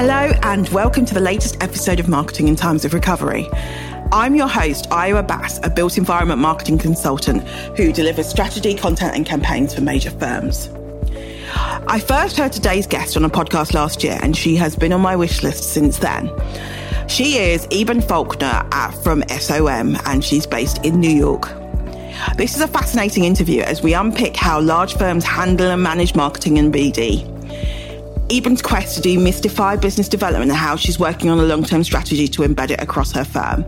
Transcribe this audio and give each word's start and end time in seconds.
Hello, 0.00 0.32
and 0.44 0.66
welcome 0.70 1.04
to 1.04 1.12
the 1.12 1.20
latest 1.20 1.62
episode 1.62 2.00
of 2.00 2.08
Marketing 2.08 2.48
in 2.48 2.56
Times 2.56 2.86
of 2.86 2.94
Recovery. 2.94 3.46
I'm 4.12 4.34
your 4.34 4.48
host, 4.48 4.88
Ayo 4.88 5.18
Abbas, 5.18 5.60
a 5.62 5.68
built 5.68 5.98
environment 5.98 6.40
marketing 6.40 6.78
consultant 6.78 7.46
who 7.76 7.92
delivers 7.92 8.26
strategy, 8.26 8.72
content, 8.72 9.14
and 9.14 9.26
campaigns 9.26 9.74
for 9.74 9.82
major 9.82 10.10
firms. 10.12 10.70
I 11.86 12.00
first 12.00 12.38
heard 12.38 12.50
today's 12.50 12.86
guest 12.86 13.14
on 13.14 13.26
a 13.26 13.28
podcast 13.28 13.74
last 13.74 14.02
year, 14.02 14.18
and 14.22 14.34
she 14.34 14.56
has 14.56 14.74
been 14.74 14.94
on 14.94 15.02
my 15.02 15.16
wish 15.16 15.42
list 15.42 15.64
since 15.74 15.98
then. 15.98 16.30
She 17.06 17.36
is 17.36 17.66
Iben 17.66 18.02
Falconer 18.02 18.66
at, 18.72 18.92
from 19.02 19.22
SOM, 19.28 19.98
and 20.06 20.24
she's 20.24 20.46
based 20.46 20.82
in 20.82 20.98
New 20.98 21.10
York. 21.10 21.52
This 22.38 22.56
is 22.56 22.62
a 22.62 22.68
fascinating 22.68 23.24
interview 23.24 23.60
as 23.60 23.82
we 23.82 23.92
unpick 23.92 24.34
how 24.34 24.62
large 24.62 24.94
firms 24.94 25.24
handle 25.24 25.70
and 25.70 25.82
manage 25.82 26.14
marketing 26.14 26.58
and 26.58 26.72
BD. 26.72 27.39
Iben's 28.30 28.62
quest 28.62 29.02
to 29.02 29.08
demystify 29.08 29.80
business 29.80 30.08
development 30.08 30.50
and 30.50 30.58
how 30.58 30.76
she's 30.76 30.98
working 30.98 31.30
on 31.30 31.40
a 31.40 31.42
long 31.42 31.64
term 31.64 31.82
strategy 31.82 32.28
to 32.28 32.42
embed 32.42 32.70
it 32.70 32.80
across 32.80 33.12
her 33.12 33.24
firm. 33.24 33.64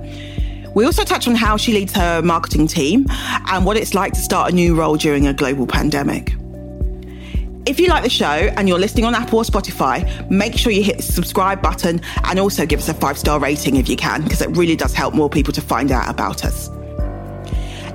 We 0.74 0.84
also 0.84 1.04
touch 1.04 1.26
on 1.26 1.34
how 1.34 1.56
she 1.56 1.72
leads 1.72 1.92
her 1.94 2.22
marketing 2.22 2.68
team 2.68 3.06
and 3.10 3.66
what 3.66 3.76
it's 3.76 3.92
like 3.92 4.12
to 4.14 4.20
start 4.20 4.52
a 4.52 4.54
new 4.54 4.74
role 4.74 4.96
during 4.96 5.26
a 5.26 5.34
global 5.34 5.66
pandemic. 5.66 6.34
If 7.66 7.78
you 7.78 7.88
like 7.88 8.02
the 8.02 8.10
show 8.10 8.24
and 8.26 8.68
you're 8.68 8.78
listening 8.78 9.04
on 9.04 9.14
Apple 9.14 9.40
or 9.40 9.44
Spotify, 9.44 10.30
make 10.30 10.56
sure 10.56 10.72
you 10.72 10.82
hit 10.82 10.96
the 10.96 11.02
subscribe 11.02 11.60
button 11.60 12.00
and 12.24 12.38
also 12.38 12.64
give 12.64 12.80
us 12.80 12.88
a 12.88 12.94
five 12.94 13.18
star 13.18 13.38
rating 13.38 13.76
if 13.76 13.88
you 13.88 13.96
can, 13.96 14.22
because 14.22 14.40
it 14.42 14.56
really 14.56 14.76
does 14.76 14.94
help 14.94 15.12
more 15.14 15.28
people 15.28 15.52
to 15.52 15.60
find 15.60 15.90
out 15.92 16.08
about 16.08 16.44
us. 16.44 16.70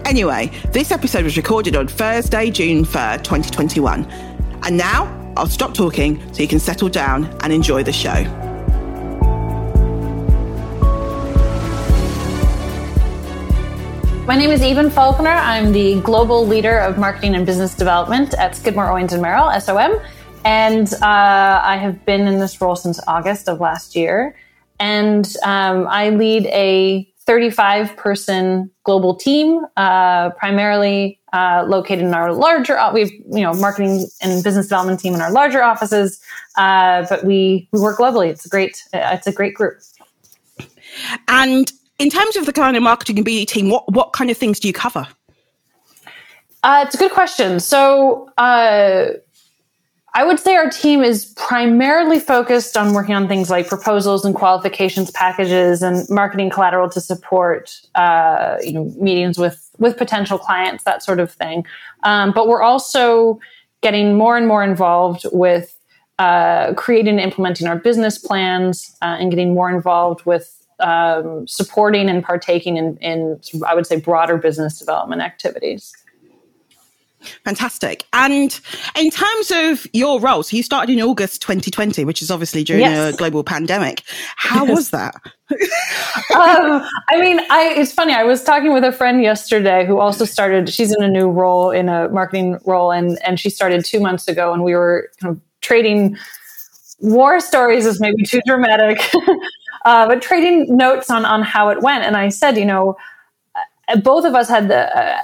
Anyway, 0.05 0.51
this 0.71 0.91
episode 0.91 1.23
was 1.23 1.35
recorded 1.35 1.75
on 1.75 1.87
Thursday, 1.87 2.51
June 2.51 2.85
3rd, 2.85 3.23
2021. 3.23 4.05
And 4.63 4.77
now 4.77 5.16
I'll 5.37 5.45
stop 5.45 5.75
talking 5.75 6.19
so 6.33 6.41
you 6.41 6.47
can 6.47 6.59
settle 6.59 6.89
down 6.89 7.25
and 7.43 7.53
enjoy 7.53 7.83
the 7.83 7.93
show. 7.93 8.23
My 14.25 14.35
name 14.35 14.49
is 14.49 14.61
Iben 14.61 14.91
Falconer. 14.91 15.29
I'm 15.29 15.71
the 15.71 16.01
global 16.01 16.47
leader 16.47 16.79
of 16.79 16.97
marketing 16.97 17.35
and 17.35 17.45
business 17.45 17.75
development 17.75 18.33
at 18.33 18.55
Skidmore, 18.55 18.89
Owings 18.89 19.13
and 19.13 19.21
Merrill, 19.21 19.51
SOM. 19.61 20.01
And 20.43 20.91
uh, 20.95 21.61
I 21.63 21.77
have 21.77 22.03
been 22.03 22.27
in 22.27 22.39
this 22.39 22.59
role 22.59 22.75
since 22.75 22.99
August 23.07 23.47
of 23.47 23.59
last 23.59 23.95
year. 23.95 24.35
And 24.79 25.31
um, 25.43 25.87
I 25.87 26.09
lead 26.09 26.47
a 26.47 27.07
35 27.27 27.95
person 27.97 28.71
global 28.83 29.13
team, 29.13 29.65
uh, 29.75 30.29
primarily 30.31 31.19
uh, 31.33 31.65
located 31.67 32.05
in 32.05 32.13
our 32.13 32.33
larger, 32.33 32.79
we 32.93 33.01
have, 33.01 33.11
you 33.11 33.41
know, 33.41 33.53
marketing 33.53 34.05
and 34.21 34.43
business 34.43 34.67
development 34.67 35.01
team 35.01 35.13
in 35.13 35.19
our 35.19 35.31
larger 35.31 35.61
offices. 35.61 36.21
Uh, 36.55 37.05
but 37.09 37.25
we, 37.25 37.67
we 37.73 37.81
work 37.81 37.97
globally. 37.97 38.29
It's 38.29 38.45
a 38.45 38.49
great, 38.49 38.81
it's 38.93 39.27
a 39.27 39.33
great 39.33 39.53
group. 39.53 39.79
And 41.27 41.71
in 41.99 42.09
terms 42.09 42.37
of 42.37 42.45
the 42.45 42.53
kind 42.53 42.77
of 42.77 42.83
marketing 42.83 43.17
and 43.17 43.27
BD 43.27 43.45
team, 43.45 43.69
what, 43.69 43.91
what 43.91 44.13
kind 44.13 44.31
of 44.31 44.37
things 44.37 44.59
do 44.59 44.67
you 44.69 44.73
cover? 44.73 45.05
Uh, 46.63 46.85
it's 46.85 46.95
a 46.95 46.97
good 46.97 47.11
question. 47.11 47.59
So, 47.59 48.29
uh, 48.37 49.09
I 50.13 50.23
would 50.23 50.39
say 50.39 50.55
our 50.55 50.69
team 50.69 51.03
is 51.03 51.25
primarily 51.35 52.19
focused 52.19 52.75
on 52.75 52.93
working 52.93 53.13
on 53.13 53.27
things 53.27 53.49
like 53.49 53.67
proposals 53.67 54.25
and 54.25 54.33
qualifications 54.33 55.11
packages 55.11 55.83
and 55.83 56.09
marketing 56.09 56.49
collateral 56.49 56.89
to 56.89 57.01
support, 57.01 57.79
uh, 57.93 58.57
you 58.63 58.73
know, 58.73 58.85
meetings 58.99 59.37
with 59.37 59.69
with 59.77 59.97
potential 59.97 60.39
clients, 60.39 60.83
that 60.85 61.03
sort 61.03 61.19
of 61.19 61.31
thing. 61.31 61.65
Um, 62.03 62.31
but 62.31 62.47
we're 62.47 62.63
also 62.63 63.39
getting 63.81 64.15
more 64.15 64.37
and 64.37 64.47
more 64.47 64.63
involved 64.63 65.25
with 65.31 65.77
uh, 66.19 66.73
creating 66.73 67.19
and 67.19 67.19
implementing 67.19 67.67
our 67.67 67.77
business 67.77 68.17
plans 68.17 68.95
uh, 69.03 69.17
and 69.19 69.29
getting 69.29 69.53
more 69.53 69.69
involved 69.69 70.25
with 70.25 70.65
um, 70.79 71.47
supporting 71.47 72.09
and 72.09 72.23
partaking 72.23 72.77
in, 72.77 72.97
in, 72.97 73.39
I 73.67 73.75
would 73.75 73.85
say, 73.85 73.99
broader 73.99 74.37
business 74.37 74.79
development 74.79 75.21
activities. 75.21 75.93
Fantastic. 77.43 78.05
And 78.13 78.59
in 78.97 79.09
terms 79.09 79.51
of 79.51 79.87
your 79.93 80.19
role, 80.19 80.43
so 80.43 80.55
you 80.55 80.63
started 80.63 80.93
in 80.93 81.01
August 81.01 81.41
2020, 81.41 82.05
which 82.05 82.21
is 82.21 82.29
obviously 82.29 82.63
during 82.63 82.83
yes. 82.83 83.13
a 83.13 83.17
global 83.17 83.43
pandemic. 83.43 84.03
How 84.35 84.65
yes. 84.65 84.75
was 84.75 84.89
that? 84.91 85.15
um, 86.35 86.87
I 87.09 87.19
mean, 87.19 87.39
I, 87.49 87.73
it's 87.75 87.91
funny. 87.91 88.13
I 88.13 88.23
was 88.23 88.43
talking 88.43 88.73
with 88.73 88.83
a 88.83 88.91
friend 88.91 89.21
yesterday 89.21 89.85
who 89.85 89.99
also 89.99 90.25
started, 90.25 90.69
she's 90.69 90.95
in 90.95 91.03
a 91.03 91.09
new 91.09 91.29
role, 91.29 91.71
in 91.71 91.89
a 91.89 92.07
marketing 92.09 92.59
role, 92.65 92.91
and, 92.91 93.17
and 93.23 93.39
she 93.39 93.49
started 93.49 93.83
two 93.83 93.99
months 93.99 94.27
ago, 94.27 94.53
and 94.53 94.63
we 94.63 94.75
were 94.75 95.09
kind 95.19 95.35
of 95.35 95.41
trading 95.61 96.17
war 96.99 97.39
stories 97.39 97.85
is 97.85 97.99
maybe 97.99 98.23
too 98.23 98.41
dramatic 98.47 98.99
uh, 99.85 100.07
but 100.07 100.21
trading 100.21 100.75
notes 100.75 101.09
on 101.09 101.25
on 101.25 101.41
how 101.41 101.69
it 101.69 101.81
went. 101.81 102.03
And 102.03 102.17
I 102.17 102.29
said, 102.29 102.57
you 102.57 102.65
know, 102.65 102.97
uh, 103.87 103.99
both 103.99 104.25
of 104.25 104.35
us 104.35 104.49
had 104.49 104.67
the. 104.67 104.97
Uh, 104.97 105.21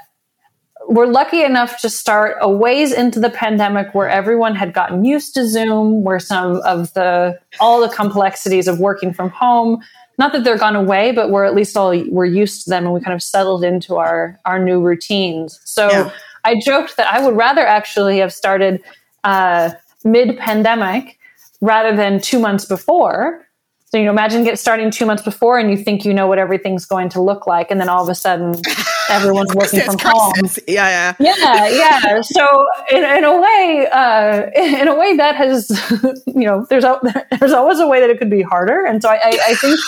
we're 0.88 1.08
lucky 1.08 1.44
enough 1.44 1.80
to 1.82 1.90
start 1.90 2.38
a 2.42 2.50
ways 2.50 2.92
into 2.92 3.20
the 3.20 3.30
pandemic 3.30 3.94
where 3.94 4.10
everyone 4.10 4.56
had 4.56 4.74
gotten 4.74 5.06
used 5.06 5.34
to 5.36 5.48
Zoom, 5.48 6.04
where 6.04 6.20
some 6.20 6.58
of 6.62 6.94
the 6.94 7.40
all 7.60 7.82
the 7.82 7.94
complexities 7.94 8.68
of 8.68 8.80
working 8.80 9.14
from 9.14 9.30
home, 9.30 9.82
not 10.18 10.32
that 10.34 10.44
they're 10.44 10.58
gone 10.58 10.76
away, 10.76 11.12
but 11.12 11.30
we're 11.30 11.46
at 11.46 11.56
least 11.56 11.78
all 11.78 11.90
we're 12.10 12.26
used 12.26 12.64
to 12.64 12.70
them 12.70 12.86
and 12.86 12.94
we 12.94 13.02
kind 13.02 13.14
of 13.14 13.24
settled 13.24 13.64
into 13.64 13.96
our 13.96 14.40
our 14.46 14.60
new 14.60 14.82
routines. 14.82 15.60
So 15.64 15.90
yeah. 15.90 16.12
I 16.44 16.60
joked 16.60 16.98
that 16.98 17.12
I 17.12 17.26
would 17.26 17.36
rather 17.36 17.66
actually 17.66 18.20
have 18.20 18.34
started 18.34 18.82
uh, 19.24 19.72
mid 20.04 20.38
pandemic 20.38 21.18
rather 21.62 21.96
than 21.96 22.20
two 22.20 22.40
months 22.40 22.66
before 22.66 23.48
so, 23.94 24.00
you 24.00 24.06
know, 24.06 24.12
imagine 24.12 24.44
get 24.44 24.58
starting 24.58 24.90
two 24.90 25.06
months 25.06 25.22
before 25.22 25.60
and 25.60 25.70
you 25.70 25.78
think 25.78 26.04
you 26.04 26.16
know 26.16 26.26
what 26.26 26.40
everything's 26.40 26.84
going 26.84 27.10
to 27.10 27.22
look 27.22 27.46
like. 27.46 27.70
And 27.70 27.80
then 27.80 27.90
all 27.90 28.02
of 28.02 28.10
a 28.10 28.16
sudden 28.16 28.56
everyone's 29.10 29.54
working 29.54 29.82
from 29.82 30.00
home. 30.02 30.34
Yeah. 30.68 31.14
Yeah. 31.20 31.36
Yeah. 31.38 31.68
Yeah. 31.70 32.00
So 32.24 32.66
in, 32.90 33.04
in 33.04 33.24
a 33.24 33.40
way, 33.40 33.88
uh, 33.92 34.50
in 34.56 34.88
a 34.88 34.96
way 34.96 35.16
that 35.18 35.36
has, 35.36 35.70
you 36.26 36.46
know, 36.46 36.66
there's, 36.72 36.84
a, 36.84 37.00
there's 37.40 37.52
always 37.52 37.78
a 37.78 37.88
way 37.88 38.00
that 38.00 38.10
it 38.10 38.18
could 38.18 38.32
be 38.32 38.42
harder. 38.42 38.84
And 38.84 39.00
so 39.00 39.10
I, 39.10 39.20
I, 39.24 39.40
I 39.50 39.56
think, 39.56 39.80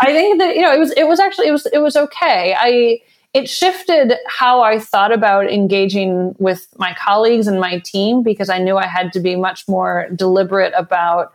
I 0.00 0.12
think 0.12 0.40
that, 0.40 0.54
you 0.54 0.60
know, 0.60 0.74
it 0.74 0.78
was, 0.78 0.92
it 0.92 1.08
was 1.08 1.20
actually, 1.20 1.48
it 1.48 1.52
was, 1.52 1.64
it 1.72 1.78
was 1.78 1.96
okay. 1.96 2.54
I, 2.58 3.00
it 3.32 3.48
shifted 3.48 4.12
how 4.26 4.60
I 4.60 4.78
thought 4.78 5.10
about 5.10 5.50
engaging 5.50 6.34
with 6.38 6.66
my 6.76 6.94
colleagues 7.02 7.46
and 7.46 7.58
my 7.58 7.78
team 7.78 8.22
because 8.22 8.50
I 8.50 8.58
knew 8.58 8.76
I 8.76 8.86
had 8.86 9.10
to 9.14 9.20
be 9.20 9.36
much 9.36 9.66
more 9.68 10.06
deliberate 10.14 10.74
about 10.76 11.32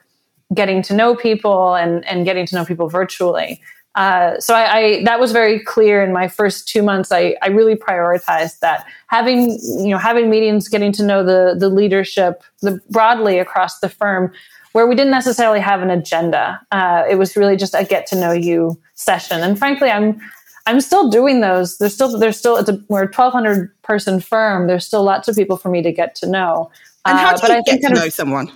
getting 0.54 0.82
to 0.84 0.94
know 0.94 1.16
people 1.16 1.76
and, 1.76 2.06
and 2.06 2.26
getting 2.26 2.46
to 2.48 2.56
know 2.56 2.66
people 2.66 2.90
virtually. 2.90 3.62
Uh, 3.96 4.40
so 4.40 4.54
I, 4.54 4.78
I, 4.78 5.04
that 5.04 5.20
was 5.20 5.32
very 5.32 5.60
clear 5.60 6.04
in 6.04 6.14
my 6.14 6.28
first 6.28 6.68
two 6.68 6.84
months. 6.84 7.12
I, 7.12 7.36
I 7.42 7.48
really 7.48 7.76
prioritized 7.76 8.60
that 8.60 8.86
having 9.08 9.60
you 9.62 9.90
know 9.90 9.98
having 9.98 10.30
meetings, 10.30 10.68
getting 10.68 10.92
to 10.94 11.04
know 11.04 11.24
the 11.24 11.56
the 11.58 11.70
leadership 11.70 12.44
the, 12.62 12.80
broadly 12.90 13.40
across 13.40 13.80
the 13.80 13.90
firm, 13.90 14.32
where 14.74 14.88
we 14.88 14.96
didn't 14.96 15.12
necessarily 15.12 15.60
have 15.60 15.82
an 15.82 15.90
agenda. 15.90 16.62
Uh, 16.72 17.04
it 17.10 17.16
was 17.16 17.36
really 17.36 17.58
just 17.58 17.74
a 17.74 17.84
get 17.84 18.06
to 18.08 18.16
know 18.16 18.32
you 18.32 18.80
session. 18.94 19.42
And 19.42 19.58
frankly, 19.58 19.90
I'm 19.90 20.22
I'm 20.68 20.82
still 20.82 21.10
doing 21.10 21.42
those. 21.42 21.80
There's 21.80 21.94
still 21.94 22.18
there's 22.18 22.38
still 22.38 22.58
it's 22.58 22.70
a, 22.70 22.80
we're 22.90 23.04
a 23.04 23.06
1,200 23.06 23.82
person 23.82 24.20
firm. 24.20 24.68
There's 24.68 24.86
still 24.86 25.04
lots 25.04 25.28
of 25.28 25.36
people 25.36 25.58
for 25.58 25.70
me 25.70 25.82
to 25.82 25.92
get 25.92 26.14
to 26.16 26.28
know. 26.28 26.70
And 27.06 27.18
how 27.18 27.34
uh, 27.34 27.38
do 27.38 27.54
you 27.54 27.60
uh, 27.60 27.62
get 27.64 27.82
to 27.82 27.90
know 27.90 28.10
someone? 28.10 28.52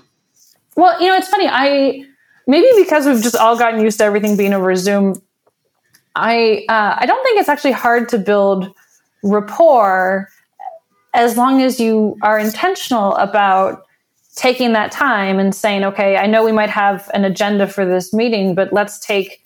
Well, 0.76 1.00
you 1.02 1.08
know, 1.08 1.16
it's 1.16 1.30
funny. 1.30 1.48
I 1.48 2.04
maybe 2.48 2.68
because 2.78 3.06
we've 3.06 3.22
just 3.22 3.36
all 3.36 3.58
gotten 3.58 3.82
used 3.82 4.00
to 4.00 4.04
everything 4.04 4.38
being 4.38 4.54
over 4.54 4.76
Zoom. 4.76 5.22
I 6.16 6.66
uh, 6.70 6.98
I 7.00 7.06
don't 7.06 7.24
think 7.24 7.40
it's 7.40 7.50
actually 7.50 7.72
hard 7.72 8.10
to 8.10 8.18
build 8.18 8.74
rapport 9.24 10.30
as 11.14 11.38
long 11.38 11.62
as 11.62 11.80
you 11.80 12.18
are 12.22 12.40
intentional 12.40 13.16
about 13.16 13.84
taking 14.36 14.74
that 14.74 14.92
time 14.92 15.40
and 15.40 15.54
saying, 15.54 15.84
okay, 15.84 16.18
I 16.18 16.26
know 16.26 16.44
we 16.44 16.52
might 16.52 16.70
have 16.70 17.10
an 17.14 17.24
agenda 17.24 17.68
for 17.68 17.86
this 17.86 18.14
meeting, 18.14 18.56
but 18.56 18.74
let's 18.74 19.00
take 19.00 19.44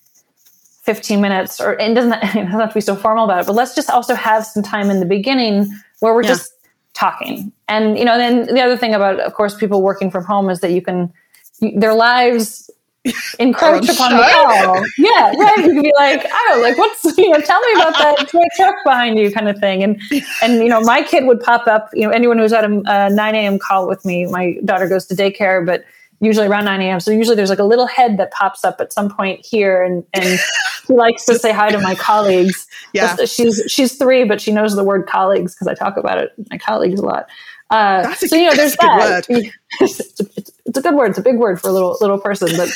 15 0.84 1.20
minutes, 1.20 1.60
or 1.60 1.74
it 1.74 1.94
doesn't, 1.94 2.14
it 2.24 2.34
doesn't 2.34 2.48
have 2.48 2.70
to 2.70 2.74
be 2.74 2.82
so 2.82 2.96
formal 2.96 3.26
about 3.26 3.42
it, 3.42 3.48
but 3.48 3.54
let's 3.54 3.76
just 3.76 3.90
also 3.90 4.16
have 4.16 4.46
some 4.46 4.64
time 4.64 4.90
in 4.90 5.00
the 5.00 5.06
beginning 5.06 5.70
where 6.00 6.14
we're 6.14 6.24
yeah. 6.24 6.30
just 6.30 6.54
talking. 6.94 7.52
And 7.68 7.98
you 7.98 8.06
know, 8.06 8.18
then 8.18 8.54
the 8.54 8.62
other 8.62 8.78
thing 8.78 8.94
about, 8.94 9.20
of 9.20 9.34
course, 9.34 9.56
people 9.56 9.82
working 9.82 10.10
from 10.10 10.24
home 10.24 10.50
is 10.50 10.62
that 10.62 10.72
you 10.72 10.82
can 10.82 11.12
their 11.60 11.94
lives 11.94 12.70
encroach 13.40 13.88
upon 13.90 14.12
the 14.12 14.24
call. 14.24 14.86
Yeah, 14.98 15.34
right. 15.38 15.58
You 15.58 15.74
can 15.74 15.82
be 15.82 15.94
like, 15.96 16.26
oh, 16.30 16.60
like 16.62 16.78
what's 16.78 17.04
you 17.18 17.30
know, 17.30 17.42
tell 17.42 17.62
me 17.62 17.74
about 17.74 17.98
that 17.98 18.28
toy 18.30 18.44
truck 18.56 18.76
behind 18.84 19.18
you, 19.18 19.32
kind 19.32 19.48
of 19.48 19.58
thing. 19.60 19.84
And 19.84 20.02
and 20.42 20.56
you 20.56 20.70
know, 20.70 20.82
my 20.82 21.04
kid 21.04 21.26
would 21.26 21.40
pop 21.40 21.68
up. 21.68 21.90
You 21.94 22.08
know, 22.08 22.10
anyone 22.10 22.38
who's 22.38 22.54
at 22.54 22.64
a, 22.64 22.82
a 22.86 23.10
nine 23.10 23.36
a.m. 23.36 23.60
call 23.60 23.88
with 23.88 24.06
me, 24.06 24.26
my 24.26 24.58
daughter 24.66 24.88
goes 24.88 25.06
to 25.08 25.16
daycare, 25.16 25.66
but 25.66 25.86
usually 26.20 26.48
around 26.48 26.66
9 26.66 26.82
a.m. 26.82 27.00
So 27.00 27.12
usually 27.12 27.36
there's 27.36 27.50
like 27.50 27.60
a 27.60 27.64
little 27.64 27.86
head 27.86 28.18
that 28.18 28.32
pops 28.32 28.66
up 28.66 28.82
at 28.82 28.92
some 28.92 29.08
point 29.08 29.46
here 29.46 29.84
and, 29.84 30.04
and 30.14 30.40
she 30.88 30.94
likes 30.94 31.26
to 31.26 31.38
say 31.38 31.52
hi 31.52 31.70
to 31.70 31.80
my 31.80 31.94
colleagues. 31.94 32.66
Yeah. 32.94 33.16
She's, 33.26 33.62
she's 33.68 33.98
three, 33.98 34.24
but 34.24 34.42
she 34.42 34.52
knows 34.52 34.76
the 34.76 34.84
word 34.84 35.08
colleagues 35.08 35.54
because 35.54 35.68
I 35.68 35.76
talk 35.76 35.96
about 35.96 36.18
it, 36.18 36.34
my 36.50 36.58
colleagues 36.58 37.00
a 37.00 37.06
lot. 37.06 37.28
Uh, 37.70 38.14
so, 38.16 38.36
you 38.36 38.46
know, 38.46 38.56
there's 38.56 38.76
that. 38.78 39.26
it's, 39.30 40.00
it's, 40.20 40.52
it's 40.68 40.78
a 40.78 40.82
good 40.82 40.96
word. 40.96 41.10
It's 41.10 41.20
a 41.20 41.24
big 41.24 41.38
word 41.38 41.60
for 41.60 41.70
a 41.70 41.72
little 41.72 41.98
little 42.02 42.20
person, 42.20 42.50
but 42.58 42.70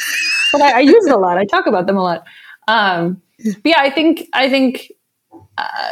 but 0.52 0.62
I, 0.62 0.78
I 0.78 0.80
use 0.80 1.06
it 1.06 1.12
a 1.12 1.18
lot. 1.18 1.38
I 1.38 1.46
talk 1.46 1.68
about 1.68 1.88
them 1.88 1.98
a 1.98 2.04
lot. 2.04 2.26
Um, 2.68 3.22
yeah, 3.64 3.80
I 3.80 3.90
think 3.90 4.28
I 4.34 4.50
think 4.50 4.92
uh, 5.58 5.92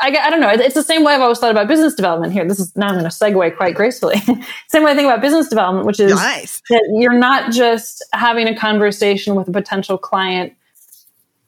I, 0.00 0.08
I 0.08 0.30
don't 0.30 0.40
know. 0.40 0.48
It's 0.48 0.74
the 0.74 0.82
same 0.82 1.04
way 1.04 1.14
I've 1.14 1.20
always 1.20 1.38
thought 1.38 1.50
about 1.50 1.68
business 1.68 1.94
development 1.94 2.32
here. 2.32 2.46
This 2.46 2.58
is 2.58 2.74
now 2.76 2.88
I'm 2.88 2.94
going 2.94 3.04
to 3.04 3.10
segue 3.10 3.56
quite 3.56 3.74
gracefully. 3.74 4.16
same 4.68 4.82
way 4.82 4.92
I 4.92 4.94
think 4.94 5.06
about 5.06 5.20
business 5.20 5.48
development, 5.48 5.86
which 5.86 6.00
is 6.00 6.14
nice. 6.14 6.62
that 6.70 6.82
you're 6.98 7.18
not 7.18 7.52
just 7.52 8.04
having 8.12 8.48
a 8.48 8.56
conversation 8.56 9.34
with 9.34 9.48
a 9.48 9.52
potential 9.52 9.98
client 9.98 10.54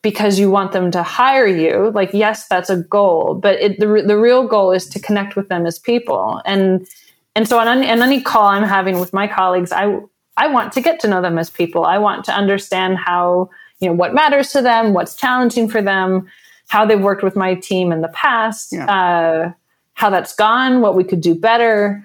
because 0.02 0.38
you 0.38 0.50
want 0.50 0.72
them 0.72 0.90
to 0.92 1.02
hire 1.02 1.46
you. 1.46 1.90
Like, 1.92 2.10
yes, 2.12 2.46
that's 2.46 2.70
a 2.70 2.76
goal, 2.76 3.34
but 3.34 3.56
it, 3.56 3.80
the, 3.80 4.04
the 4.06 4.16
real 4.16 4.46
goal 4.46 4.70
is 4.70 4.86
to 4.90 5.00
connect 5.00 5.34
with 5.34 5.48
them 5.48 5.66
as 5.66 5.78
people. 5.78 6.40
And, 6.44 6.86
and 7.36 7.46
so 7.46 7.58
on 7.58 7.68
any, 7.68 7.88
on 7.88 8.02
any 8.02 8.22
call 8.22 8.46
I'm 8.46 8.64
having 8.64 8.98
with 8.98 9.12
my 9.12 9.28
colleagues, 9.28 9.70
I, 9.70 10.00
I 10.38 10.48
want 10.48 10.72
to 10.72 10.80
get 10.80 10.98
to 11.00 11.08
know 11.08 11.20
them 11.20 11.38
as 11.38 11.50
people. 11.50 11.84
I 11.84 11.98
want 11.98 12.24
to 12.24 12.32
understand 12.32 12.96
how, 12.96 13.50
you 13.78 13.88
know, 13.88 13.94
what 13.94 14.14
matters 14.14 14.52
to 14.52 14.62
them, 14.62 14.94
what's 14.94 15.14
challenging 15.14 15.68
for 15.68 15.82
them, 15.82 16.26
how 16.68 16.86
they've 16.86 17.00
worked 17.00 17.22
with 17.22 17.36
my 17.36 17.54
team 17.54 17.92
in 17.92 18.00
the 18.00 18.08
past, 18.08 18.72
yeah. 18.72 18.86
uh, 18.86 19.52
how 19.92 20.08
that's 20.08 20.34
gone, 20.34 20.80
what 20.80 20.96
we 20.96 21.04
could 21.04 21.20
do 21.20 21.34
better, 21.34 22.02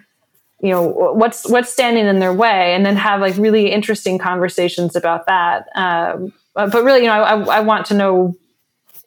you 0.59 0.69
know, 0.69 0.83
what's 0.83 1.49
what's 1.49 1.71
standing 1.71 2.05
in 2.05 2.19
their 2.19 2.33
way, 2.33 2.75
and 2.75 2.85
then 2.85 2.97
have 2.97 3.21
like 3.21 3.35
really 3.37 3.71
interesting 3.71 4.19
conversations 4.19 4.97
about 4.97 5.25
that. 5.27 5.67
Um, 5.75 6.33
but 6.53 6.83
really, 6.83 6.99
you 6.99 7.07
know, 7.07 7.23
I, 7.23 7.57
I 7.57 7.59
want 7.61 7.85
to 7.87 7.93
know 7.93 8.35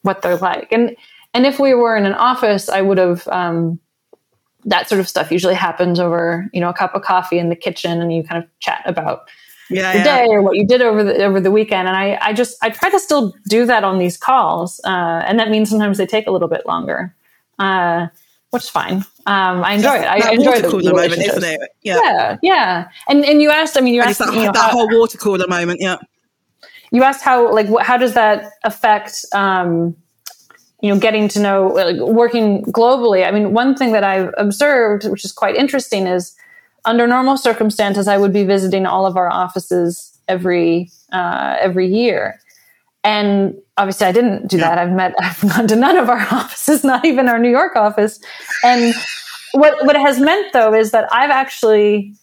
what 0.03 0.23
they're 0.23 0.39
like, 0.39 0.73
and 0.73 0.97
and 1.35 1.47
if 1.47 1.61
we 1.61 1.75
were 1.75 1.97
in 1.97 2.07
an 2.07 2.15
office, 2.15 2.71
I 2.71 2.81
would 2.81 2.99
have. 2.99 3.29
Um, 3.29 3.79
that 4.67 4.89
sort 4.89 5.01
of 5.01 5.09
stuff 5.09 5.31
usually 5.31 5.55
happens 5.55 6.01
over, 6.01 6.49
you 6.53 6.61
know, 6.61 6.69
a 6.69 6.75
cup 6.75 6.95
of 6.95 7.03
coffee 7.03 7.39
in 7.39 7.49
the 7.49 7.57
kitchen, 7.57 8.01
and 8.01 8.13
you 8.13 8.23
kind 8.23 8.43
of 8.43 8.49
chat 8.61 8.83
about 8.87 9.29
yeah, 9.71 9.93
the 9.93 9.99
yeah. 9.99 10.05
day 10.05 10.27
or 10.29 10.43
what 10.43 10.57
you 10.57 10.67
did 10.67 10.83
over 10.83 11.03
the 11.03 11.25
over 11.25 11.41
the 11.41 11.51
weekend. 11.51 11.89
And 11.89 11.97
I, 11.97 12.19
I 12.21 12.33
just 12.33 12.57
I 12.63 12.71
try 12.71 12.91
to 12.91 12.99
still 12.99 13.35
do 13.49 13.67
that 13.67 13.85
on 13.85 13.99
these 13.99 14.17
calls, 14.17 14.81
uh, 14.85 15.23
and 15.27 15.39
that 15.39 15.51
means 15.51 15.71
sometimes 15.71 15.99
they 15.99 16.07
take 16.07 16.27
a 16.27 16.31
little 16.31 16.49
bit 16.49 16.67
longer, 16.67 17.15
uh, 17.59 18.09
which 18.51 18.65
is 18.65 18.69
fine. 18.69 19.05
Um, 19.27 19.65
I 19.65 19.75
enjoy 19.75 19.97
it. 19.97 20.05
I, 20.05 20.29
I 20.29 20.33
enjoy 20.33 20.61
the 20.61 20.69
cooler 20.69 20.93
moment, 20.93 21.21
isn't 21.21 21.45
it? 21.45 21.61
Yeah. 21.83 21.99
yeah, 22.03 22.37
yeah. 22.43 22.89
And 23.09 23.25
and 23.25 23.41
you 23.41 23.51
asked, 23.51 23.77
I 23.77 23.81
mean, 23.81 23.95
you 23.95 24.03
asked 24.03 24.19
that, 24.19 24.33
you 24.35 24.45
know, 24.45 24.53
that 24.53 24.57
how, 24.57 24.71
whole 24.71 24.89
water 24.99 25.19
cooler 25.19 25.47
moment. 25.49 25.81
Yeah. 25.81 25.97
You 26.91 27.03
asked 27.03 27.25
how 27.25 27.53
like 27.53 27.67
what, 27.69 27.85
how 27.85 27.97
does 27.97 28.15
that 28.15 28.53
affect 28.63 29.25
um, 29.33 29.97
you 30.81 30.93
know 30.93 30.99
getting 30.99 31.29
to 31.29 31.41
know 31.41 31.69
like, 31.69 31.97
working 31.97 32.65
globally. 32.65 33.27
I 33.27 33.31
mean, 33.31 33.53
one 33.53 33.75
thing 33.75 33.93
that 33.93 34.05
I've 34.05 34.33
observed, 34.37 35.09
which 35.09 35.25
is 35.25 35.33
quite 35.33 35.57
interesting, 35.57 36.07
is 36.07 36.37
under 36.85 37.07
normal 37.07 37.37
circumstances, 37.37 38.09
I 38.09 38.19
would 38.19 38.33
be 38.33 38.45
visiting 38.45 38.87
all 38.87 39.07
of 39.07 39.17
our 39.17 39.33
offices 39.33 40.19
every 40.29 40.91
uh, 41.13 41.57
every 41.61 41.87
year, 41.87 42.41
and 43.03 43.55
obviously 43.77 44.07
I 44.07 44.13
didn't 44.13 44.49
do 44.49 44.59
yeah. 44.59 44.69
that. 44.69 44.79
I've 44.79 44.93
met 44.93 45.15
I've 45.21 45.41
gone 45.41 45.67
to 45.69 45.77
none 45.77 45.97
of 45.97 46.09
our 46.09 46.21
offices, 46.31 46.85
not 46.85 47.05
even 47.05 47.29
our 47.29 47.39
New 47.39 47.51
York 47.51 47.77
office. 47.77 48.21
And 48.63 48.95
what 49.53 49.85
what 49.85 49.97
it 49.97 50.03
has 50.03 50.21
meant 50.21 50.53
though 50.53 50.75
is 50.75 50.91
that 50.91 51.11
I've 51.13 51.31
actually 51.31 52.15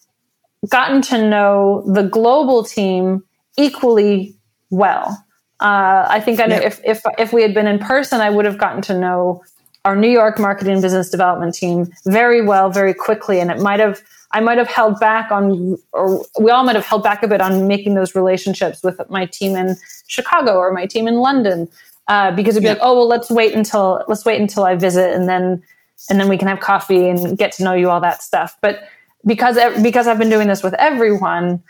gotten 0.68 1.02
to 1.02 1.28
know 1.28 1.82
the 1.86 2.04
global 2.04 2.62
team 2.62 3.24
equally 3.58 4.36
well. 4.70 5.24
Uh, 5.62 6.06
I 6.08 6.18
think 6.18 6.40
I 6.40 6.46
know 6.46 6.56
if, 6.56 6.80
if 6.84 7.02
if 7.18 7.32
we 7.32 7.40
had 7.40 7.54
been 7.54 7.68
in 7.68 7.78
person, 7.78 8.20
I 8.20 8.30
would 8.30 8.44
have 8.44 8.58
gotten 8.58 8.82
to 8.82 8.98
know 8.98 9.44
our 9.84 9.94
New 9.94 10.10
York 10.10 10.40
marketing 10.40 10.80
business 10.80 11.08
development 11.08 11.54
team 11.54 11.88
very 12.04 12.42
well, 12.42 12.68
very 12.68 12.92
quickly, 12.92 13.38
and 13.38 13.48
it 13.48 13.60
might 13.60 13.78
have 13.78 14.02
I 14.32 14.40
might 14.40 14.58
have 14.58 14.66
held 14.66 14.98
back 14.98 15.30
on, 15.30 15.78
or 15.92 16.24
we 16.40 16.50
all 16.50 16.64
might 16.64 16.74
have 16.74 16.84
held 16.84 17.04
back 17.04 17.22
a 17.22 17.28
bit 17.28 17.40
on 17.40 17.68
making 17.68 17.94
those 17.94 18.16
relationships 18.16 18.82
with 18.82 19.00
my 19.08 19.24
team 19.26 19.54
in 19.54 19.76
Chicago 20.08 20.56
or 20.56 20.72
my 20.72 20.84
team 20.84 21.06
in 21.06 21.18
London, 21.18 21.68
uh, 22.08 22.32
because 22.32 22.56
it'd 22.56 22.64
be 22.64 22.66
yeah. 22.66 22.72
like, 22.72 22.82
oh 22.82 22.96
well, 22.96 23.06
let's 23.06 23.30
wait 23.30 23.54
until 23.54 24.04
let's 24.08 24.24
wait 24.24 24.40
until 24.40 24.64
I 24.64 24.74
visit, 24.74 25.14
and 25.14 25.28
then 25.28 25.62
and 26.10 26.18
then 26.18 26.28
we 26.28 26.38
can 26.38 26.48
have 26.48 26.58
coffee 26.58 27.08
and 27.08 27.38
get 27.38 27.52
to 27.52 27.62
know 27.62 27.74
you 27.74 27.88
all 27.88 28.00
that 28.00 28.20
stuff. 28.20 28.56
But 28.60 28.80
because 29.24 29.56
because 29.80 30.08
I've 30.08 30.18
been 30.18 30.30
doing 30.30 30.48
this 30.48 30.64
with 30.64 30.74
everyone, 30.74 31.62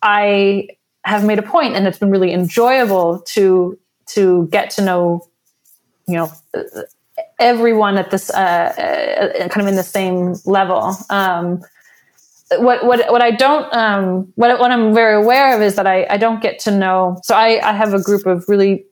I 0.00 0.68
have 1.04 1.24
made 1.24 1.38
a 1.38 1.42
point, 1.42 1.74
and 1.74 1.86
it's 1.86 1.98
been 1.98 2.10
really 2.10 2.32
enjoyable 2.32 3.20
to 3.28 3.78
to 4.06 4.48
get 4.50 4.70
to 4.70 4.82
know, 4.82 5.26
you 6.06 6.14
know 6.14 6.32
everyone 7.38 7.98
at 7.98 8.10
this 8.10 8.30
uh, 8.30 8.36
uh, 8.38 9.48
kind 9.48 9.62
of 9.62 9.66
in 9.66 9.76
the 9.76 9.82
same 9.82 10.34
level. 10.44 10.96
Um, 11.10 11.62
what 12.58 12.84
what 12.84 13.10
what 13.10 13.22
I 13.22 13.30
don't 13.30 13.72
um, 13.74 14.32
what 14.36 14.58
what 14.60 14.70
I'm 14.70 14.94
very 14.94 15.22
aware 15.22 15.56
of 15.56 15.62
is 15.62 15.76
that 15.76 15.86
I, 15.86 16.06
I 16.08 16.16
don't 16.16 16.42
get 16.42 16.58
to 16.60 16.70
know. 16.70 17.18
So 17.24 17.34
I, 17.34 17.60
I 17.66 17.72
have 17.72 17.94
a 17.94 18.02
group 18.02 18.26
of 18.26 18.44
really 18.48 18.84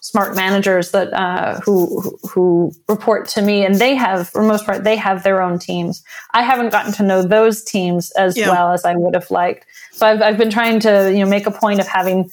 smart 0.00 0.36
managers 0.36 0.90
that 0.90 1.12
uh, 1.12 1.60
who 1.60 2.18
who 2.28 2.72
report 2.88 3.28
to 3.28 3.42
me, 3.42 3.64
and 3.64 3.76
they 3.76 3.94
have 3.94 4.28
for 4.28 4.42
the 4.42 4.48
most 4.48 4.66
part 4.66 4.84
they 4.84 4.96
have 4.96 5.22
their 5.22 5.40
own 5.40 5.58
teams. 5.58 6.02
I 6.32 6.42
haven't 6.42 6.70
gotten 6.70 6.92
to 6.94 7.02
know 7.02 7.22
those 7.22 7.62
teams 7.62 8.10
as 8.12 8.36
yeah. 8.36 8.50
well 8.50 8.72
as 8.72 8.84
I 8.84 8.96
would 8.96 9.14
have 9.14 9.30
liked. 9.30 9.66
So 9.94 10.06
I've 10.06 10.22
I've 10.22 10.38
been 10.38 10.50
trying 10.50 10.80
to 10.80 11.12
you 11.12 11.24
know 11.24 11.30
make 11.30 11.46
a 11.46 11.50
point 11.50 11.80
of 11.80 11.86
having. 11.86 12.30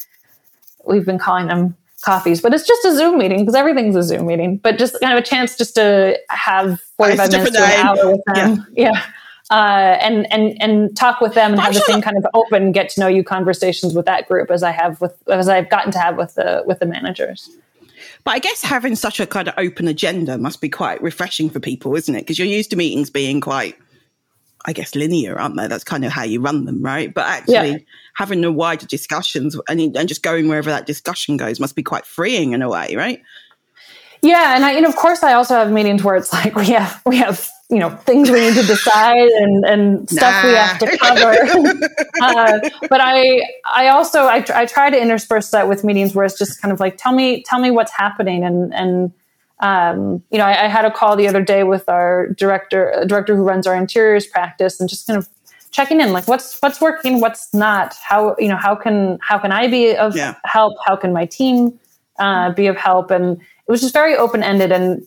We've 0.86 1.06
been 1.06 1.19
calling 1.19 1.48
them 1.48 1.75
coffees, 2.04 2.42
but 2.42 2.54
it's 2.54 2.68
just 2.68 2.84
a 2.86 2.96
Zoom 2.96 3.19
meeting 3.19 3.40
because 3.40 3.56
everything's 3.56 3.96
a 3.96 4.04
Zoom 4.04 4.25
meeting. 4.25 4.58
But 4.58 4.78
just 4.80 5.00
kind 5.00 5.13
of 5.13 5.19
a 5.19 5.25
chance 5.25 5.56
just 5.56 5.75
to 5.75 6.19
have 6.30 6.80
forty 6.98 7.16
five 7.16 7.31
minutes 7.31 7.52
to 7.52 7.63
an 7.63 7.86
hour 7.86 8.12
with 8.12 8.22
them. 8.34 8.68
Yeah. 8.74 8.92
yeah 8.92 9.04
uh, 9.52 9.98
and 10.00 10.31
and 10.31 10.60
and 10.62 10.96
talk 10.96 11.19
with 11.19 11.34
them 11.34 11.52
and 11.52 11.62
have 11.62 11.74
the 11.74 11.81
same 11.81 12.02
kind 12.02 12.18
of 12.18 12.25
open 12.34 12.72
get 12.72 12.90
to 12.90 13.02
know 13.02 13.08
you 13.08 13.22
conversations 13.22 13.94
with 13.94 14.06
that 14.06 14.28
group 14.28 14.50
as 14.50 14.63
I 14.63 14.72
have 14.72 15.02
with 15.02 15.13
as 15.28 15.50
I've 15.50 15.69
gotten 15.69 15.92
to 15.92 16.00
have 16.00 16.18
with 16.18 16.36
the 16.36 16.63
with 16.66 16.80
the 16.80 16.86
managers. 16.86 17.50
But 18.24 18.31
I 18.31 18.40
guess 18.40 18.62
having 18.62 18.96
such 18.96 19.19
a 19.19 19.28
kind 19.28 19.48
of 19.50 19.54
open 19.58 19.88
agenda 19.88 20.38
must 20.38 20.62
be 20.62 20.69
quite 20.69 21.02
refreshing 21.02 21.50
for 21.50 21.60
people, 21.60 21.96
isn't 21.96 22.16
it? 22.16 22.22
Because 22.22 22.40
you're 22.40 22.48
used 22.48 22.69
to 22.69 22.75
meetings 22.75 23.10
being 23.10 23.42
quite, 23.42 23.75
I 24.66 24.74
guess, 24.74 24.96
linear, 24.96 25.40
aren't 25.40 25.58
they? 25.58 25.68
That's 25.68 25.84
kind 25.84 26.06
of 26.06 26.12
how 26.12 26.24
you 26.24 26.42
run 26.42 26.66
them, 26.66 26.81
right? 26.81 27.13
But 27.13 27.25
actually, 27.25 27.72
yeah. 27.72 27.78
having 28.16 28.42
the 28.42 28.52
wider 28.52 28.86
discussions 28.86 29.58
and, 29.68 29.96
and 29.96 30.08
just 30.08 30.24
going 30.24 30.48
wherever 30.48 30.69
that 30.69 30.86
discussion 30.86 31.38
goes 31.38 31.60
must 31.60 31.75
be 31.75 31.84
quite 31.84 32.06
freeing 32.06 32.54
in 32.54 32.62
a 32.62 32.69
way, 32.69 32.96
right? 32.96 33.22
Yeah, 34.22 34.56
and 34.56 34.63
I, 34.63 34.74
you 34.74 34.81
know, 34.81 34.90
of 34.90 34.96
course, 34.96 35.24
I 35.24 35.34
also 35.34 35.56
have 35.56 35.72
meetings 35.72 36.04
where 36.04 36.16
it's 36.16 36.31
like 36.31 36.56
we 36.56 36.68
have 36.68 37.02
we 37.06 37.18
have 37.18 37.50
you 37.72 37.80
know 37.80 37.90
things 37.90 38.30
we 38.30 38.42
need 38.42 38.54
to 38.54 38.63
decide 38.63 39.18
and 39.18 39.66
and 39.66 40.10
stuff 40.10 40.44
nah. 40.44 40.50
we 40.50 40.56
have 40.56 40.80
to 40.80 40.98
cover. 40.98 41.86
uh, 42.22 42.70
but 42.89 43.01
I 43.01 43.41
I 43.65 43.88
also 43.88 44.24
I, 44.24 44.46
I 44.53 44.65
try 44.65 44.89
to 44.89 45.01
intersperse 45.01 45.50
that 45.51 45.68
with 45.68 45.84
meetings 45.84 46.13
where 46.13 46.25
it's 46.25 46.38
just 46.38 46.62
kind 46.62 46.72
of 46.72 46.80
like 46.80 46.98
tell 46.98 47.13
me 47.13 47.44
tell 47.44 47.60
me 47.60 47.72
what's 47.72 47.91
happening 47.91 48.44
and 48.44 48.74
and 48.74 49.12
um, 49.62 50.24
you 50.32 50.38
know 50.38 50.46
I, 50.46 50.65
I, 50.65 50.68
had 50.68 50.86
a 50.86 50.91
call 50.91 51.15
the 51.15 51.27
other 51.27 51.41
day 51.41 51.63
with 51.63 51.88
our 51.88 52.30
director 52.30 53.03
director 53.08 53.36
who 53.36 53.44
runs 53.44 53.68
our 53.68 53.75
interiors 53.75 54.25
practice 54.25 54.80
and 54.80 54.89
just 54.89 55.08
kind 55.08 55.18
of 55.18 55.30
checking 55.72 56.01
in 56.01 56.13
like 56.13 56.27
what's 56.27 56.60
what's 56.62 56.82
working 56.82 57.22
what's 57.22 57.53
not? 57.53 57.96
How 58.03 58.36
you 58.38 58.48
know 58.48 58.58
how 58.58 58.75
can 58.75 59.20
how 59.22 59.38
can 59.38 59.51
I 59.51 59.68
be 59.68 59.96
of 59.96 60.15
yeah. 60.15 60.36
help? 60.44 60.75
How 60.86 60.96
can 60.96 61.13
my 61.13 61.25
team 61.25 61.80
uh, 62.20 62.51
be 62.53 62.68
of 62.68 62.75
help? 62.75 63.12
And 63.12 63.39
it 63.39 63.72
was 63.72 63.82
just 63.82 63.94
very 63.94 64.15
open 64.15 64.44
ended 64.44 64.72
and 64.72 65.06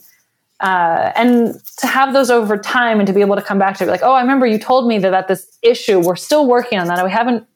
uh, 0.60 1.12
and 1.14 1.60
to 1.78 1.86
have 1.86 2.12
those 2.12 2.30
over 2.30 2.56
time 2.56 2.98
and 2.98 3.06
to 3.06 3.12
be 3.12 3.20
able 3.20 3.36
to 3.36 3.42
come 3.42 3.58
back 3.58 3.76
to 3.76 3.84
it 3.84 3.88
like 3.88 4.02
oh 4.02 4.12
i 4.12 4.20
remember 4.20 4.46
you 4.46 4.58
told 4.58 4.86
me 4.86 4.98
that 4.98 5.10
that 5.10 5.28
this 5.28 5.58
issue 5.62 5.98
we're 5.98 6.16
still 6.16 6.46
working 6.46 6.78
on 6.78 6.86
that. 6.86 7.04
We 7.04 7.10
haven't 7.10 7.46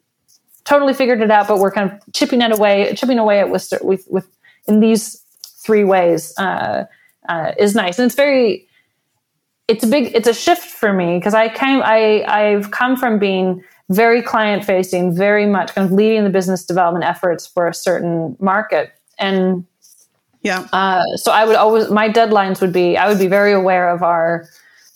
totally 0.64 0.93
figured 0.93 1.23
it 1.23 1.31
out 1.31 1.49
but 1.49 1.59
we're 1.59 1.71
kind 1.71 1.90
of 1.90 2.12
chipping 2.12 2.43
it 2.43 2.52
away 2.52 2.93
chipping 2.97 3.19
away 3.19 3.40
at 3.40 3.50
with 3.50 3.73
with, 3.83 4.05
with 4.11 4.28
in 4.67 4.81
these 4.81 5.25
three 5.68 5.84
ways 5.84 6.32
uh, 6.38 6.84
uh, 7.28 7.52
is 7.58 7.75
nice. 7.75 7.98
And 7.98 8.06
it's 8.06 8.16
very 8.16 8.66
it's 9.68 9.84
a 9.84 9.87
big 9.87 10.04
it's 10.14 10.26
a 10.26 10.32
shift 10.32 10.64
for 10.64 10.94
me 10.94 11.18
because 11.18 11.34
i 11.34 11.46
came 11.46 11.82
i 11.84 12.25
i've 12.26 12.70
come 12.70 12.96
from 12.96 13.18
being 13.18 13.62
very 13.90 14.22
client 14.22 14.64
facing 14.64 15.14
very 15.14 15.46
much 15.46 15.75
kind 15.75 15.87
of 15.87 15.92
leading 15.92 16.25
the 16.25 16.30
business 16.30 16.64
development 16.64 17.04
efforts 17.04 17.46
for 17.46 17.66
a 17.66 17.75
certain 17.75 18.37
market. 18.38 18.92
And 19.18 19.64
yeah. 20.42 20.66
Uh, 20.72 21.02
so 21.16 21.32
I 21.32 21.44
would 21.44 21.56
always 21.56 21.90
my 21.90 22.08
deadlines 22.08 22.60
would 22.60 22.72
be 22.72 22.96
I 22.96 23.08
would 23.08 23.18
be 23.18 23.26
very 23.26 23.52
aware 23.52 23.88
of 23.88 24.02
our 24.02 24.46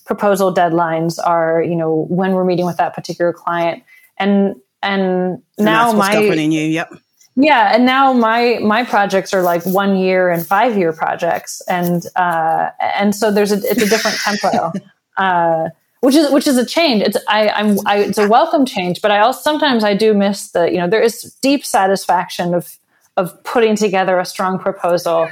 proposal 0.04 0.54
deadlines 0.54 1.18
are 1.24 1.62
you 1.62 1.74
know 1.74 2.06
when 2.08 2.32
we're 2.32 2.44
meeting 2.44 2.66
with 2.66 2.76
that 2.76 2.94
particular 2.94 3.32
client. 3.32 3.82
And 4.18 4.56
and 4.82 5.42
now 5.58 5.90
and 5.90 5.98
my 5.98 6.12
governing 6.12 6.52
you. 6.52 6.64
Yep 6.64 6.92
yeah 7.36 7.74
and 7.74 7.86
now 7.86 8.12
my 8.12 8.58
my 8.62 8.84
projects 8.84 9.32
are 9.32 9.42
like 9.42 9.64
one 9.64 9.96
year 9.96 10.30
and 10.30 10.46
five 10.46 10.76
year 10.76 10.92
projects 10.92 11.62
and 11.68 12.04
uh 12.16 12.70
and 12.80 13.14
so 13.14 13.30
there's 13.30 13.52
a 13.52 13.56
it's 13.56 13.82
a 13.82 13.88
different 13.88 14.16
tempo 14.24 14.72
uh 15.16 15.68
which 16.00 16.14
is 16.14 16.30
which 16.32 16.46
is 16.46 16.56
a 16.56 16.66
change 16.66 17.02
it's 17.02 17.16
i 17.28 17.48
i'm 17.50 17.78
I, 17.86 17.98
it's 17.98 18.18
a 18.18 18.28
welcome 18.28 18.66
change 18.66 19.00
but 19.00 19.10
i 19.10 19.18
also 19.20 19.40
sometimes 19.40 19.84
i 19.84 19.94
do 19.94 20.12
miss 20.14 20.50
the 20.50 20.70
you 20.70 20.78
know 20.78 20.88
there 20.88 21.02
is 21.02 21.34
deep 21.42 21.64
satisfaction 21.64 22.54
of 22.54 22.78
of 23.16 23.42
putting 23.44 23.76
together 23.76 24.18
a 24.18 24.24
strong 24.24 24.58
proposal 24.58 25.28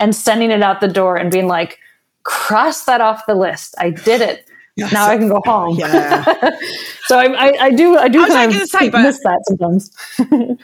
and 0.00 0.14
sending 0.14 0.50
it 0.50 0.62
out 0.62 0.80
the 0.80 0.88
door 0.88 1.16
and 1.16 1.30
being 1.30 1.46
like, 1.46 1.78
cross 2.22 2.84
that 2.84 3.00
off 3.00 3.26
the 3.26 3.34
list. 3.34 3.74
I 3.78 3.90
did 3.90 4.20
it. 4.20 4.48
Now 4.76 5.06
I 5.06 5.16
can 5.16 5.28
go 5.28 5.40
home. 5.44 5.78
Yeah. 5.78 6.24
so 7.06 7.18
I, 7.18 7.26
I, 7.26 7.52
I, 7.60 7.70
do 7.70 7.96
I 7.96 8.08
do 8.08 8.22
I 8.22 8.28
kind 8.28 8.54
of 8.54 8.68
say, 8.68 8.90
miss 8.90 9.20
that 9.22 9.40
sometimes. 9.46 9.90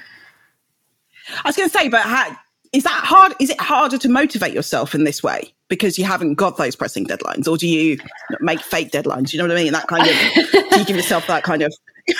I 1.44 1.48
was 1.48 1.56
going 1.56 1.68
to 1.68 1.78
say, 1.78 1.88
but 1.88 2.02
how, 2.02 2.36
is 2.72 2.84
that 2.84 3.04
hard? 3.04 3.34
Is 3.40 3.50
it 3.50 3.60
harder 3.60 3.98
to 3.98 4.08
motivate 4.08 4.52
yourself 4.52 4.94
in 4.94 5.04
this 5.04 5.22
way 5.22 5.52
because 5.68 5.98
you 5.98 6.04
haven't 6.04 6.34
got 6.34 6.56
those 6.56 6.76
pressing 6.76 7.06
deadlines, 7.06 7.48
or 7.48 7.56
do 7.56 7.66
you 7.66 7.98
make 8.40 8.60
fake 8.60 8.90
deadlines? 8.92 9.32
You 9.32 9.38
know 9.38 9.48
what 9.48 9.56
I 9.56 9.62
mean? 9.62 9.72
That 9.72 9.88
kind 9.88 10.06
of 10.06 10.70
do 10.70 10.78
you 10.78 10.84
give 10.84 10.96
yourself 10.96 11.26
that 11.26 11.42
kind 11.42 11.62
of? 11.62 11.72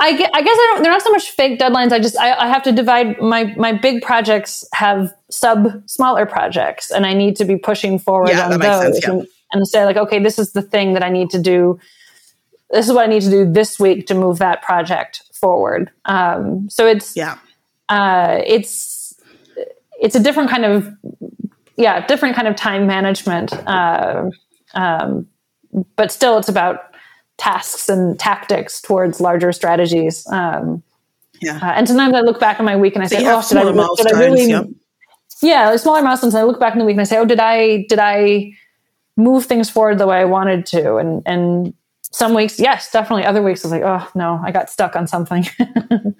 I, 0.00 0.12
guess, 0.16 0.30
I 0.32 0.42
guess 0.42 0.56
I 0.56 0.70
don't. 0.72 0.82
They're 0.82 0.92
not 0.92 1.02
so 1.02 1.10
much 1.10 1.30
fake 1.30 1.58
deadlines. 1.58 1.92
I 1.92 1.98
just 1.98 2.18
I, 2.18 2.32
I 2.32 2.48
have 2.48 2.62
to 2.62 2.72
divide 2.72 3.20
my 3.20 3.54
my 3.56 3.72
big 3.72 4.02
projects 4.02 4.64
have 4.72 5.12
sub 5.30 5.82
smaller 5.86 6.24
projects, 6.26 6.90
and 6.90 7.04
I 7.04 7.12
need 7.12 7.36
to 7.36 7.44
be 7.44 7.56
pushing 7.56 7.98
forward 7.98 8.30
yeah, 8.30 8.48
on 8.48 8.60
those 8.60 8.80
sense, 8.80 9.00
yeah. 9.02 9.10
and, 9.10 9.28
and 9.52 9.68
say 9.68 9.84
like, 9.84 9.96
okay, 9.96 10.22
this 10.22 10.38
is 10.38 10.52
the 10.52 10.62
thing 10.62 10.94
that 10.94 11.02
I 11.02 11.10
need 11.10 11.30
to 11.30 11.40
do. 11.40 11.78
This 12.70 12.86
is 12.86 12.94
what 12.94 13.04
I 13.04 13.08
need 13.08 13.22
to 13.22 13.30
do 13.30 13.52
this 13.52 13.78
week 13.78 14.06
to 14.06 14.14
move 14.14 14.38
that 14.38 14.62
project 14.62 15.22
forward. 15.34 15.90
Um, 16.06 16.68
so 16.70 16.86
it's 16.86 17.14
yeah, 17.14 17.38
uh, 17.88 18.40
it's 18.46 19.14
it's 20.00 20.14
a 20.14 20.20
different 20.20 20.50
kind 20.50 20.64
of 20.64 20.88
yeah 21.76 22.06
different 22.06 22.36
kind 22.36 22.48
of 22.48 22.56
time 22.56 22.86
management. 22.86 23.52
Uh, 23.66 24.30
um, 24.74 25.26
but 25.96 26.12
still 26.12 26.38
it's 26.38 26.48
about 26.48 26.94
tasks 27.36 27.88
and 27.88 28.18
tactics 28.18 28.80
towards 28.80 29.20
larger 29.20 29.52
strategies. 29.52 30.26
Um, 30.28 30.82
yeah. 31.40 31.58
uh, 31.62 31.72
and 31.72 31.86
sometimes 31.88 32.14
i 32.14 32.20
look 32.20 32.38
back 32.38 32.60
on 32.60 32.64
my 32.64 32.76
week 32.76 32.94
and 32.94 33.02
i 33.02 33.06
so 33.06 33.16
say 33.16 33.26
oh 33.26 33.42
did 33.42 33.58
I, 33.58 33.86
did 33.96 34.14
I 34.14 34.18
really 34.18 34.48
yeah. 34.48 34.62
yeah 35.42 35.76
smaller 35.76 36.00
milestones. 36.00 36.34
And 36.34 36.42
i 36.42 36.44
look 36.44 36.60
back 36.60 36.72
in 36.72 36.78
the 36.78 36.84
week 36.84 36.94
and 36.94 37.00
i 37.00 37.04
say 37.04 37.18
oh 37.18 37.24
did 37.24 37.40
i 37.40 37.84
did 37.88 37.98
i 37.98 38.52
move 39.16 39.46
things 39.46 39.68
forward 39.68 39.98
the 39.98 40.06
way 40.06 40.18
i 40.18 40.24
wanted 40.24 40.64
to? 40.66 40.96
And 40.96 41.22
and 41.26 41.74
some 42.12 42.34
weeks 42.34 42.60
yes 42.60 42.90
definitely. 42.92 43.24
Other 43.24 43.42
weeks 43.42 43.64
i 43.64 43.68
was 43.68 43.72
like 43.72 43.82
oh 43.82 44.08
no 44.14 44.40
i 44.44 44.52
got 44.52 44.70
stuck 44.70 44.94
on 44.96 45.06
something 45.06 45.44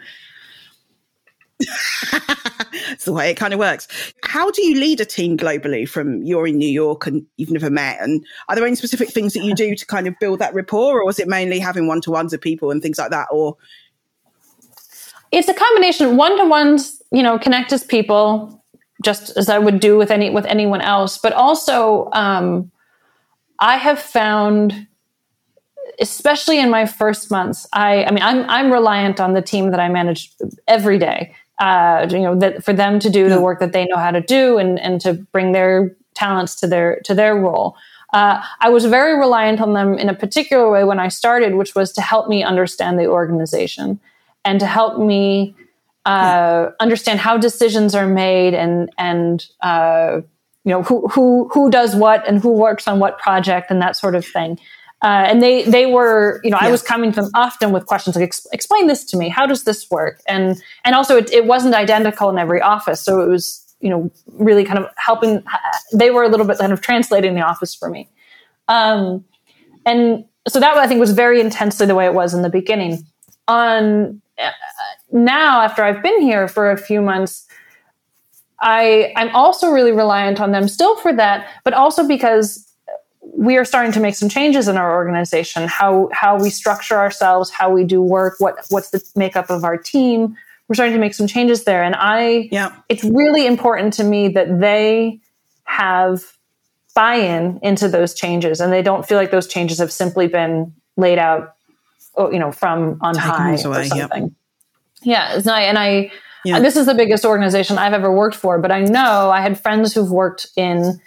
It's 2.90 3.04
the 3.04 3.12
way 3.12 3.30
it 3.30 3.34
kind 3.34 3.52
of 3.52 3.58
works. 3.58 3.88
How 4.22 4.50
do 4.50 4.62
you 4.64 4.78
lead 4.78 5.00
a 5.00 5.04
team 5.04 5.36
globally 5.36 5.88
from 5.88 6.22
you're 6.22 6.46
in 6.46 6.58
New 6.58 6.68
York 6.68 7.06
and 7.06 7.24
you've 7.36 7.50
never 7.50 7.70
met? 7.70 8.00
And 8.00 8.24
are 8.48 8.56
there 8.56 8.66
any 8.66 8.76
specific 8.76 9.10
things 9.10 9.32
that 9.34 9.44
you 9.44 9.54
do 9.54 9.74
to 9.74 9.86
kind 9.86 10.06
of 10.06 10.14
build 10.20 10.38
that 10.40 10.54
rapport, 10.54 11.02
or 11.02 11.10
is 11.10 11.18
it 11.18 11.28
mainly 11.28 11.58
having 11.58 11.86
one 11.86 12.00
to 12.02 12.10
ones 12.10 12.32
with 12.32 12.40
people 12.40 12.70
and 12.70 12.82
things 12.82 12.98
like 12.98 13.10
that? 13.10 13.28
Or 13.30 13.56
it's 15.32 15.48
a 15.48 15.54
combination. 15.54 16.16
One 16.16 16.36
to 16.38 16.44
ones, 16.44 17.02
you 17.10 17.22
know, 17.22 17.38
connect 17.38 17.72
as 17.72 17.84
people, 17.84 18.62
just 19.02 19.36
as 19.36 19.48
I 19.48 19.58
would 19.58 19.80
do 19.80 19.96
with 19.96 20.10
any 20.10 20.30
with 20.30 20.46
anyone 20.46 20.80
else. 20.80 21.18
But 21.18 21.32
also, 21.32 22.08
um, 22.12 22.70
I 23.58 23.76
have 23.76 23.98
found 23.98 24.86
especially 26.00 26.58
in 26.58 26.70
my 26.70 26.86
first 26.86 27.30
months 27.30 27.68
i 27.72 28.04
i 28.04 28.10
mean 28.10 28.22
i'm 28.22 28.48
i'm 28.50 28.72
reliant 28.72 29.20
on 29.20 29.32
the 29.32 29.42
team 29.42 29.70
that 29.70 29.78
i 29.78 29.88
manage 29.88 30.32
every 30.66 30.98
day 30.98 31.32
uh, 31.60 32.06
you 32.10 32.20
know, 32.20 32.36
that 32.38 32.64
for 32.64 32.72
them 32.72 32.98
to 32.98 33.10
do 33.10 33.28
the 33.28 33.40
work 33.40 33.60
that 33.60 33.72
they 33.72 33.84
know 33.86 33.96
how 33.96 34.10
to 34.10 34.20
do 34.20 34.58
and, 34.58 34.78
and 34.80 35.00
to 35.00 35.14
bring 35.14 35.52
their 35.52 35.96
talents 36.14 36.54
to 36.56 36.66
their 36.66 37.00
to 37.04 37.14
their 37.14 37.36
role. 37.36 37.76
Uh, 38.12 38.40
I 38.60 38.70
was 38.70 38.84
very 38.84 39.18
reliant 39.18 39.60
on 39.60 39.72
them 39.72 39.98
in 39.98 40.08
a 40.08 40.14
particular 40.14 40.70
way 40.70 40.84
when 40.84 41.00
I 41.00 41.08
started, 41.08 41.56
which 41.56 41.74
was 41.74 41.92
to 41.92 42.00
help 42.00 42.28
me 42.28 42.44
understand 42.44 42.98
the 42.98 43.06
organization 43.06 43.98
and 44.44 44.60
to 44.60 44.66
help 44.66 45.00
me 45.00 45.56
uh, 46.06 46.70
understand 46.78 47.18
how 47.18 47.36
decisions 47.36 47.94
are 47.94 48.06
made 48.06 48.54
and 48.54 48.90
and 48.98 49.46
uh, 49.62 50.20
you 50.64 50.70
know 50.70 50.82
who 50.82 51.08
who 51.08 51.48
who 51.52 51.70
does 51.70 51.96
what 51.96 52.26
and 52.28 52.40
who 52.40 52.52
works 52.52 52.86
on 52.86 52.98
what 52.98 53.18
project 53.18 53.70
and 53.70 53.80
that 53.80 53.96
sort 53.96 54.14
of 54.14 54.24
thing. 54.24 54.58
Uh, 55.04 55.26
and 55.28 55.42
they 55.42 55.64
they 55.64 55.84
were 55.84 56.40
you 56.42 56.50
know 56.50 56.56
yeah. 56.58 56.68
I 56.68 56.70
was 56.70 56.82
coming 56.82 57.12
to 57.12 57.20
them 57.20 57.30
often 57.34 57.72
with 57.72 57.84
questions 57.84 58.16
like 58.16 58.34
explain 58.52 58.86
this 58.86 59.04
to 59.04 59.18
me. 59.18 59.28
How 59.28 59.44
does 59.44 59.64
this 59.64 59.90
work? 59.90 60.22
And 60.26 60.60
and 60.82 60.94
also 60.94 61.18
it, 61.18 61.30
it 61.30 61.44
wasn't 61.44 61.74
identical 61.74 62.30
in 62.30 62.38
every 62.38 62.62
office. 62.62 63.02
So 63.02 63.20
it 63.20 63.28
was 63.28 63.76
you 63.80 63.90
know 63.90 64.10
really 64.28 64.64
kind 64.64 64.78
of 64.78 64.86
helping 64.96 65.44
they 65.92 66.10
were 66.10 66.22
a 66.22 66.28
little 66.28 66.46
bit 66.46 66.56
kind 66.56 66.72
of 66.72 66.80
translating 66.80 67.34
the 67.34 67.42
office 67.42 67.74
for 67.74 67.90
me. 67.90 68.08
Um, 68.68 69.26
and 69.84 70.24
so 70.48 70.58
that 70.58 70.74
I 70.78 70.86
think 70.86 71.00
was 71.00 71.12
very 71.12 71.38
intensely 71.38 71.84
the 71.84 71.94
way 71.94 72.06
it 72.06 72.14
was 72.14 72.32
in 72.32 72.40
the 72.40 72.48
beginning. 72.48 73.04
On 73.46 74.22
uh, 74.38 74.50
now 75.12 75.60
after 75.60 75.84
I've 75.84 76.02
been 76.02 76.22
here 76.22 76.48
for 76.48 76.70
a 76.70 76.78
few 76.78 77.02
months 77.02 77.46
I 78.60 79.12
I'm 79.16 79.34
also 79.36 79.68
really 79.68 79.92
reliant 79.92 80.40
on 80.40 80.52
them 80.52 80.66
still 80.66 80.96
for 80.96 81.12
that 81.12 81.46
but 81.62 81.74
also 81.74 82.08
because 82.08 82.73
we 83.32 83.56
are 83.56 83.64
starting 83.64 83.92
to 83.92 84.00
make 84.00 84.14
some 84.14 84.28
changes 84.28 84.68
in 84.68 84.76
our 84.76 84.94
organization 84.94 85.66
how 85.66 86.08
how 86.12 86.38
we 86.40 86.50
structure 86.50 86.96
ourselves 86.96 87.50
how 87.50 87.70
we 87.70 87.84
do 87.84 88.00
work 88.00 88.34
what 88.38 88.56
what's 88.70 88.90
the 88.90 89.02
makeup 89.16 89.50
of 89.50 89.64
our 89.64 89.76
team 89.76 90.36
we're 90.68 90.74
starting 90.74 90.94
to 90.94 91.00
make 91.00 91.14
some 91.14 91.26
changes 91.26 91.64
there 91.64 91.82
and 91.82 91.94
i 91.96 92.48
yeah 92.52 92.74
it's 92.88 93.04
really 93.04 93.46
important 93.46 93.92
to 93.92 94.04
me 94.04 94.28
that 94.28 94.60
they 94.60 95.18
have 95.64 96.36
buy-in 96.94 97.58
into 97.62 97.88
those 97.88 98.14
changes 98.14 98.60
and 98.60 98.72
they 98.72 98.82
don't 98.82 99.06
feel 99.06 99.18
like 99.18 99.30
those 99.30 99.46
changes 99.46 99.78
have 99.78 99.90
simply 99.90 100.28
been 100.28 100.72
laid 100.96 101.18
out 101.18 101.56
oh, 102.16 102.30
you 102.30 102.38
know 102.38 102.52
from 102.52 102.98
on 103.00 103.14
Taking 103.14 103.30
high 103.30 103.56
away, 103.64 103.80
or 103.80 103.84
something 103.84 104.22
yep. 104.22 104.32
yeah 105.02 105.34
and 105.34 105.48
i 105.48 105.60
and 105.62 105.78
i 105.78 106.12
yeah. 106.44 106.60
this 106.60 106.76
is 106.76 106.86
the 106.86 106.94
biggest 106.94 107.24
organization 107.24 107.78
i've 107.78 107.94
ever 107.94 108.12
worked 108.12 108.36
for 108.36 108.58
but 108.58 108.70
i 108.70 108.80
know 108.80 109.30
i 109.30 109.40
had 109.40 109.58
friends 109.58 109.94
who've 109.94 110.10
worked 110.10 110.46
in 110.56 111.00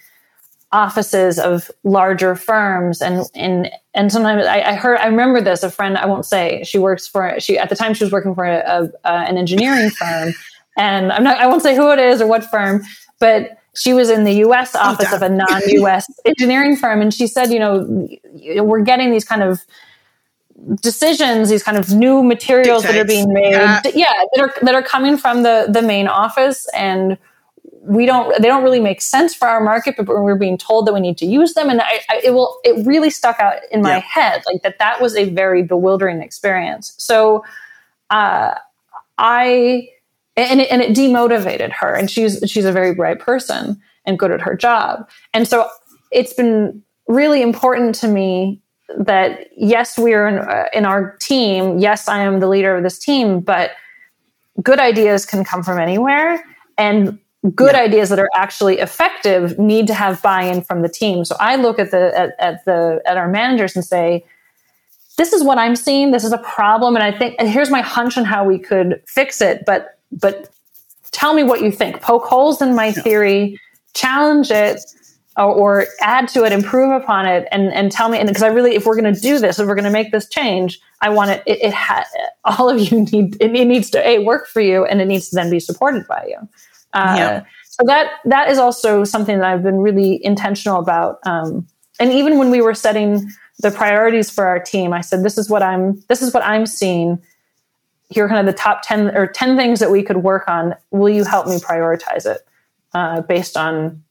offices 0.71 1.39
of 1.39 1.71
larger 1.83 2.35
firms 2.35 3.01
and 3.01 3.25
and 3.35 3.71
and 3.93 4.11
sometimes 4.11 4.45
I, 4.45 4.61
I, 4.61 4.73
heard 4.73 4.97
I 4.97 5.07
remember 5.07 5.39
this 5.39 5.63
a 5.63 5.71
friend 5.71 5.97
I 5.97 6.05
won't 6.05 6.25
say 6.25 6.63
she 6.65 6.77
works 6.77 7.07
for 7.07 7.39
she 7.39 7.57
at 7.57 7.69
the 7.69 7.75
time 7.75 7.93
she 7.93 8.03
was 8.03 8.11
working 8.11 8.35
for 8.35 8.43
a, 8.43 8.89
a, 9.05 9.09
an 9.09 9.37
engineering 9.37 9.89
firm 9.91 10.33
and 10.77 11.13
I'm 11.13 11.23
not 11.23 11.37
I 11.37 11.47
won't 11.47 11.63
say 11.63 11.73
who 11.73 11.89
it 11.91 11.99
is 11.99 12.21
or 12.21 12.27
what 12.27 12.43
firm 12.43 12.83
but 13.19 13.57
she 13.75 13.93
was 13.93 14.09
in 14.09 14.23
the 14.25 14.33
U.S. 14.33 14.75
Oh, 14.75 14.79
office 14.79 15.07
oh, 15.11 15.15
of 15.15 15.21
a 15.21 15.29
non-U.S. 15.29 16.11
engineering 16.25 16.75
firm 16.75 17.01
and 17.01 17.13
she 17.13 17.27
said 17.27 17.49
you 17.49 17.59
know 17.59 18.09
we're 18.61 18.81
getting 18.81 19.09
these 19.09 19.25
kind 19.25 19.43
of 19.43 19.61
decisions 20.81 21.47
these 21.47 21.63
kind 21.63 21.77
of 21.77 21.93
new 21.93 22.21
materials 22.23 22.81
Dictates. 22.81 22.93
that 22.93 22.99
are 22.99 23.07
being 23.07 23.33
made 23.33 23.51
yeah. 23.51 23.81
yeah 23.93 24.11
that 24.33 24.41
are 24.41 24.53
that 24.63 24.75
are 24.75 24.83
coming 24.83 25.15
from 25.15 25.43
the 25.43 25.67
the 25.69 25.81
main 25.81 26.09
office 26.09 26.67
and 26.75 27.17
we 27.87 28.05
don't 28.05 28.29
they 28.41 28.47
don't 28.47 28.63
really 28.63 28.79
make 28.79 29.01
sense 29.01 29.33
for 29.33 29.47
our 29.47 29.61
market 29.61 29.95
but 29.97 30.07
we're 30.07 30.35
being 30.35 30.57
told 30.57 30.85
that 30.85 30.93
we 30.93 30.99
need 30.99 31.17
to 31.17 31.25
use 31.25 31.53
them. 31.53 31.69
And 31.69 31.81
I, 31.81 32.01
I, 32.09 32.21
it 32.23 32.31
will 32.31 32.59
it 32.63 32.85
really 32.85 33.09
stuck 33.09 33.39
out 33.39 33.55
in 33.71 33.81
my 33.81 33.95
yeah. 33.95 33.99
head 33.99 34.43
like 34.51 34.61
that 34.63 34.79
that 34.79 35.01
was 35.01 35.15
a 35.15 35.29
very 35.29 35.63
bewildering 35.63 36.21
experience. 36.21 36.93
So 36.97 37.43
uh, 38.09 38.55
i 39.17 39.87
and 40.35 40.61
it, 40.61 40.71
and 40.71 40.81
it 40.81 40.95
demotivated 40.95 41.71
her 41.71 41.93
and 41.93 42.11
she's 42.11 42.43
she's 42.45 42.65
a 42.65 42.71
very 42.71 42.93
bright 42.93 43.19
person 43.19 43.81
and 44.05 44.19
good 44.19 44.31
at 44.31 44.41
her 44.41 44.55
job. 44.55 45.09
And 45.33 45.47
so 45.47 45.69
it's 46.11 46.33
been 46.33 46.83
really 47.07 47.41
important 47.41 47.95
to 47.95 48.07
me 48.07 48.61
that 48.97 49.47
yes 49.57 49.97
we're 49.97 50.27
in, 50.27 50.37
uh, 50.39 50.65
in 50.73 50.85
our 50.85 51.15
team. 51.17 51.79
Yes 51.79 52.07
i 52.07 52.19
am 52.19 52.39
the 52.39 52.47
leader 52.47 52.75
of 52.75 52.83
this 52.83 52.99
team 52.99 53.39
but 53.39 53.71
good 54.61 54.79
ideas 54.79 55.25
can 55.25 55.43
come 55.43 55.63
from 55.63 55.79
anywhere. 55.79 56.43
And 56.77 57.19
good 57.55 57.73
yeah. 57.73 57.81
ideas 57.81 58.09
that 58.09 58.19
are 58.19 58.29
actually 58.35 58.79
effective 58.79 59.57
need 59.57 59.87
to 59.87 59.93
have 59.93 60.21
buy-in 60.21 60.61
from 60.61 60.81
the 60.81 60.89
team. 60.89 61.25
So 61.25 61.35
I 61.39 61.55
look 61.55 61.79
at 61.79 61.91
the 61.91 62.17
at, 62.17 62.35
at, 62.39 62.65
the 62.65 63.01
at 63.05 63.17
our 63.17 63.27
managers 63.27 63.75
and 63.75 63.85
say, 63.85 64.25
this 65.17 65.33
is 65.33 65.43
what 65.43 65.57
I'm 65.57 65.75
seeing. 65.75 66.11
This 66.11 66.23
is 66.23 66.31
a 66.31 66.37
problem, 66.39 66.95
and 66.95 67.03
I 67.03 67.17
think 67.17 67.35
and 67.39 67.49
here's 67.49 67.69
my 67.69 67.81
hunch 67.81 68.17
on 68.17 68.25
how 68.25 68.43
we 68.43 68.59
could 68.59 69.01
fix 69.07 69.41
it. 69.41 69.63
But 69.65 69.99
but 70.11 70.49
tell 71.11 71.33
me 71.33 71.43
what 71.43 71.61
you 71.61 71.71
think. 71.71 72.01
Poke 72.01 72.25
holes 72.25 72.61
in 72.61 72.75
my 72.75 72.87
yeah. 72.87 73.01
theory, 73.01 73.59
challenge 73.93 74.51
it. 74.51 74.79
Or, 75.39 75.53
or 75.53 75.85
add 76.01 76.27
to 76.29 76.45
it, 76.45 76.51
improve 76.51 76.99
upon 76.99 77.27
it, 77.27 77.47
and 77.51 77.71
and 77.71 77.91
tell 77.91 78.09
me. 78.09 78.17
And 78.17 78.27
because 78.27 78.41
I 78.41 78.47
really, 78.47 78.73
if 78.73 78.87
we're 78.87 78.99
going 78.99 79.13
to 79.13 79.21
do 79.21 79.37
this, 79.37 79.59
if 79.59 79.67
we're 79.67 79.75
going 79.75 79.85
to 79.85 79.91
make 79.91 80.11
this 80.11 80.27
change, 80.27 80.79
I 81.01 81.09
want 81.09 81.29
it. 81.29 81.43
It, 81.45 81.61
it 81.61 81.73
ha- 81.75 82.07
all 82.43 82.71
of 82.71 82.79
you 82.79 83.01
need 83.11 83.37
it, 83.39 83.55
it 83.55 83.65
needs 83.65 83.91
to 83.91 84.03
a 84.03 84.17
work 84.17 84.47
for 84.47 84.61
you, 84.61 84.83
and 84.85 84.99
it 84.99 85.05
needs 85.05 85.29
to 85.29 85.35
then 85.35 85.51
be 85.51 85.59
supported 85.59 86.07
by 86.07 86.25
you. 86.27 86.49
Uh, 86.93 87.15
yeah. 87.17 87.43
So 87.63 87.85
that 87.85 88.11
that 88.25 88.49
is 88.49 88.57
also 88.57 89.03
something 89.03 89.37
that 89.39 89.47
I've 89.47 89.63
been 89.63 89.77
really 89.77 90.23
intentional 90.25 90.79
about. 90.79 91.19
Um, 91.25 91.67
and 91.99 92.11
even 92.11 92.37
when 92.37 92.49
we 92.49 92.61
were 92.61 92.73
setting 92.73 93.29
the 93.59 93.71
priorities 93.71 94.29
for 94.29 94.45
our 94.47 94.59
team, 94.59 94.93
I 94.93 95.01
said, 95.01 95.23
"This 95.23 95.37
is 95.37 95.49
what 95.49 95.61
I'm. 95.61 96.01
This 96.09 96.21
is 96.21 96.33
what 96.33 96.43
I'm 96.43 96.65
seeing. 96.65 97.21
Here 98.09 98.25
are 98.25 98.29
kind 98.29 98.39
of 98.39 98.45
the 98.45 98.57
top 98.57 98.81
ten 98.83 99.15
or 99.15 99.27
ten 99.27 99.57
things 99.57 99.79
that 99.79 99.91
we 99.91 100.01
could 100.01 100.17
work 100.17 100.47
on. 100.47 100.75
Will 100.91 101.09
you 101.09 101.23
help 101.23 101.47
me 101.47 101.57
prioritize 101.57 102.25
it 102.25 102.47
uh, 102.93 103.21
based 103.21 103.57
on 103.57 104.03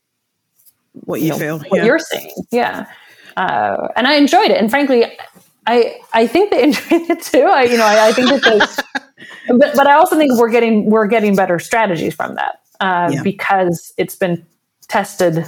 what 0.92 1.21
you, 1.21 1.26
you 1.26 1.33
know, 1.33 1.38
feel, 1.38 1.59
what 1.59 1.78
yeah. 1.78 1.85
you're 1.85 1.99
seeing?" 1.99 2.33
Yeah. 2.52 2.87
Uh, 3.37 3.88
and 3.97 4.06
I 4.06 4.14
enjoyed 4.14 4.50
it. 4.50 4.59
And 4.59 4.71
frankly, 4.71 5.04
I 5.66 5.99
I 6.12 6.26
think 6.26 6.50
they 6.50 6.62
enjoyed 6.64 7.11
it 7.11 7.23
too. 7.23 7.42
I 7.42 7.64
you 7.64 7.76
know 7.76 7.87
I, 7.87 8.09
I 8.09 8.12
think 8.12 8.28
that 8.28 8.85
but, 9.49 9.75
but 9.75 9.87
I 9.87 9.95
also 9.95 10.16
think 10.16 10.38
we're 10.38 10.50
getting 10.50 10.88
we're 10.90 11.06
getting 11.06 11.35
better 11.35 11.59
strategies 11.59 12.14
from 12.14 12.37
that 12.37 12.61
uh, 12.80 13.11
yeah. 13.12 13.23
because 13.23 13.92
it's 13.97 14.14
been 14.14 14.45
tested 14.88 15.45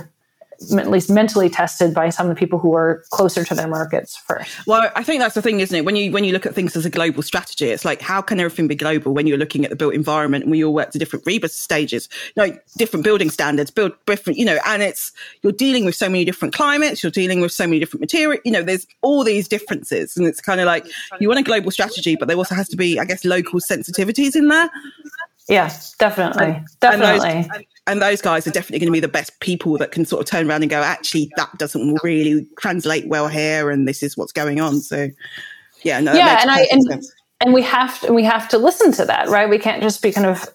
at 0.77 0.91
least 0.91 1.09
mentally 1.09 1.49
tested 1.49 1.95
by 1.95 2.11
some 2.11 2.29
of 2.29 2.35
the 2.35 2.39
people 2.39 2.59
who 2.59 2.75
are 2.75 3.05
closer 3.11 3.45
to 3.45 3.55
their 3.55 3.69
markets 3.69 4.17
first. 4.17 4.67
Well, 4.67 4.91
I 4.97 5.05
think 5.05 5.21
that's 5.21 5.35
the 5.35 5.43
thing, 5.43 5.61
isn't 5.61 5.77
it? 5.77 5.85
When 5.85 5.95
you 5.95 6.11
when 6.11 6.25
you 6.25 6.33
look 6.33 6.47
at 6.47 6.55
things 6.55 6.75
as 6.75 6.85
a 6.85 6.91
global 6.91 7.23
strategy, 7.23 7.67
it's 7.67 7.85
like 7.85 8.01
how 8.01 8.21
can 8.21 8.41
everything 8.41 8.67
be 8.67 8.75
global 8.75 9.15
when 9.15 9.27
you're 9.27 9.39
looking 9.39 9.65
at 9.65 9.71
the 9.71 9.77
built 9.77 9.95
environment 9.95 10.45
and 10.45 10.51
we 10.51 10.65
all 10.65 10.75
work 10.75 10.91
to 10.91 10.99
different 10.99 11.25
RIBA 11.25 11.49
stages, 11.51 12.09
like 12.35 12.61
different 12.77 13.05
building 13.05 13.31
standards, 13.31 13.71
build 13.71 13.93
different, 14.07 14.39
you 14.39 14.45
know, 14.45 14.59
and 14.67 14.83
it's 14.83 15.13
you're 15.43 15.53
dealing 15.53 15.85
with 15.85 15.95
so 15.95 16.09
many 16.09 16.25
different 16.25 16.55
climates, 16.55 17.05
you're 17.05 17.13
dealing 17.13 17.41
with 17.41 17.53
so 17.53 17.65
many 17.65 17.79
different 17.79 18.01
material, 18.01 18.41
you 18.45 18.51
know, 18.51 18.63
there's 18.63 18.87
all 19.03 19.23
these 19.23 19.47
differences, 19.47 20.17
and 20.17 20.27
it's 20.27 20.41
kind 20.41 20.61
of 20.61 20.67
like 20.67 20.87
you 21.21 21.29
want 21.29 21.39
a 21.39 21.45
global 21.45 21.71
strategy, 21.71 22.17
but 22.17 22.27
there 22.27 22.37
also 22.37 22.57
has 22.57 22.69
to 22.69 22.77
be, 22.77 22.99
I 22.99 23.05
guess, 23.05 23.25
local 23.25 23.61
sensitivities 23.61 24.35
in 24.35 24.49
there. 24.49 24.69
Yeah, 25.49 25.73
definitely, 25.99 26.63
definitely. 26.81 27.31
And 27.31 27.45
those, 27.45 27.63
and 27.87 28.03
those 28.03 28.21
guys 28.21 28.47
are 28.47 28.51
definitely 28.51 28.81
going 28.81 28.89
to 28.89 28.93
be 28.93 29.01
the 29.01 29.09
best 29.09 29.41
people 29.41 29.79
that 29.79 29.93
can 29.93 30.05
sort 30.05 30.21
of 30.21 30.29
turn 30.29 30.49
around 30.49 30.63
and 30.63 30.71
go, 30.71 30.83
actually, 30.83 31.31
that 31.37 31.57
doesn't 31.57 31.99
really 32.05 32.47
translate 32.59 33.09
well 33.09 33.29
here, 33.29 33.71
and 33.71 33.89
this 33.89 34.03
is 34.03 34.17
what's 34.17 34.33
going 34.33 34.61
on. 34.61 34.81
So, 34.81 35.09
yeah, 35.85 36.01
no, 36.01 36.13
yeah, 36.13 36.43
and 36.43 36.51
I 36.51 36.67
and, 36.71 37.03
and 37.41 37.55
we 37.55 37.63
have 37.63 37.99
to 38.03 38.13
we 38.13 38.25
have 38.25 38.49
to 38.51 38.59
listen 38.59 38.93
to 38.93 39.07
that, 39.07 39.29
right? 39.29 39.49
We 39.49 39.59
can't 39.59 39.83
just 39.83 40.03
be 40.03 40.13
kind 40.13 40.27
of 40.27 40.47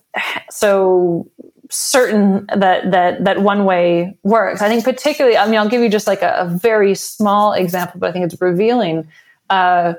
so 0.52 1.28
certain 1.72 2.46
that 2.56 2.92
that 2.92 3.24
that 3.24 3.42
one 3.42 3.66
way 3.66 4.16
works. 4.22 4.62
I 4.62 4.70
think 4.70 4.84
particularly, 4.84 5.38
I 5.38 5.48
mean, 5.48 5.56
I'll 5.56 5.70
give 5.70 5.82
you 5.82 5.90
just 5.90 6.06
like 6.06 6.22
a, 6.22 6.36
a 6.38 6.48
very 6.48 6.94
small 6.94 7.54
example, 7.54 8.00
but 8.00 8.10
I 8.10 8.14
think 8.14 8.26
it's 8.26 8.40
revealing. 8.40 9.08
Uh, 9.50 9.96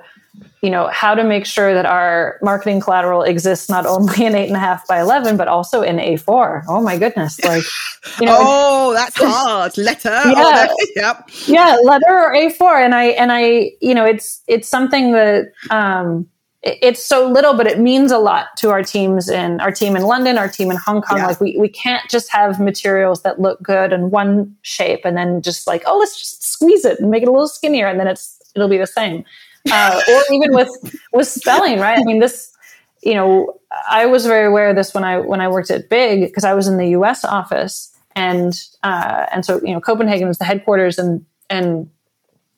you 0.64 0.70
know 0.70 0.88
how 0.88 1.14
to 1.14 1.22
make 1.22 1.44
sure 1.44 1.74
that 1.74 1.84
our 1.84 2.38
marketing 2.40 2.80
collateral 2.80 3.22
exists 3.22 3.68
not 3.68 3.84
only 3.84 4.24
in 4.24 4.34
eight 4.34 4.46
and 4.46 4.56
a 4.56 4.60
half 4.60 4.86
by 4.86 4.98
11 4.98 5.36
but 5.36 5.46
also 5.46 5.82
in 5.82 5.96
a4 5.96 6.64
oh 6.68 6.80
my 6.80 6.96
goodness 6.96 7.38
like 7.44 7.62
you 8.20 8.26
know 8.26 8.38
oh 8.40 8.94
that's 8.94 9.16
hard 9.18 9.76
letter 9.76 10.08
yeah, 10.24 10.66
yep. 10.96 11.28
yeah 11.46 11.76
letter 11.82 12.08
or 12.08 12.32
a4 12.34 12.82
and 12.82 12.94
i 12.94 13.04
and 13.04 13.30
i 13.30 13.70
you 13.82 13.94
know 13.94 14.06
it's 14.06 14.42
it's 14.48 14.68
something 14.68 15.12
that 15.12 15.52
um 15.70 16.26
it's 16.66 17.04
so 17.04 17.28
little, 17.28 17.52
but 17.52 17.66
it 17.66 17.78
means 17.78 18.10
a 18.10 18.16
lot 18.16 18.46
to 18.56 18.70
our 18.70 18.82
teams 18.82 19.28
in 19.28 19.60
our 19.60 19.70
team 19.70 19.96
in 19.96 20.04
London, 20.04 20.38
our 20.38 20.48
team 20.48 20.70
in 20.70 20.78
Hong 20.78 21.02
Kong. 21.02 21.18
Yeah. 21.18 21.26
Like 21.26 21.38
we, 21.38 21.58
we 21.58 21.68
can't 21.68 22.08
just 22.08 22.32
have 22.32 22.58
materials 22.58 23.20
that 23.20 23.38
look 23.38 23.62
good 23.62 23.92
in 23.92 24.08
one 24.08 24.56
shape 24.62 25.02
and 25.04 25.14
then 25.14 25.42
just 25.42 25.66
like, 25.66 25.82
oh, 25.84 25.98
let's 25.98 26.18
just 26.18 26.42
squeeze 26.42 26.86
it 26.86 26.98
and 26.98 27.10
make 27.10 27.22
it 27.22 27.28
a 27.28 27.32
little 27.32 27.48
skinnier 27.48 27.86
and 27.86 28.00
then 28.00 28.06
it's 28.06 28.40
it'll 28.54 28.68
be 28.68 28.78
the 28.78 28.86
same 28.86 29.24
uh, 29.70 30.00
or 30.08 30.22
even 30.34 30.54
with 30.54 30.70
with 31.12 31.28
spelling, 31.28 31.78
right? 31.78 31.98
I 31.98 32.04
mean, 32.04 32.20
this, 32.20 32.52
you 33.02 33.14
know, 33.14 33.58
I 33.88 34.06
was 34.06 34.26
very 34.26 34.46
aware 34.46 34.70
of 34.70 34.76
this 34.76 34.94
when 34.94 35.04
I 35.04 35.18
when 35.18 35.40
I 35.40 35.48
worked 35.48 35.70
at 35.70 35.88
Big 35.88 36.20
because 36.20 36.44
I 36.44 36.54
was 36.54 36.68
in 36.68 36.76
the 36.76 36.88
U.S. 36.90 37.24
office, 37.24 37.94
and 38.14 38.60
uh, 38.82 39.26
and 39.32 39.44
so 39.44 39.60
you 39.62 39.72
know, 39.72 39.80
Copenhagen 39.80 40.28
was 40.28 40.38
the 40.38 40.44
headquarters, 40.44 40.98
and 40.98 41.24
and 41.50 41.90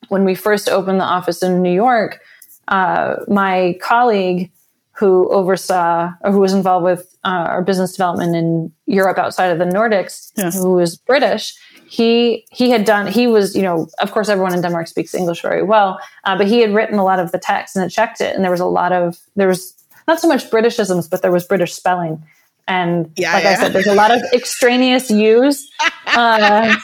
when 0.09 0.25
we 0.25 0.35
first 0.35 0.69
opened 0.69 0.99
the 0.99 1.05
office 1.05 1.43
in 1.43 1.61
New 1.61 1.73
York, 1.73 2.21
uh, 2.67 3.15
my 3.27 3.77
colleague 3.81 4.51
who 4.97 5.29
oversaw 5.29 6.11
or 6.21 6.31
who 6.31 6.39
was 6.39 6.53
involved 6.53 6.83
with 6.83 7.15
uh, 7.23 7.45
our 7.49 7.61
business 7.61 7.91
development 7.91 8.35
in 8.35 8.71
Europe 8.87 9.19
outside 9.19 9.47
of 9.47 9.59
the 9.59 9.65
Nordics, 9.65 10.31
yeah. 10.35 10.49
who 10.49 10.73
was 10.73 10.95
British, 10.95 11.55
he 11.87 12.45
he 12.51 12.69
had 12.69 12.83
done 12.85 13.07
he 13.07 13.27
was 13.27 13.55
you 13.55 13.61
know 13.61 13.87
of 13.99 14.11
course 14.11 14.27
everyone 14.27 14.53
in 14.53 14.61
denmark 14.61 14.87
speaks 14.87 15.15
english 15.15 15.41
very 15.41 15.63
well 15.63 15.99
uh, 16.25 16.37
but 16.37 16.47
he 16.47 16.59
had 16.59 16.73
written 16.73 16.99
a 16.99 17.03
lot 17.03 17.17
of 17.17 17.31
the 17.31 17.39
text 17.39 17.75
and 17.75 17.83
had 17.83 17.91
checked 17.91 18.19
it 18.19 18.35
and 18.35 18.43
there 18.43 18.51
was 18.51 18.59
a 18.59 18.65
lot 18.65 18.91
of 18.91 19.17
there 19.35 19.47
was 19.47 19.73
not 20.07 20.19
so 20.19 20.27
much 20.27 20.49
britishisms 20.49 21.09
but 21.09 21.21
there 21.21 21.31
was 21.31 21.45
british 21.45 21.73
spelling. 21.73 22.21
And 22.69 23.09
yeah, 23.15 23.31
like 23.31 23.45
yeah. 23.45 23.51
i 23.51 23.55
said 23.55 23.71
there's 23.71 23.87
a 23.87 23.95
lot 23.95 24.11
of 24.11 24.21
extraneous 24.33 25.09
use 25.09 25.71
uh, 26.07 26.75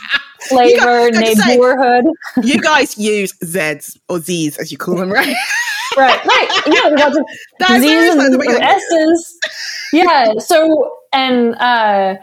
flavor 0.48 1.12
neighborhood. 1.12 2.06
you 2.42 2.62
guys 2.62 2.98
use 2.98 3.34
z's 3.44 4.00
or 4.08 4.20
z's 4.22 4.58
as 4.58 4.72
you 4.72 4.78
call 4.78 4.96
them 4.96 5.12
right? 5.12 5.36
Right 5.96 6.26
right. 6.26 6.62
Yeah 6.66 7.12
z's 7.80 8.16
and 8.16 8.64
s's. 8.64 9.40
Yeah 9.92 10.40
so 10.40 10.98
and 11.12 11.54
uh 11.56 12.16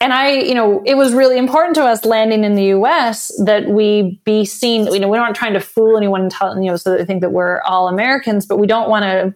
and 0.00 0.12
I, 0.12 0.30
you 0.30 0.54
know, 0.54 0.82
it 0.86 0.96
was 0.96 1.12
really 1.12 1.38
important 1.38 1.74
to 1.74 1.84
us 1.84 2.04
landing 2.04 2.44
in 2.44 2.54
the 2.54 2.66
U.S. 2.66 3.32
that 3.44 3.68
we 3.68 4.20
be 4.24 4.44
seen. 4.44 4.86
You 4.86 5.00
know, 5.00 5.08
we 5.08 5.18
aren't 5.18 5.34
trying 5.34 5.54
to 5.54 5.60
fool 5.60 5.96
anyone 5.96 6.22
and 6.22 6.30
tell 6.30 6.54
you 6.56 6.70
know 6.70 6.76
so 6.76 6.90
that 6.90 6.98
they 6.98 7.04
think 7.04 7.20
that 7.22 7.30
we're 7.30 7.60
all 7.62 7.88
Americans, 7.88 8.46
but 8.46 8.58
we 8.58 8.66
don't 8.66 8.88
want 8.88 9.02
to. 9.04 9.34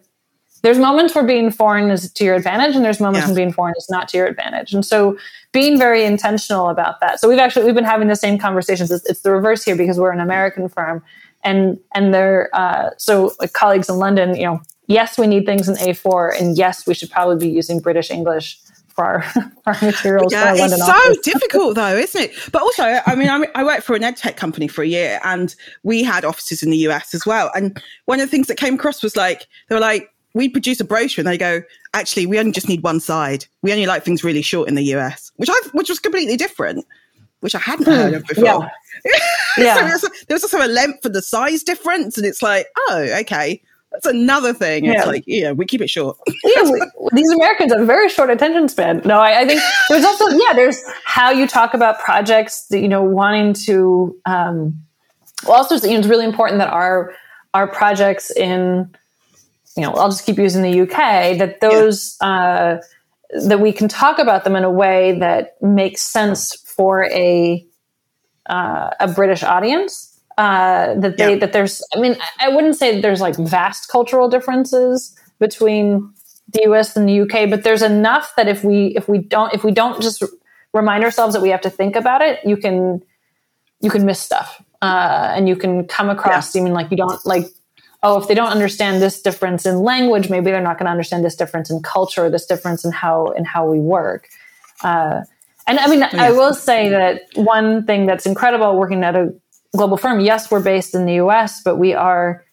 There's 0.61 0.77
moments 0.77 1.13
where 1.13 1.25
being 1.25 1.51
foreign 1.51 1.91
is 1.91 2.09
to 2.13 2.23
your 2.23 2.35
advantage, 2.35 2.77
and 2.77 2.85
there's 2.85 3.01
moments 3.01 3.23
yeah. 3.23 3.27
when 3.27 3.35
being 3.35 3.51
foreign 3.51 3.73
is 3.77 3.87
not 3.89 4.07
to 4.09 4.17
your 4.17 4.27
advantage. 4.27 4.73
And 4.73 4.85
so, 4.85 5.17
being 5.51 5.77
very 5.77 6.05
intentional 6.05 6.69
about 6.69 7.01
that. 7.01 7.19
So 7.19 7.27
we've 7.27 7.39
actually 7.39 7.65
we've 7.65 7.75
been 7.75 7.83
having 7.83 8.07
the 8.07 8.15
same 8.15 8.37
conversations. 8.37 8.89
It's, 8.89 9.05
it's 9.09 9.21
the 9.21 9.31
reverse 9.31 9.65
here 9.65 9.75
because 9.75 9.99
we're 9.99 10.13
an 10.13 10.21
American 10.21 10.69
firm, 10.69 11.03
and 11.43 11.77
and 11.93 12.13
they're 12.13 12.49
uh, 12.53 12.91
so 12.97 13.33
like 13.41 13.51
colleagues 13.51 13.89
in 13.89 13.97
London. 13.97 14.33
You 14.37 14.45
know, 14.45 14.61
yes, 14.87 15.17
we 15.17 15.27
need 15.27 15.45
things 15.45 15.67
in 15.67 15.75
A4, 15.75 16.39
and 16.39 16.57
yes, 16.57 16.87
we 16.87 16.93
should 16.93 17.11
probably 17.11 17.35
be 17.45 17.53
using 17.53 17.81
British 17.81 18.09
English 18.09 18.57
for 18.93 19.03
our, 19.03 19.25
our 19.65 19.77
materials. 19.81 20.31
Yeah, 20.31 20.53
it's 20.55 20.77
so 20.77 20.91
office. 20.91 21.17
difficult 21.19 21.75
though, 21.75 21.95
isn't 21.95 22.21
it? 22.21 22.31
But 22.51 22.61
also, 22.61 22.83
I 23.05 23.15
mean, 23.15 23.29
I, 23.29 23.45
I 23.55 23.63
worked 23.63 23.83
for 23.83 23.95
an 23.95 24.03
ed 24.03 24.17
tech 24.17 24.37
company 24.37 24.67
for 24.67 24.83
a 24.83 24.87
year, 24.87 25.19
and 25.23 25.55
we 25.83 26.03
had 26.03 26.25
offices 26.25 26.63
in 26.63 26.69
the 26.69 26.77
US 26.89 27.13
as 27.13 27.25
well. 27.25 27.51
And 27.55 27.81
one 28.05 28.19
of 28.19 28.27
the 28.27 28.31
things 28.31 28.47
that 28.47 28.57
came 28.57 28.75
across 28.75 29.03
was 29.03 29.15
like 29.15 29.47
they 29.69 29.75
were 29.75 29.81
like, 29.81 30.09
we 30.33 30.49
produce 30.49 30.79
a 30.79 30.85
brochure, 30.85 31.21
and 31.21 31.27
they 31.27 31.37
go, 31.37 31.61
actually, 31.93 32.25
we 32.25 32.39
only 32.39 32.51
just 32.51 32.69
need 32.69 32.83
one 32.83 32.99
side. 32.99 33.45
We 33.61 33.71
only 33.71 33.85
like 33.85 34.03
things 34.03 34.23
really 34.23 34.41
short 34.41 34.67
in 34.67 34.75
the 34.75 34.83
US, 34.95 35.31
which 35.37 35.49
I 35.51 35.59
which 35.73 35.89
was 35.89 35.99
completely 35.99 36.37
different. 36.37 36.85
Which 37.41 37.55
I 37.55 37.59
hadn't 37.59 37.85
hmm, 37.85 37.91
heard 37.91 38.13
of 38.13 38.25
before. 38.25 38.45
Yeah. 38.45 38.69
yeah. 39.57 39.75
so 39.75 39.81
there, 39.81 39.91
was, 39.91 40.01
there 40.27 40.35
was 40.35 40.43
also 40.43 40.65
a 40.65 40.71
length 40.71 41.05
and 41.05 41.13
the 41.13 41.21
size 41.21 41.61
difference, 41.61 42.17
and 42.17 42.25
it's 42.25 42.41
like, 42.41 42.67
oh, 42.87 43.05
okay 43.19 43.61
that's 43.93 44.07
another 44.07 44.53
thing. 44.53 44.85
It's 44.85 44.95
yeah. 44.95 45.05
like, 45.05 45.23
yeah, 45.27 45.51
we 45.51 45.65
keep 45.65 45.79
it 45.79 45.89
short. 45.89 46.17
yeah, 46.43 46.63
we, 46.63 46.81
these 47.13 47.29
Americans 47.29 47.71
have 47.73 47.85
very 47.85 48.09
short 48.09 48.31
attention 48.31 48.67
span. 48.67 49.01
No, 49.05 49.19
I, 49.19 49.41
I, 49.41 49.47
think 49.47 49.61
there's 49.87 50.03
also, 50.03 50.29
yeah, 50.29 50.53
there's 50.53 50.81
how 51.05 51.29
you 51.29 51.47
talk 51.47 51.75
about 51.75 51.99
projects 51.99 52.65
that, 52.67 52.79
you 52.79 52.87
know, 52.87 53.03
wanting 53.03 53.53
to, 53.65 54.17
um, 54.25 54.81
well, 55.45 55.57
also, 55.57 55.75
you 55.75 55.93
know, 55.93 55.99
it's 55.99 56.07
really 56.07 56.25
important 56.25 56.57
that 56.57 56.69
our, 56.69 57.13
our 57.53 57.67
projects 57.67 58.31
in, 58.31 58.91
you 59.77 59.83
know, 59.83 59.93
I'll 59.93 60.09
just 60.09 60.25
keep 60.25 60.39
using 60.39 60.63
the 60.63 60.81
UK, 60.81 61.37
that 61.37 61.59
those, 61.61 62.17
yeah. 62.19 62.27
uh, 62.27 62.81
that 63.45 63.59
we 63.59 63.71
can 63.71 63.87
talk 63.87 64.17
about 64.17 64.43
them 64.43 64.55
in 64.55 64.63
a 64.63 64.71
way 64.71 65.19
that 65.19 65.61
makes 65.61 66.01
sense 66.01 66.55
for 66.55 67.05
a, 67.05 67.63
uh, 68.47 68.89
a 68.99 69.07
British 69.07 69.43
audience 69.43 70.12
uh, 70.37 70.95
that 70.95 71.17
they 71.17 71.33
yeah. 71.33 71.39
that 71.39 71.53
there's 71.53 71.83
i 71.95 71.99
mean 71.99 72.15
i 72.39 72.49
wouldn't 72.49 72.75
say 72.75 72.99
there's 72.99 73.21
like 73.21 73.35
vast 73.35 73.87
cultural 73.89 74.27
differences 74.27 75.15
between 75.39 76.11
the 76.53 76.61
us 76.61 76.95
and 76.95 77.07
the 77.07 77.21
uk 77.21 77.49
but 77.49 77.63
there's 77.63 77.81
enough 77.81 78.33
that 78.35 78.47
if 78.47 78.63
we 78.63 78.87
if 78.95 79.07
we 79.07 79.19
don't 79.19 79.53
if 79.53 79.63
we 79.63 79.71
don't 79.71 80.01
just 80.01 80.23
remind 80.73 81.03
ourselves 81.03 81.33
that 81.33 81.41
we 81.41 81.49
have 81.49 81.61
to 81.61 81.69
think 81.69 81.95
about 81.95 82.21
it 82.21 82.39
you 82.45 82.57
can 82.57 83.01
you 83.81 83.89
can 83.89 84.05
miss 84.05 84.19
stuff 84.19 84.61
uh, 84.81 85.31
and 85.35 85.47
you 85.47 85.55
can 85.55 85.85
come 85.85 86.09
across 86.09 86.33
yeah. 86.33 86.39
seeming 86.39 86.73
like 86.73 86.89
you 86.89 86.97
don't 86.97 87.25
like 87.25 87.45
oh 88.01 88.19
if 88.19 88.27
they 88.27 88.33
don't 88.33 88.49
understand 88.49 89.01
this 89.01 89.21
difference 89.21 89.65
in 89.65 89.79
language 89.79 90.29
maybe 90.29 90.51
they're 90.51 90.61
not 90.61 90.77
going 90.77 90.85
to 90.85 90.91
understand 90.91 91.23
this 91.23 91.35
difference 91.35 91.69
in 91.69 91.81
culture 91.81 92.29
this 92.29 92.45
difference 92.45 92.83
in 92.83 92.91
how 92.91 93.27
in 93.31 93.45
how 93.45 93.65
we 93.65 93.79
work 93.79 94.27
uh, 94.83 95.21
and 95.67 95.79
i 95.79 95.87
mean 95.87 95.99
yeah. 95.99 96.09
i 96.13 96.31
will 96.31 96.53
say 96.53 96.89
that 96.89 97.21
one 97.35 97.85
thing 97.85 98.05
that's 98.05 98.25
incredible 98.25 98.77
working 98.77 99.03
at 99.03 99.15
a 99.15 99.33
global 99.75 99.97
firm. 99.97 100.19
Yes, 100.19 100.51
we're 100.51 100.61
based 100.61 100.95
in 100.95 101.05
the 101.05 101.15
US, 101.15 101.61
but 101.63 101.77
we 101.77 101.93
are, 101.93 102.43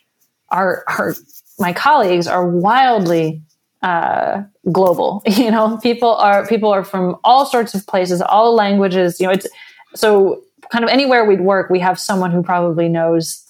our, 0.49 0.85
our 0.89 1.15
my 1.59 1.73
colleagues 1.73 2.27
are 2.27 2.47
wildly 2.49 3.43
uh, 3.83 4.43
global. 4.73 5.23
You 5.29 5.51
know, 5.51 5.79
people 5.79 6.15
are 6.17 6.47
people 6.47 6.71
are 6.71 6.85
from 6.85 7.17
all 7.25 7.47
sorts 7.47 7.75
of 7.75 7.87
places, 7.87 8.21
all 8.23 8.55
languages. 8.55 9.21
You 9.21 9.27
know, 9.27 9.33
it's 9.33 9.47
so 9.95 10.43
kind 10.71 10.85
of 10.85 10.91
anywhere 10.91 11.25
we'd 11.25 11.41
work, 11.41 11.71
we 11.71 11.81
have 11.81 11.99
someone 11.99 12.31
who 12.31 12.43
probably 12.43 12.89
knows 12.89 13.45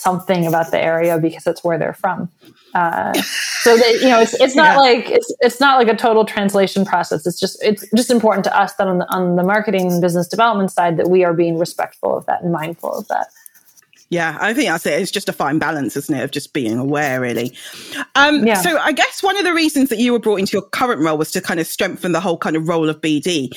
something 0.00 0.46
about 0.46 0.70
the 0.70 0.80
area 0.80 1.18
because 1.18 1.46
it's 1.46 1.62
where 1.62 1.78
they're 1.78 1.92
from. 1.92 2.28
Uh, 2.74 3.12
so 3.62 3.76
that 3.76 3.94
you 4.00 4.08
know, 4.08 4.20
it's 4.20 4.34
it's 4.34 4.54
not 4.54 4.74
yeah. 4.74 4.78
like 4.78 5.10
it's 5.10 5.34
it's 5.40 5.60
not 5.60 5.78
like 5.78 5.92
a 5.92 5.96
total 5.96 6.24
translation 6.24 6.84
process. 6.84 7.26
It's 7.26 7.38
just 7.38 7.62
it's 7.62 7.84
just 7.96 8.10
important 8.10 8.44
to 8.44 8.58
us 8.58 8.74
that 8.74 8.86
on 8.86 8.98
the 8.98 9.06
on 9.12 9.36
the 9.36 9.42
marketing 9.42 10.00
business 10.00 10.28
development 10.28 10.70
side 10.70 10.96
that 10.96 11.08
we 11.08 11.24
are 11.24 11.34
being 11.34 11.58
respectful 11.58 12.16
of 12.16 12.26
that 12.26 12.42
and 12.42 12.52
mindful 12.52 12.92
of 12.92 13.08
that. 13.08 13.28
Yeah, 14.10 14.36
I 14.40 14.52
think 14.54 14.68
that's 14.68 14.84
it. 14.86 15.00
It's 15.00 15.12
just 15.12 15.28
a 15.28 15.32
fine 15.32 15.60
balance, 15.60 15.96
isn't 15.96 16.12
it, 16.12 16.24
of 16.24 16.32
just 16.32 16.52
being 16.52 16.78
aware, 16.78 17.20
really. 17.20 17.54
Um, 18.16 18.44
yeah. 18.44 18.60
So 18.60 18.76
I 18.78 18.90
guess 18.90 19.22
one 19.22 19.36
of 19.36 19.44
the 19.44 19.54
reasons 19.54 19.88
that 19.90 19.98
you 19.98 20.10
were 20.10 20.18
brought 20.18 20.40
into 20.40 20.52
your 20.52 20.62
current 20.62 21.00
role 21.00 21.16
was 21.16 21.30
to 21.30 21.40
kind 21.40 21.60
of 21.60 21.66
strengthen 21.68 22.10
the 22.10 22.18
whole 22.18 22.36
kind 22.36 22.56
of 22.56 22.66
role 22.66 22.88
of 22.88 23.00
BD 23.00 23.56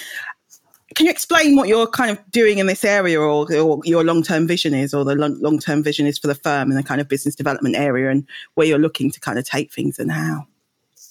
can 0.96 1.06
you 1.06 1.12
explain 1.12 1.56
what 1.56 1.68
you're 1.68 1.88
kind 1.88 2.12
of 2.12 2.20
doing 2.32 2.58
in 2.58 2.68
this 2.68 2.84
area 2.84 3.20
or, 3.20 3.52
or 3.54 3.82
your 3.84 4.04
long-term 4.04 4.48
vision 4.48 4.74
is 4.74 4.94
or 4.94 5.04
the 5.04 5.16
long, 5.16 5.60
term 5.60 5.84
vision 5.84 6.06
is 6.06 6.18
for 6.18 6.28
the 6.28 6.36
firm 6.36 6.72
in 6.72 6.78
the 6.78 6.84
kind 6.84 7.02
of 7.02 7.08
business 7.08 7.36
development 7.36 7.76
area 7.76 8.10
and 8.10 8.28
where 8.56 8.68
you're 8.68 8.80
looking 8.80 9.12
to 9.12 9.20
kind 9.20 9.38
of 9.38 9.46
take 9.46 9.72
things 9.72 10.00
and 10.00 10.12
how? 10.12 10.46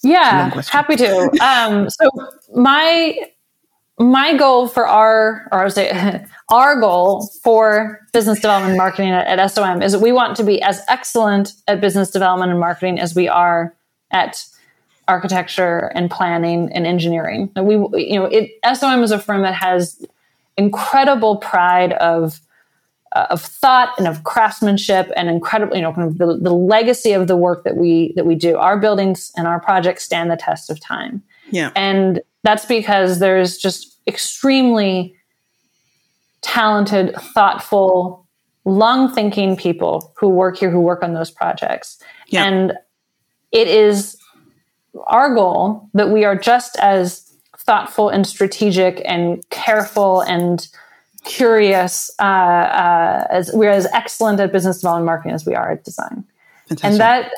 Yeah 0.02 0.50
happy 0.68 0.96
to. 0.96 1.30
Um, 1.40 1.88
so 1.90 2.10
my 2.54 3.16
my 3.98 4.36
goal 4.36 4.68
for 4.68 4.86
our, 4.86 5.48
or 5.52 5.60
I 5.60 5.64
would 5.64 5.72
say, 5.72 6.24
our 6.50 6.80
goal 6.80 7.28
for 7.42 8.00
business 8.12 8.40
development 8.40 8.70
and 8.70 8.78
marketing 8.78 9.10
at, 9.10 9.38
at, 9.38 9.50
SOM 9.50 9.82
is 9.82 9.92
that 9.92 10.00
we 10.00 10.12
want 10.12 10.36
to 10.36 10.44
be 10.44 10.60
as 10.62 10.80
excellent 10.88 11.52
at 11.68 11.80
business 11.80 12.10
development 12.10 12.50
and 12.50 12.60
marketing 12.60 12.98
as 12.98 13.14
we 13.14 13.28
are 13.28 13.74
at 14.10 14.44
architecture 15.08 15.90
and 15.94 16.10
planning 16.10 16.70
and 16.72 16.86
engineering. 16.86 17.50
We, 17.56 17.74
you 17.74 18.18
know, 18.18 18.26
it, 18.26 18.52
SOM 18.74 19.02
is 19.02 19.10
a 19.10 19.18
firm 19.18 19.42
that 19.42 19.54
has 19.54 20.04
incredible 20.56 21.36
pride 21.36 21.92
of 21.94 22.40
uh, 23.14 23.26
of 23.28 23.42
thought 23.42 23.92
and 23.98 24.08
of 24.08 24.24
craftsmanship 24.24 25.10
and 25.16 25.28
incredible, 25.28 25.76
you 25.76 25.82
know, 25.82 25.92
kind 25.92 26.08
of 26.08 26.16
the, 26.16 26.38
the 26.38 26.54
legacy 26.54 27.12
of 27.12 27.26
the 27.26 27.36
work 27.36 27.64
that 27.64 27.76
we 27.76 28.12
that 28.16 28.24
we 28.24 28.34
do. 28.34 28.56
Our 28.56 28.78
buildings 28.78 29.32
and 29.36 29.46
our 29.46 29.60
projects 29.60 30.04
stand 30.04 30.30
the 30.30 30.36
test 30.36 30.70
of 30.70 30.80
time. 30.80 31.22
Yeah, 31.50 31.72
and 31.76 32.22
that's 32.42 32.64
because 32.64 33.18
there's 33.18 33.58
just 33.58 33.98
extremely 34.06 35.14
talented, 36.40 37.14
thoughtful, 37.34 38.26
long 38.64 39.12
thinking 39.14 39.56
people 39.56 40.12
who 40.16 40.28
work 40.28 40.56
here, 40.56 40.70
who 40.70 40.80
work 40.80 41.02
on 41.02 41.14
those 41.14 41.30
projects. 41.30 41.98
Yeah. 42.28 42.44
And 42.44 42.72
it 43.52 43.68
is 43.68 44.16
our 45.06 45.34
goal 45.34 45.88
that 45.94 46.10
we 46.10 46.24
are 46.24 46.36
just 46.36 46.76
as 46.78 47.32
thoughtful 47.58 48.08
and 48.08 48.26
strategic 48.26 49.00
and 49.04 49.48
careful 49.50 50.20
and 50.22 50.68
curious 51.24 52.10
uh, 52.18 52.22
uh, 52.22 53.26
as 53.30 53.50
we're 53.54 53.70
as 53.70 53.86
excellent 53.92 54.40
at 54.40 54.52
business 54.52 54.80
development 54.80 55.06
marketing 55.06 55.32
as 55.32 55.46
we 55.46 55.54
are 55.54 55.70
at 55.72 55.84
design 55.84 56.24
Fantastic. 56.68 56.90
and 56.90 57.00
that 57.00 57.30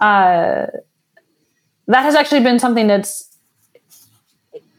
uh, 0.00 0.66
that 1.88 2.02
has 2.02 2.14
actually 2.14 2.42
been 2.42 2.58
something 2.58 2.86
that's 2.86 3.36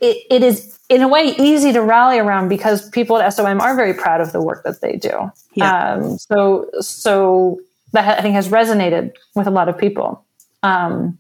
it, 0.01 0.25
it 0.29 0.43
is 0.43 0.79
in 0.87 1.01
a 1.01 1.07
way 1.07 1.35
easy 1.37 1.73
to 1.73 1.81
rally 1.81 2.17
around 2.17 2.47
because 2.47 2.89
people 2.91 3.17
at 3.17 3.33
som 3.33 3.59
are 3.59 3.75
very 3.75 3.93
proud 3.93 4.21
of 4.21 4.31
the 4.31 4.41
work 4.41 4.63
that 4.63 4.79
they 4.81 4.95
do 4.95 5.29
yeah. 5.55 5.93
Um, 5.95 6.17
so 6.17 6.69
so 6.79 7.59
that 7.91 8.19
i 8.19 8.21
think 8.21 8.35
has 8.35 8.47
resonated 8.47 9.11
with 9.35 9.47
a 9.47 9.51
lot 9.51 9.67
of 9.67 9.77
people 9.77 10.23
um, 10.63 11.17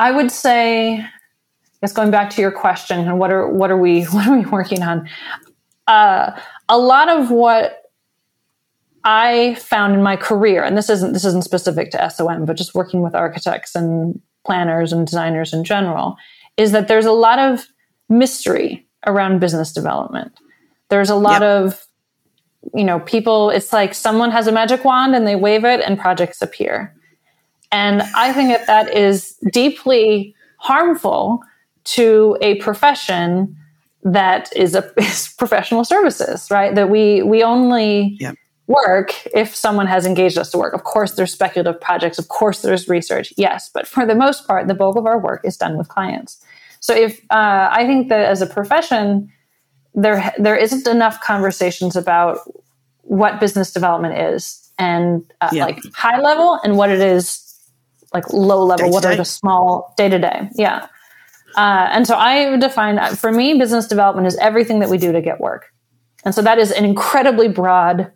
i 0.00 0.10
would 0.10 0.32
say 0.32 1.06
guess 1.80 1.92
going 1.92 2.10
back 2.10 2.30
to 2.30 2.40
your 2.40 2.52
question 2.52 3.00
and 3.00 3.18
what 3.18 3.30
are 3.30 3.48
what 3.48 3.70
are 3.70 3.78
we 3.78 4.02
what 4.04 4.26
are 4.26 4.36
we 4.36 4.46
working 4.46 4.82
on? 4.82 5.08
Uh, 5.86 6.38
a 6.68 6.78
lot 6.78 7.08
of 7.08 7.30
what 7.30 7.76
I 9.02 9.54
found 9.54 9.94
in 9.94 10.02
my 10.02 10.16
career, 10.16 10.62
and 10.62 10.76
this 10.76 10.90
isn't 10.90 11.12
this 11.12 11.24
isn't 11.24 11.44
specific 11.44 11.90
to 11.92 12.10
SOM, 12.10 12.44
but 12.44 12.56
just 12.56 12.74
working 12.74 13.02
with 13.02 13.14
architects 13.14 13.74
and 13.74 14.20
planners 14.44 14.92
and 14.92 15.06
designers 15.06 15.52
in 15.52 15.64
general, 15.64 16.16
is 16.56 16.72
that 16.72 16.88
there's 16.88 17.06
a 17.06 17.12
lot 17.12 17.38
of 17.38 17.66
mystery 18.08 18.86
around 19.06 19.40
business 19.40 19.72
development. 19.72 20.32
There's 20.90 21.10
a 21.10 21.16
lot 21.16 21.42
yep. 21.42 21.64
of 21.64 21.86
you 22.74 22.84
know 22.84 23.00
people 23.00 23.48
it's 23.50 23.72
like 23.72 23.94
someone 23.94 24.30
has 24.30 24.46
a 24.46 24.52
magic 24.52 24.84
wand 24.84 25.14
and 25.14 25.26
they 25.26 25.34
wave 25.34 25.64
it 25.64 25.80
and 25.80 25.98
projects 25.98 26.42
appear 26.42 26.94
and 27.72 28.02
i 28.14 28.32
think 28.32 28.48
that 28.50 28.66
that 28.66 28.94
is 28.94 29.36
deeply 29.52 30.34
harmful 30.58 31.42
to 31.84 32.36
a 32.40 32.56
profession 32.56 33.56
that 34.02 34.54
is 34.56 34.74
a 34.74 34.90
is 34.96 35.34
professional 35.38 35.84
services, 35.84 36.50
right? 36.50 36.74
That 36.74 36.90
we 36.90 37.22
we 37.22 37.42
only 37.42 38.16
yep. 38.20 38.36
work 38.66 39.14
if 39.34 39.54
someone 39.54 39.86
has 39.86 40.06
engaged 40.06 40.38
us 40.38 40.50
to 40.50 40.58
work. 40.58 40.74
Of 40.74 40.84
course, 40.84 41.12
there's 41.12 41.32
speculative 41.32 41.80
projects. 41.80 42.18
Of 42.18 42.28
course, 42.28 42.62
there's 42.62 42.88
research. 42.88 43.32
Yes, 43.36 43.70
but 43.72 43.86
for 43.86 44.06
the 44.06 44.14
most 44.14 44.46
part, 44.46 44.68
the 44.68 44.74
bulk 44.74 44.96
of 44.96 45.06
our 45.06 45.18
work 45.18 45.42
is 45.44 45.56
done 45.56 45.76
with 45.76 45.88
clients. 45.88 46.42
So 46.80 46.94
if 46.94 47.20
uh, 47.30 47.68
I 47.70 47.86
think 47.86 48.08
that 48.08 48.20
as 48.20 48.40
a 48.40 48.46
profession, 48.46 49.30
there 49.94 50.32
there 50.38 50.56
isn't 50.56 50.86
enough 50.86 51.20
conversations 51.20 51.96
about 51.96 52.38
what 53.02 53.40
business 53.40 53.72
development 53.72 54.16
is 54.16 54.70
and 54.78 55.24
uh, 55.40 55.50
like 55.52 55.80
high 55.94 56.20
level 56.20 56.58
and 56.62 56.76
what 56.76 56.90
it 56.90 57.00
is 57.00 57.49
like 58.12 58.32
low 58.32 58.64
level. 58.64 58.86
Day-to-day. 58.86 58.94
What 58.94 59.04
are 59.04 59.16
the 59.16 59.24
small 59.24 59.94
day 59.96 60.08
to 60.08 60.18
day? 60.18 60.48
Yeah. 60.54 60.86
Uh, 61.56 61.88
and 61.90 62.06
so 62.06 62.16
I 62.16 62.56
define, 62.56 63.16
for 63.16 63.32
me, 63.32 63.58
business 63.58 63.86
development 63.86 64.26
is 64.26 64.36
everything 64.36 64.80
that 64.80 64.88
we 64.88 64.98
do 64.98 65.12
to 65.12 65.20
get 65.20 65.40
work. 65.40 65.66
And 66.24 66.34
so 66.34 66.42
that 66.42 66.58
is 66.58 66.70
an 66.70 66.84
incredibly 66.84 67.48
broad 67.48 68.12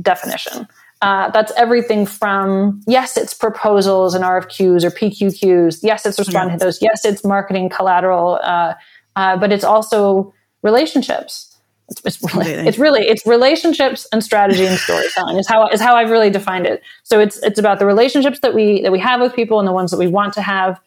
definition. 0.00 0.68
Uh, 1.02 1.30
that's 1.30 1.50
everything 1.56 2.04
from 2.04 2.82
yes, 2.86 3.16
it's 3.16 3.32
proposals 3.32 4.14
and 4.14 4.22
RFQs 4.22 4.84
or 4.84 4.90
PQQs. 4.90 5.80
Yes, 5.82 6.04
it's 6.04 6.18
responding 6.18 6.54
yeah. 6.54 6.58
to 6.58 6.64
those. 6.66 6.82
Yes, 6.82 7.04
it's 7.06 7.24
marketing 7.24 7.70
collateral, 7.70 8.38
uh, 8.42 8.74
uh, 9.16 9.36
but 9.38 9.50
it's 9.50 9.64
also 9.64 10.34
relationships. 10.62 11.49
It's, 11.90 12.02
it's, 12.04 12.34
really, 12.34 12.50
it's 12.52 12.78
really 12.78 13.00
it's 13.02 13.26
relationships 13.26 14.06
and 14.12 14.22
strategy 14.22 14.64
and 14.64 14.78
storytelling 14.78 15.38
is 15.38 15.48
how 15.48 15.66
is 15.68 15.80
how 15.80 15.96
I've 15.96 16.10
really 16.10 16.30
defined 16.30 16.66
it. 16.66 16.82
So 17.02 17.18
it's 17.18 17.42
it's 17.42 17.58
about 17.58 17.80
the 17.80 17.86
relationships 17.86 18.38
that 18.40 18.54
we 18.54 18.80
that 18.82 18.92
we 18.92 19.00
have 19.00 19.20
with 19.20 19.34
people 19.34 19.58
and 19.58 19.66
the 19.66 19.72
ones 19.72 19.90
that 19.90 19.98
we 19.98 20.06
want 20.06 20.32
to 20.34 20.42
have, 20.42 20.80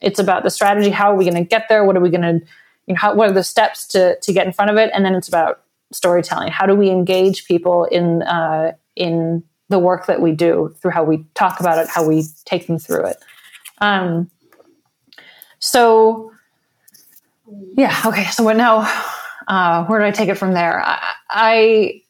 it's 0.00 0.18
about 0.18 0.42
the 0.42 0.50
strategy. 0.50 0.90
How 0.90 1.12
are 1.12 1.16
we 1.16 1.24
going 1.24 1.36
to 1.36 1.48
get 1.48 1.68
there? 1.68 1.84
What 1.84 1.96
are 1.96 2.00
we 2.00 2.10
going 2.10 2.22
to, 2.22 2.44
you 2.86 2.94
know, 2.94 2.96
how, 2.96 3.14
what 3.14 3.28
are 3.28 3.32
the 3.32 3.44
steps 3.44 3.86
to, 3.88 4.18
to 4.20 4.32
get 4.32 4.46
in 4.46 4.52
front 4.52 4.70
of 4.70 4.76
it? 4.76 4.90
And 4.92 5.04
then 5.04 5.14
it's 5.14 5.28
about 5.28 5.62
storytelling. 5.92 6.50
How 6.50 6.66
do 6.66 6.74
we 6.74 6.90
engage 6.90 7.46
people 7.46 7.84
in, 7.84 8.22
uh, 8.22 8.72
in 8.96 9.44
the 9.68 9.78
work 9.78 10.06
that 10.06 10.20
we 10.20 10.32
do 10.32 10.74
through 10.80 10.90
how 10.90 11.04
we 11.04 11.24
talk 11.34 11.60
about 11.60 11.78
it, 11.78 11.88
how 11.88 12.06
we 12.06 12.24
take 12.44 12.66
them 12.66 12.78
through 12.78 13.04
it. 13.06 13.16
Um, 13.78 14.30
so 15.58 16.32
yeah, 17.76 18.02
okay. 18.06 18.24
So 18.26 18.42
what 18.42 18.56
now, 18.56 18.90
uh, 19.48 19.84
where 19.86 19.98
do 19.98 20.04
I 20.04 20.10
take 20.10 20.28
it 20.28 20.36
from 20.36 20.52
there? 20.52 20.80
I, 20.84 21.14
I, 21.30 22.02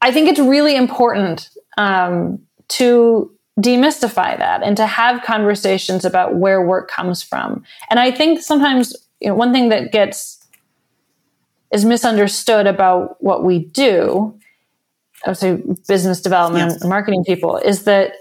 I 0.00 0.12
think 0.12 0.28
it's 0.28 0.40
really 0.40 0.76
important 0.76 1.50
um, 1.76 2.40
to 2.68 3.30
demystify 3.60 4.38
that 4.38 4.62
and 4.62 4.76
to 4.76 4.86
have 4.86 5.22
conversations 5.22 6.04
about 6.04 6.36
where 6.36 6.64
work 6.64 6.90
comes 6.90 7.22
from. 7.22 7.64
And 7.90 8.00
I 8.00 8.10
think 8.10 8.40
sometimes 8.40 8.94
you 9.20 9.28
know, 9.28 9.34
one 9.34 9.52
thing 9.52 9.68
that 9.68 9.92
gets 9.92 10.38
is 11.72 11.84
misunderstood 11.84 12.66
about 12.66 13.22
what 13.22 13.44
we 13.44 13.58
do, 13.58 14.38
I 15.24 15.30
would 15.30 15.38
say 15.38 15.62
business 15.88 16.20
development 16.20 16.78
yeah. 16.80 16.88
marketing 16.88 17.24
people, 17.24 17.56
is 17.56 17.84
that 17.84 18.12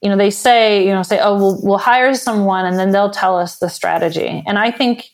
you 0.00 0.08
know 0.08 0.16
they 0.16 0.30
say 0.30 0.84
you 0.86 0.92
know 0.92 1.02
say 1.02 1.18
oh 1.20 1.36
we'll, 1.36 1.60
we'll 1.62 1.78
hire 1.78 2.14
someone 2.14 2.64
and 2.66 2.78
then 2.78 2.90
they'll 2.90 3.10
tell 3.10 3.38
us 3.38 3.58
the 3.58 3.68
strategy. 3.68 4.42
And 4.46 4.58
I 4.58 4.70
think 4.70 5.10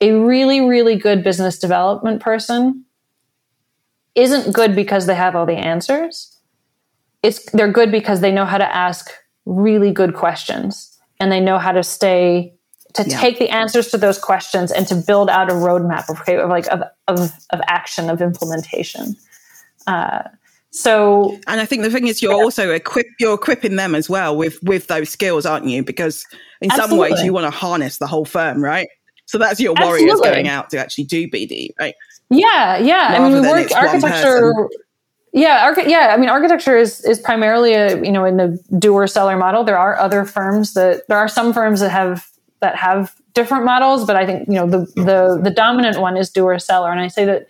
a 0.00 0.12
really 0.12 0.60
really 0.60 0.96
good 0.96 1.22
business 1.22 1.58
development 1.58 2.20
person 2.20 2.84
isn't 4.14 4.52
good 4.52 4.74
because 4.74 5.06
they 5.06 5.14
have 5.14 5.36
all 5.36 5.46
the 5.46 5.52
answers 5.56 6.36
it's 7.22 7.50
they're 7.52 7.70
good 7.70 7.90
because 7.90 8.20
they 8.20 8.32
know 8.32 8.44
how 8.44 8.58
to 8.58 8.74
ask 8.74 9.10
really 9.46 9.92
good 9.92 10.14
questions 10.14 10.98
and 11.18 11.30
they 11.30 11.40
know 11.40 11.58
how 11.58 11.72
to 11.72 11.82
stay 11.82 12.54
to 12.94 13.04
yeah. 13.06 13.20
take 13.20 13.38
the 13.38 13.48
answers 13.50 13.88
to 13.88 13.98
those 13.98 14.18
questions 14.18 14.72
and 14.72 14.86
to 14.88 14.94
build 14.96 15.30
out 15.30 15.48
a 15.48 15.54
roadmap 15.54 16.08
of, 16.08 16.20
of 16.28 16.50
like 16.50 16.66
of, 16.68 16.82
of, 17.08 17.32
of 17.50 17.60
action 17.68 18.10
of 18.10 18.20
implementation 18.20 19.16
uh, 19.86 20.22
so 20.70 21.38
and 21.46 21.60
i 21.60 21.66
think 21.66 21.82
the 21.82 21.90
thing 21.90 22.06
is 22.06 22.22
you're 22.22 22.32
yeah. 22.32 22.42
also 22.42 22.70
equip 22.70 23.06
you're 23.18 23.34
equipping 23.34 23.76
them 23.76 23.94
as 23.94 24.08
well 24.08 24.36
with 24.36 24.62
with 24.62 24.86
those 24.86 25.08
skills 25.08 25.44
aren't 25.44 25.66
you 25.66 25.82
because 25.82 26.26
in 26.60 26.70
Absolutely. 26.70 27.08
some 27.08 27.16
ways 27.16 27.24
you 27.24 27.32
want 27.32 27.44
to 27.44 27.50
harness 27.50 27.98
the 27.98 28.06
whole 28.06 28.24
firm 28.24 28.62
right 28.62 28.88
so 29.30 29.38
that's 29.38 29.60
your 29.60 29.74
warriors 29.80 30.10
Absolutely. 30.10 30.30
going 30.30 30.48
out 30.48 30.70
to 30.70 30.78
actually 30.78 31.04
do 31.04 31.28
bd 31.28 31.70
right 31.78 31.94
yeah 32.30 32.76
yeah 32.78 33.12
Rather 33.12 33.24
i 33.24 33.28
mean 33.28 33.42
we 33.42 33.48
work 33.48 33.70
architecture 33.72 34.52
yeah, 35.32 35.64
arch- 35.64 35.86
yeah. 35.86 36.12
I 36.12 36.16
mean, 36.16 36.28
architecture 36.28 36.76
is 36.76 37.04
is 37.04 37.20
primarily 37.20 37.74
a 37.74 38.02
you 38.02 38.10
know 38.10 38.24
in 38.24 38.36
the 38.36 38.58
doer 38.78 39.06
seller 39.06 39.36
model. 39.36 39.62
There 39.62 39.78
are 39.78 39.96
other 39.96 40.24
firms 40.24 40.74
that 40.74 41.06
there 41.06 41.18
are 41.18 41.28
some 41.28 41.52
firms 41.52 41.78
that 41.80 41.90
have 41.90 42.26
that 42.60 42.74
have 42.74 43.14
different 43.32 43.64
models, 43.64 44.04
but 44.04 44.16
I 44.16 44.26
think 44.26 44.48
you 44.48 44.54
know 44.54 44.66
the 44.66 44.78
the 44.96 45.38
the 45.40 45.50
dominant 45.50 46.00
one 46.00 46.16
is 46.16 46.30
doer 46.30 46.58
seller, 46.58 46.90
and 46.90 47.00
I 47.00 47.06
say 47.06 47.24
that 47.26 47.46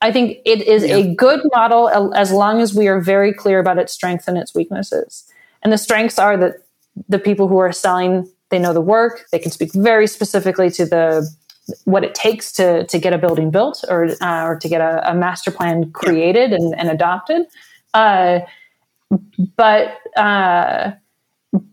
I 0.00 0.10
think 0.10 0.38
it 0.46 0.62
is 0.62 0.84
yeah. 0.84 0.96
a 0.96 1.14
good 1.14 1.40
model 1.52 2.14
as 2.14 2.32
long 2.32 2.60
as 2.60 2.74
we 2.74 2.88
are 2.88 3.00
very 3.00 3.32
clear 3.32 3.58
about 3.58 3.78
its 3.78 3.92
strengths 3.92 4.26
and 4.26 4.38
its 4.38 4.54
weaknesses. 4.54 5.30
And 5.62 5.72
the 5.72 5.78
strengths 5.78 6.18
are 6.18 6.36
that 6.38 6.62
the 7.08 7.18
people 7.18 7.48
who 7.48 7.58
are 7.58 7.72
selling 7.72 8.30
they 8.50 8.58
know 8.58 8.72
the 8.72 8.80
work, 8.80 9.24
they 9.32 9.38
can 9.38 9.50
speak 9.50 9.72
very 9.72 10.06
specifically 10.06 10.70
to 10.70 10.86
the 10.86 11.28
what 11.84 12.04
it 12.04 12.14
takes 12.14 12.52
to 12.52 12.86
to 12.86 12.98
get 12.98 13.12
a 13.12 13.18
building 13.18 13.50
built 13.50 13.84
or 13.88 14.08
uh, 14.20 14.44
or 14.44 14.56
to 14.58 14.68
get 14.68 14.80
a, 14.80 15.10
a, 15.10 15.14
master 15.14 15.50
plan 15.50 15.90
created 15.90 16.52
and, 16.52 16.78
and 16.78 16.88
adopted. 16.88 17.42
Uh, 17.92 18.40
but 19.56 19.98
uh, 20.16 20.92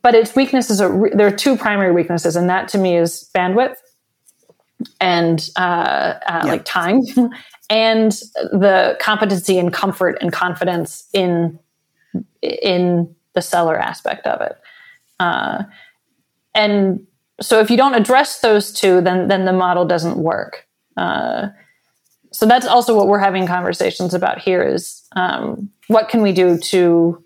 but 0.01 0.15
its 0.15 0.35
weaknesses 0.35 0.81
are 0.81 1.09
there 1.13 1.27
are 1.27 1.35
two 1.35 1.55
primary 1.55 1.91
weaknesses, 1.91 2.35
and 2.35 2.49
that 2.49 2.67
to 2.69 2.77
me 2.77 2.97
is 2.97 3.29
bandwidth 3.35 3.75
and 4.99 5.49
uh, 5.55 5.59
uh, 5.59 6.41
yeah. 6.43 6.51
like 6.51 6.65
time 6.65 7.01
and 7.69 8.11
the 8.51 8.97
competency 8.99 9.57
and 9.57 9.73
comfort 9.73 10.17
and 10.21 10.31
confidence 10.31 11.07
in 11.13 11.59
in 12.41 13.15
the 13.33 13.41
seller 13.41 13.77
aspect 13.77 14.25
of 14.27 14.41
it. 14.41 14.57
And 16.55 17.05
so 17.41 17.59
if 17.59 17.69
you 17.69 17.77
don't 17.77 17.95
address 17.95 18.39
those 18.39 18.71
two, 18.71 19.01
then 19.01 19.27
then 19.27 19.45
the 19.45 19.53
model 19.53 19.85
doesn't 19.85 20.17
work. 20.17 20.67
Uh, 20.97 21.49
so 22.31 22.45
that's 22.45 22.65
also 22.65 22.95
what 22.95 23.07
we're 23.07 23.19
having 23.19 23.45
conversations 23.45 24.13
about 24.13 24.39
here 24.39 24.63
is 24.63 25.03
um, 25.15 25.69
what 25.87 26.09
can 26.09 26.21
we 26.21 26.31
do 26.31 26.57
to 26.57 27.23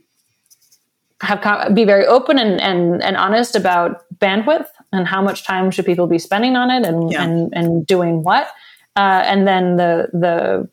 have 1.22 1.74
be 1.74 1.86
very 1.86 2.06
open 2.06 2.38
and, 2.38 2.62
and, 2.62 3.02
and 3.02 3.18
honest 3.18 3.56
about 3.56 4.04
bandwidth 4.20 4.68
and 4.92 5.08
how 5.08 5.22
much 5.22 5.46
time 5.46 5.72
should 5.72 5.86
people 5.86 6.08
be 6.08 6.20
spending 6.20 6.56
on 6.56 6.70
it 6.70 6.86
and, 6.86 7.12
yeah. 7.12 7.24
and, 7.24 7.54
and 7.54 7.88
doing 7.88 8.24
what. 8.24 8.48
Uh, 8.96 9.22
and 9.26 9.48
then 9.48 9.76
the 9.76 10.10
the 10.12 10.68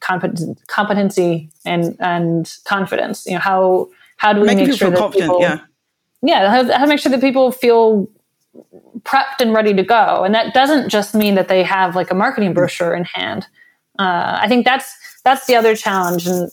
competency 0.66 1.50
and 1.66 1.94
and 2.00 2.56
confidence. 2.64 3.26
You 3.26 3.34
know 3.34 3.40
how 3.40 3.88
how 4.16 4.32
do 4.32 4.40
we 4.40 4.46
Making 4.46 4.68
make 4.68 4.78
sure 4.78 4.88
that 4.88 5.12
people, 5.12 5.40
yeah, 5.42 5.58
yeah, 6.22 6.50
how, 6.50 6.72
how 6.72 6.84
to 6.84 6.86
make 6.86 7.00
sure 7.00 7.12
that 7.12 7.20
people 7.20 7.52
feel 7.52 8.08
prepped 9.04 9.40
and 9.40 9.52
ready 9.52 9.74
to 9.74 9.82
go. 9.82 10.24
And 10.24 10.34
that 10.34 10.54
doesn't 10.54 10.88
just 10.88 11.14
mean 11.14 11.34
that 11.34 11.48
they 11.48 11.62
have 11.62 11.94
like 11.94 12.10
a 12.10 12.14
marketing 12.14 12.54
brochure 12.54 12.94
in 12.94 13.04
hand. 13.04 13.46
Uh, 13.98 14.38
I 14.40 14.48
think 14.48 14.64
that's 14.64 14.92
that's 15.24 15.46
the 15.46 15.56
other 15.56 15.76
challenge, 15.76 16.26
and 16.26 16.50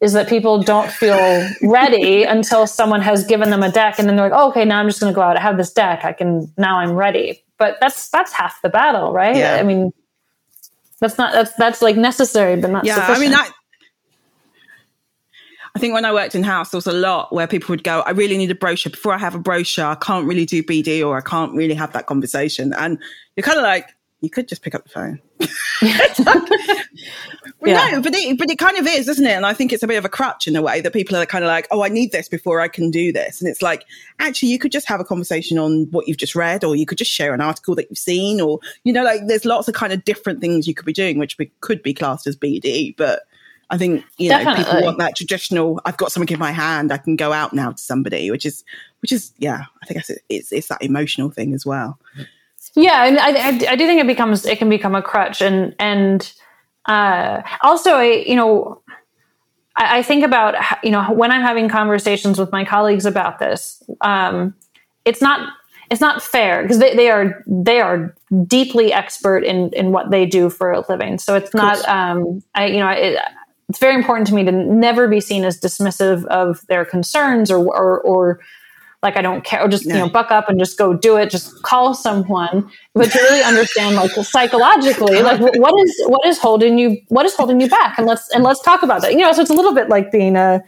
is 0.00 0.12
that 0.12 0.28
people 0.28 0.62
don't 0.62 0.90
feel 0.90 1.48
ready 1.62 2.24
until 2.24 2.66
someone 2.66 3.00
has 3.00 3.24
given 3.24 3.50
them 3.50 3.62
a 3.62 3.70
deck, 3.70 3.98
and 3.98 4.08
then 4.08 4.16
they're 4.16 4.30
like, 4.30 4.38
oh, 4.38 4.48
"Okay, 4.48 4.64
now 4.64 4.80
I'm 4.80 4.88
just 4.88 5.00
going 5.00 5.12
to 5.12 5.14
go 5.14 5.22
out. 5.22 5.36
I 5.36 5.40
have 5.40 5.56
this 5.56 5.72
deck. 5.72 6.04
I 6.04 6.12
can 6.12 6.52
now 6.56 6.78
I'm 6.78 6.92
ready." 6.92 7.42
But 7.58 7.78
that's 7.80 8.08
that's 8.08 8.32
half 8.32 8.60
the 8.62 8.68
battle, 8.68 9.12
right? 9.12 9.36
Yeah. 9.36 9.56
I 9.56 9.62
mean, 9.62 9.92
that's 11.00 11.18
not 11.18 11.32
that's 11.32 11.52
that's 11.54 11.82
like 11.82 11.96
necessary, 11.96 12.60
but 12.60 12.70
not 12.70 12.84
yeah. 12.84 12.94
Sufficient. 12.94 13.18
I 13.18 13.20
mean, 13.20 13.34
I, 13.34 13.50
I 15.76 15.78
think 15.78 15.92
when 15.92 16.06
I 16.06 16.12
worked 16.14 16.34
in 16.34 16.42
house, 16.42 16.70
there 16.70 16.78
was 16.78 16.86
a 16.86 16.92
lot 16.94 17.34
where 17.34 17.46
people 17.46 17.70
would 17.74 17.84
go, 17.84 18.00
I 18.00 18.12
really 18.12 18.38
need 18.38 18.50
a 18.50 18.54
brochure. 18.54 18.88
Before 18.88 19.12
I 19.12 19.18
have 19.18 19.34
a 19.34 19.38
brochure, 19.38 19.84
I 19.84 19.94
can't 19.96 20.26
really 20.26 20.46
do 20.46 20.62
BD 20.62 21.06
or 21.06 21.18
I 21.18 21.20
can't 21.20 21.52
really 21.52 21.74
have 21.74 21.92
that 21.92 22.06
conversation. 22.06 22.72
And 22.72 22.98
you're 23.36 23.44
kind 23.44 23.58
of 23.58 23.62
like, 23.62 23.90
you 24.22 24.30
could 24.30 24.48
just 24.48 24.62
pick 24.62 24.74
up 24.74 24.84
the 24.84 24.88
phone. 24.88 25.20
well, 27.60 27.70
yeah. 27.70 27.90
No, 27.90 28.00
but 28.00 28.14
it, 28.14 28.38
but 28.38 28.50
it 28.50 28.56
kind 28.56 28.78
of 28.78 28.86
is, 28.86 29.06
isn't 29.06 29.26
it? 29.26 29.32
And 29.32 29.44
I 29.44 29.52
think 29.52 29.70
it's 29.70 29.82
a 29.82 29.86
bit 29.86 29.98
of 29.98 30.06
a 30.06 30.08
crutch 30.08 30.48
in 30.48 30.56
a 30.56 30.62
way 30.62 30.80
that 30.80 30.94
people 30.94 31.14
are 31.14 31.26
kind 31.26 31.44
of 31.44 31.48
like, 31.48 31.68
oh, 31.70 31.82
I 31.82 31.90
need 31.90 32.10
this 32.10 32.26
before 32.26 32.58
I 32.58 32.68
can 32.68 32.90
do 32.90 33.12
this. 33.12 33.42
And 33.42 33.50
it's 33.50 33.60
like, 33.60 33.84
actually, 34.18 34.48
you 34.48 34.58
could 34.58 34.72
just 34.72 34.88
have 34.88 35.00
a 35.00 35.04
conversation 35.04 35.58
on 35.58 35.88
what 35.90 36.08
you've 36.08 36.16
just 36.16 36.34
read, 36.34 36.64
or 36.64 36.74
you 36.74 36.86
could 36.86 36.96
just 36.96 37.10
share 37.10 37.34
an 37.34 37.42
article 37.42 37.74
that 37.74 37.90
you've 37.90 37.98
seen, 37.98 38.40
or, 38.40 38.60
you 38.84 38.94
know, 38.94 39.04
like 39.04 39.26
there's 39.26 39.44
lots 39.44 39.68
of 39.68 39.74
kind 39.74 39.92
of 39.92 40.04
different 40.04 40.40
things 40.40 40.66
you 40.66 40.72
could 40.72 40.86
be 40.86 40.94
doing, 40.94 41.18
which 41.18 41.36
could 41.60 41.82
be 41.82 41.92
classed 41.92 42.26
as 42.26 42.34
BD. 42.34 42.96
But 42.96 43.24
I 43.70 43.78
think 43.78 44.04
you 44.18 44.30
know 44.30 44.38
Definitely. 44.38 44.64
people 44.64 44.82
want 44.82 44.98
that 44.98 45.16
traditional. 45.16 45.80
I've 45.84 45.96
got 45.96 46.12
something 46.12 46.32
in 46.32 46.38
my 46.38 46.52
hand. 46.52 46.92
I 46.92 46.98
can 46.98 47.16
go 47.16 47.32
out 47.32 47.52
now 47.52 47.72
to 47.72 47.78
somebody, 47.78 48.30
which 48.30 48.46
is 48.46 48.64
which 49.00 49.12
is 49.12 49.32
yeah. 49.38 49.64
I 49.82 49.86
think 49.86 50.00
it's 50.00 50.10
it's, 50.28 50.52
it's 50.52 50.68
that 50.68 50.82
emotional 50.82 51.30
thing 51.30 51.52
as 51.52 51.66
well. 51.66 51.98
Yeah, 52.74 53.06
and 53.06 53.18
I, 53.18 53.30
I, 53.30 53.72
I 53.72 53.76
do 53.76 53.86
think 53.86 54.00
it 54.00 54.06
becomes 54.06 54.46
it 54.46 54.58
can 54.58 54.68
become 54.68 54.94
a 54.94 55.02
crutch, 55.02 55.40
and 55.40 55.74
and 55.78 56.32
uh, 56.86 57.42
also 57.62 57.94
I 57.94 58.24
you 58.26 58.36
know 58.36 58.82
I, 59.74 59.98
I, 59.98 60.02
think 60.02 60.24
about 60.24 60.54
you 60.84 60.90
know 60.90 61.04
when 61.12 61.32
I'm 61.32 61.42
having 61.42 61.68
conversations 61.68 62.38
with 62.38 62.52
my 62.52 62.64
colleagues 62.64 63.06
about 63.06 63.38
this. 63.38 63.82
Um, 64.00 64.54
it's 65.04 65.22
not 65.22 65.52
it's 65.90 66.00
not 66.00 66.22
fair 66.22 66.62
because 66.62 66.78
they, 66.78 66.94
they 66.94 67.10
are 67.10 67.42
they 67.46 67.80
are 67.80 68.14
deeply 68.46 68.92
expert 68.92 69.44
in 69.44 69.70
in 69.72 69.92
what 69.92 70.10
they 70.10 70.26
do 70.26 70.50
for 70.50 70.72
a 70.72 70.84
living. 70.88 71.18
So 71.18 71.34
it's 71.34 71.54
not 71.54 71.86
um, 71.88 72.42
I 72.54 72.66
you 72.66 72.78
know 72.78 72.88
it, 72.88 73.18
it's 73.68 73.78
very 73.78 73.94
important 73.94 74.28
to 74.28 74.34
me 74.34 74.44
to 74.44 74.52
never 74.52 75.08
be 75.08 75.20
seen 75.20 75.44
as 75.44 75.60
dismissive 75.60 76.24
of 76.26 76.64
their 76.68 76.84
concerns 76.84 77.50
or 77.50 77.58
or, 77.58 78.00
or 78.00 78.40
like 79.02 79.16
I 79.16 79.22
don't 79.22 79.44
care, 79.44 79.62
or 79.62 79.68
just 79.68 79.84
you 79.84 79.92
know 79.92 80.08
buck 80.08 80.30
up 80.30 80.48
and 80.48 80.58
just 80.58 80.78
go 80.78 80.94
do 80.94 81.16
it. 81.16 81.30
Just 81.30 81.62
call 81.62 81.94
someone, 81.94 82.70
but 82.94 83.10
to 83.10 83.18
really 83.18 83.42
understand 83.42 83.96
like 83.96 84.10
psychologically, 84.12 85.22
like 85.22 85.40
what 85.40 85.74
is 85.80 86.02
what 86.06 86.26
is 86.26 86.38
holding 86.38 86.78
you, 86.78 86.98
what 87.08 87.26
is 87.26 87.34
holding 87.34 87.60
you 87.60 87.68
back, 87.68 87.98
and 87.98 88.06
let's 88.06 88.28
and 88.34 88.42
let's 88.42 88.62
talk 88.62 88.82
about 88.82 89.02
that. 89.02 89.12
You 89.12 89.18
know, 89.18 89.32
so 89.32 89.42
it's 89.42 89.50
a 89.50 89.54
little 89.54 89.74
bit 89.74 89.88
like 89.88 90.10
being 90.10 90.36
a, 90.36 90.62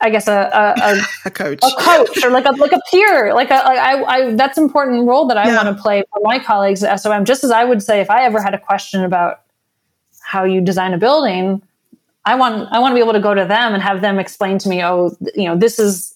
I 0.00 0.10
guess 0.10 0.26
a 0.26 0.50
a, 0.52 0.94
a, 0.94 1.02
a 1.26 1.30
coach, 1.30 1.60
a 1.62 1.70
coach, 1.80 2.24
or 2.24 2.30
like 2.30 2.46
a 2.46 2.52
like 2.52 2.72
a 2.72 2.80
peer, 2.90 3.34
like 3.34 3.50
a 3.50 3.62
like 3.64 3.78
I, 3.78 4.02
I 4.02 4.34
that's 4.34 4.56
important 4.56 5.06
role 5.06 5.26
that 5.28 5.36
I 5.36 5.48
yeah. 5.48 5.62
want 5.62 5.76
to 5.76 5.80
play 5.80 6.02
for 6.12 6.20
my 6.22 6.38
colleagues 6.38 6.82
at 6.82 6.96
SOM. 6.96 7.24
Just 7.24 7.44
as 7.44 7.50
I 7.50 7.64
would 7.64 7.82
say, 7.82 8.00
if 8.00 8.10
I 8.10 8.24
ever 8.24 8.42
had 8.42 8.54
a 8.54 8.58
question 8.58 9.04
about 9.04 9.42
how 10.22 10.44
you 10.44 10.60
design 10.60 10.94
a 10.94 10.98
building 10.98 11.62
I 12.26 12.34
want 12.34 12.68
I 12.72 12.78
want 12.78 12.92
to 12.92 12.94
be 12.94 13.00
able 13.00 13.12
to 13.12 13.20
go 13.20 13.34
to 13.34 13.44
them 13.44 13.74
and 13.74 13.82
have 13.82 14.00
them 14.00 14.18
explain 14.18 14.58
to 14.58 14.68
me, 14.68 14.82
oh, 14.82 15.16
you 15.34 15.44
know, 15.44 15.56
this 15.56 15.78
is, 15.78 16.14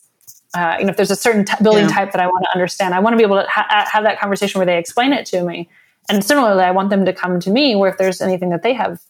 uh, 0.54 0.76
you 0.78 0.84
know, 0.84 0.90
if 0.90 0.96
there's 0.96 1.10
a 1.10 1.16
certain 1.16 1.44
t- 1.44 1.54
building 1.62 1.84
yeah. 1.88 1.94
type 1.94 2.12
that 2.12 2.20
I 2.20 2.26
want 2.26 2.44
to 2.44 2.50
understand, 2.54 2.94
I 2.94 3.00
want 3.00 3.14
to 3.14 3.18
be 3.18 3.24
able 3.24 3.42
to 3.42 3.48
ha- 3.48 3.88
have 3.90 4.04
that 4.04 4.18
conversation 4.18 4.58
where 4.58 4.66
they 4.66 4.78
explain 4.78 5.12
it 5.12 5.26
to 5.26 5.42
me. 5.42 5.68
And 6.08 6.24
similarly, 6.24 6.64
I 6.64 6.70
want 6.70 6.88
them 6.88 7.04
to 7.04 7.12
come 7.12 7.38
to 7.40 7.50
me 7.50 7.76
where 7.76 7.90
if 7.90 7.98
there's 7.98 8.22
anything 8.22 8.48
that 8.50 8.62
they 8.62 8.72
have 8.72 9.00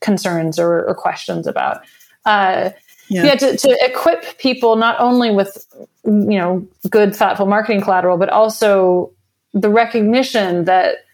concerns 0.00 0.58
or, 0.58 0.84
or 0.84 0.94
questions 0.94 1.46
about. 1.46 1.82
Uh, 2.24 2.70
yeah, 3.08 3.24
yeah 3.24 3.34
to, 3.36 3.56
to 3.56 3.78
equip 3.82 4.38
people 4.38 4.76
not 4.76 4.98
only 5.00 5.30
with 5.30 5.66
you 6.04 6.38
know 6.38 6.66
good 6.88 7.14
thoughtful 7.14 7.46
marketing 7.46 7.80
collateral, 7.80 8.16
but 8.16 8.28
also 8.28 9.12
the 9.52 9.70
recognition 9.70 10.64
that 10.64 11.04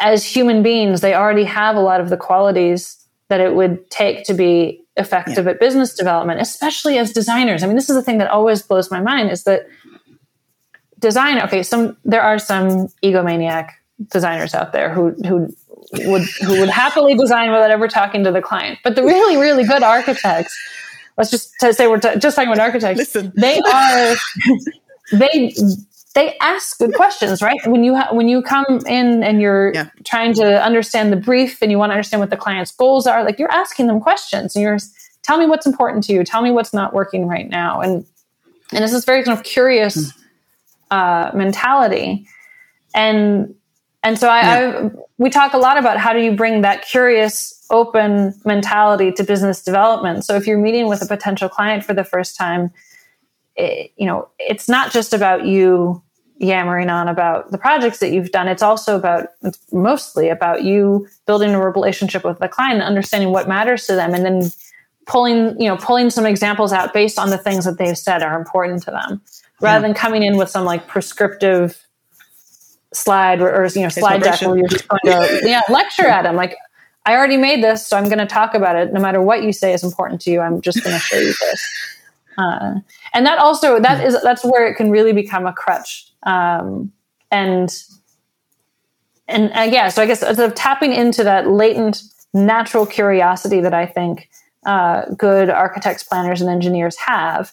as 0.00 0.24
human 0.24 0.62
beings, 0.62 1.00
they 1.00 1.14
already 1.14 1.44
have 1.44 1.76
a 1.76 1.80
lot 1.80 2.00
of 2.00 2.10
the 2.10 2.16
qualities 2.16 3.05
that 3.28 3.40
it 3.40 3.54
would 3.54 3.90
take 3.90 4.24
to 4.24 4.34
be 4.34 4.82
effective 4.96 5.44
yeah. 5.44 5.52
at 5.52 5.60
business 5.60 5.94
development, 5.94 6.40
especially 6.40 6.98
as 6.98 7.12
designers. 7.12 7.62
I 7.62 7.66
mean, 7.66 7.76
this 7.76 7.90
is 7.90 7.96
the 7.96 8.02
thing 8.02 8.18
that 8.18 8.30
always 8.30 8.62
blows 8.62 8.90
my 8.90 9.00
mind 9.00 9.30
is 9.30 9.44
that 9.44 9.66
design, 10.98 11.40
okay, 11.42 11.62
some 11.62 11.96
there 12.04 12.22
are 12.22 12.38
some 12.38 12.88
egomaniac 13.02 13.70
designers 14.10 14.54
out 14.54 14.72
there 14.72 14.92
who 14.92 15.10
who 15.26 15.48
would 16.10 16.22
who 16.42 16.60
would 16.60 16.68
happily 16.68 17.14
design 17.14 17.50
without 17.50 17.70
ever 17.70 17.88
talking 17.88 18.24
to 18.24 18.32
the 18.32 18.42
client. 18.42 18.78
But 18.82 18.96
the 18.96 19.02
really, 19.02 19.36
really 19.36 19.64
good 19.64 19.82
architects, 19.82 20.56
let's 21.16 21.30
just 21.30 21.52
say 21.60 21.86
we're 21.86 21.98
t- 21.98 22.18
just 22.18 22.36
talking 22.36 22.50
about 22.50 22.62
architects, 22.62 22.98
Listen. 22.98 23.32
they 23.36 23.60
are 23.60 24.16
they 25.12 25.54
they 26.16 26.34
ask 26.40 26.78
good 26.78 26.94
questions, 26.94 27.42
right? 27.42 27.58
When 27.66 27.84
you 27.84 27.94
ha- 27.94 28.08
when 28.10 28.26
you 28.26 28.40
come 28.40 28.80
in 28.86 29.22
and 29.22 29.38
you're 29.38 29.72
yeah. 29.74 29.90
trying 30.04 30.32
to 30.34 30.64
understand 30.64 31.12
the 31.12 31.16
brief 31.16 31.60
and 31.60 31.70
you 31.70 31.76
want 31.76 31.90
to 31.90 31.94
understand 31.94 32.20
what 32.20 32.30
the 32.30 32.38
client's 32.38 32.72
goals 32.72 33.06
are, 33.06 33.22
like 33.22 33.38
you're 33.38 33.52
asking 33.52 33.86
them 33.86 34.00
questions 34.00 34.56
and 34.56 34.62
you're 34.62 34.78
tell 35.22 35.36
me 35.36 35.44
what's 35.44 35.66
important 35.66 36.04
to 36.04 36.14
you, 36.14 36.24
tell 36.24 36.40
me 36.40 36.50
what's 36.50 36.72
not 36.72 36.94
working 36.94 37.28
right 37.28 37.50
now, 37.50 37.82
and 37.82 38.06
and 38.72 38.82
it's 38.82 38.94
this 38.94 39.04
very 39.04 39.24
kind 39.24 39.36
of 39.38 39.44
curious 39.44 40.10
mm. 40.10 40.12
uh, 40.90 41.36
mentality, 41.36 42.26
and 42.94 43.54
and 44.02 44.18
so 44.18 44.30
I, 44.30 44.40
yeah. 44.40 44.78
I 44.84 44.90
we 45.18 45.28
talk 45.28 45.52
a 45.52 45.58
lot 45.58 45.76
about 45.76 45.98
how 45.98 46.14
do 46.14 46.20
you 46.20 46.34
bring 46.34 46.62
that 46.62 46.86
curious, 46.86 47.62
open 47.68 48.32
mentality 48.46 49.12
to 49.12 49.22
business 49.22 49.62
development. 49.62 50.24
So 50.24 50.34
if 50.34 50.46
you're 50.46 50.58
meeting 50.58 50.88
with 50.88 51.02
a 51.02 51.06
potential 51.06 51.50
client 51.50 51.84
for 51.84 51.92
the 51.92 52.04
first 52.04 52.38
time. 52.38 52.70
It, 53.58 53.90
you 53.96 54.04
know, 54.04 54.28
it's 54.38 54.68
not 54.68 54.92
just 54.92 55.14
about 55.14 55.46
you 55.46 56.02
yammering 56.38 56.90
on 56.90 57.08
about 57.08 57.50
the 57.50 57.58
projects 57.58 57.98
that 58.00 58.12
you've 58.12 58.30
done. 58.30 58.48
It's 58.48 58.62
also 58.62 58.96
about, 58.96 59.28
it's 59.42 59.60
mostly 59.72 60.28
about 60.28 60.64
you 60.64 61.06
building 61.26 61.54
a 61.54 61.60
relationship 61.60 62.24
with 62.24 62.38
the 62.38 62.48
client, 62.48 62.82
understanding 62.82 63.30
what 63.30 63.48
matters 63.48 63.86
to 63.86 63.94
them, 63.94 64.14
and 64.14 64.24
then 64.24 64.50
pulling, 65.06 65.58
you 65.60 65.68
know, 65.68 65.76
pulling 65.76 66.10
some 66.10 66.26
examples 66.26 66.72
out 66.72 66.92
based 66.92 67.18
on 67.18 67.30
the 67.30 67.38
things 67.38 67.64
that 67.64 67.78
they've 67.78 67.96
said 67.98 68.22
are 68.22 68.38
important 68.38 68.82
to 68.82 68.90
them, 68.90 69.20
rather 69.60 69.78
yeah. 69.78 69.88
than 69.88 69.94
coming 69.94 70.22
in 70.22 70.36
with 70.36 70.50
some 70.50 70.64
like 70.64 70.86
prescriptive 70.86 71.82
slide 72.92 73.40
or, 73.40 73.52
or 73.54 73.66
you 73.66 73.82
know 73.82 73.88
slide 73.88 74.22
deck 74.22 74.40
where 74.40 74.56
you're 74.56 74.68
just 74.68 74.88
going 74.88 75.00
to 75.04 75.40
yeah 75.42 75.60
lecture 75.68 76.06
at 76.06 76.22
them 76.22 76.34
like 76.34 76.56
I 77.04 77.14
already 77.14 77.36
made 77.36 77.62
this, 77.62 77.86
so 77.86 77.96
I'm 77.96 78.04
going 78.04 78.18
to 78.18 78.26
talk 78.26 78.54
about 78.54 78.74
it. 78.74 78.92
No 78.92 79.00
matter 79.00 79.22
what 79.22 79.44
you 79.44 79.52
say 79.52 79.72
is 79.72 79.84
important 79.84 80.20
to 80.22 80.30
you, 80.32 80.40
I'm 80.40 80.60
just 80.60 80.82
going 80.82 80.94
to 80.94 81.00
show 81.00 81.16
you 81.16 81.32
this. 81.40 81.62
Uh, 82.36 82.74
and 83.14 83.24
that 83.24 83.38
also 83.38 83.80
that 83.80 84.04
is 84.04 84.20
that's 84.22 84.44
where 84.44 84.66
it 84.66 84.74
can 84.74 84.90
really 84.90 85.12
become 85.12 85.46
a 85.46 85.52
crutch 85.52 86.05
um, 86.26 86.92
and 87.30 87.74
and 89.28 89.50
uh, 89.54 89.62
yeah, 89.62 89.88
so 89.88 90.02
I 90.02 90.06
guess 90.06 90.20
sort 90.20 90.38
of 90.38 90.54
tapping 90.54 90.92
into 90.92 91.24
that 91.24 91.48
latent 91.48 92.02
natural 92.34 92.86
curiosity 92.86 93.60
that 93.60 93.74
I 93.74 93.86
think 93.86 94.28
uh, 94.66 95.06
good 95.16 95.48
architects, 95.48 96.02
planners, 96.02 96.40
and 96.40 96.50
engineers 96.50 96.96
have, 96.96 97.52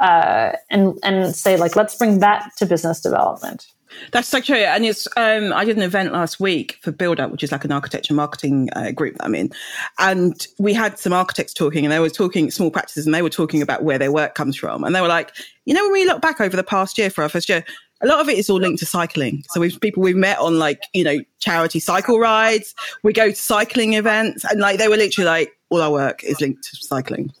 uh, 0.00 0.52
and 0.70 0.98
and 1.02 1.34
say 1.34 1.56
like, 1.56 1.76
let's 1.76 1.96
bring 1.96 2.18
that 2.18 2.50
to 2.58 2.66
business 2.66 3.00
development. 3.00 3.66
That's 4.12 4.28
so 4.28 4.40
true. 4.40 4.56
And 4.56 4.84
it's, 4.84 5.08
um, 5.16 5.52
I 5.52 5.64
did 5.64 5.76
an 5.76 5.82
event 5.82 6.12
last 6.12 6.40
week 6.40 6.78
for 6.82 6.92
Build 6.92 7.20
Up, 7.20 7.30
which 7.30 7.42
is 7.42 7.52
like 7.52 7.64
an 7.64 7.72
architecture 7.72 8.14
marketing 8.14 8.68
uh, 8.74 8.90
group 8.90 9.16
that 9.16 9.24
I'm 9.24 9.34
in. 9.34 9.50
And 9.98 10.46
we 10.58 10.74
had 10.74 10.98
some 10.98 11.12
architects 11.12 11.54
talking 11.54 11.84
and 11.84 11.92
they 11.92 11.98
were 11.98 12.10
talking 12.10 12.50
small 12.50 12.70
practices 12.70 13.06
and 13.06 13.14
they 13.14 13.22
were 13.22 13.30
talking 13.30 13.62
about 13.62 13.84
where 13.84 13.98
their 13.98 14.12
work 14.12 14.34
comes 14.34 14.56
from. 14.56 14.84
And 14.84 14.94
they 14.94 15.00
were 15.00 15.08
like, 15.08 15.34
you 15.64 15.74
know, 15.74 15.82
when 15.84 15.92
we 15.92 16.04
look 16.04 16.20
back 16.20 16.40
over 16.40 16.56
the 16.56 16.62
past 16.62 16.98
year 16.98 17.10
for 17.10 17.22
our 17.22 17.28
first 17.28 17.48
year, 17.48 17.64
a 18.00 18.06
lot 18.06 18.20
of 18.20 18.28
it 18.28 18.38
is 18.38 18.48
all 18.48 18.58
linked 18.58 18.78
to 18.80 18.86
cycling. 18.86 19.42
So 19.50 19.60
we've 19.60 19.78
people 19.80 20.02
we've 20.02 20.16
met 20.16 20.38
on 20.38 20.58
like, 20.58 20.84
you 20.92 21.04
know, 21.04 21.18
charity 21.40 21.80
cycle 21.80 22.18
rides. 22.18 22.74
We 23.02 23.12
go 23.12 23.30
to 23.30 23.36
cycling 23.36 23.94
events 23.94 24.44
and 24.44 24.60
like 24.60 24.78
they 24.78 24.88
were 24.88 24.96
literally 24.96 25.26
like, 25.26 25.52
all 25.70 25.82
our 25.82 25.90
work 25.90 26.22
is 26.24 26.40
linked 26.40 26.62
to 26.64 26.76
cycling. 26.76 27.32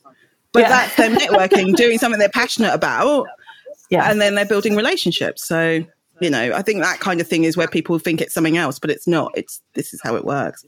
But 0.52 0.60
yeah. 0.60 0.68
that's 0.68 0.96
them 0.96 1.14
networking, 1.14 1.76
doing 1.76 1.98
something 1.98 2.18
they're 2.18 2.28
passionate 2.28 2.74
about. 2.74 3.26
Yeah. 3.90 4.10
And 4.10 4.20
then 4.20 4.34
they're 4.34 4.44
building 4.44 4.76
relationships. 4.76 5.46
So 5.46 5.84
You 6.20 6.30
know, 6.30 6.52
I 6.52 6.62
think 6.62 6.82
that 6.82 6.98
kind 7.00 7.20
of 7.20 7.28
thing 7.28 7.44
is 7.44 7.56
where 7.56 7.68
people 7.68 7.98
think 7.98 8.20
it's 8.20 8.34
something 8.34 8.56
else, 8.56 8.78
but 8.78 8.90
it's 8.90 9.06
not. 9.06 9.30
It's 9.36 9.60
this 9.74 9.94
is 9.94 10.00
how 10.02 10.16
it 10.16 10.24
works. 10.24 10.64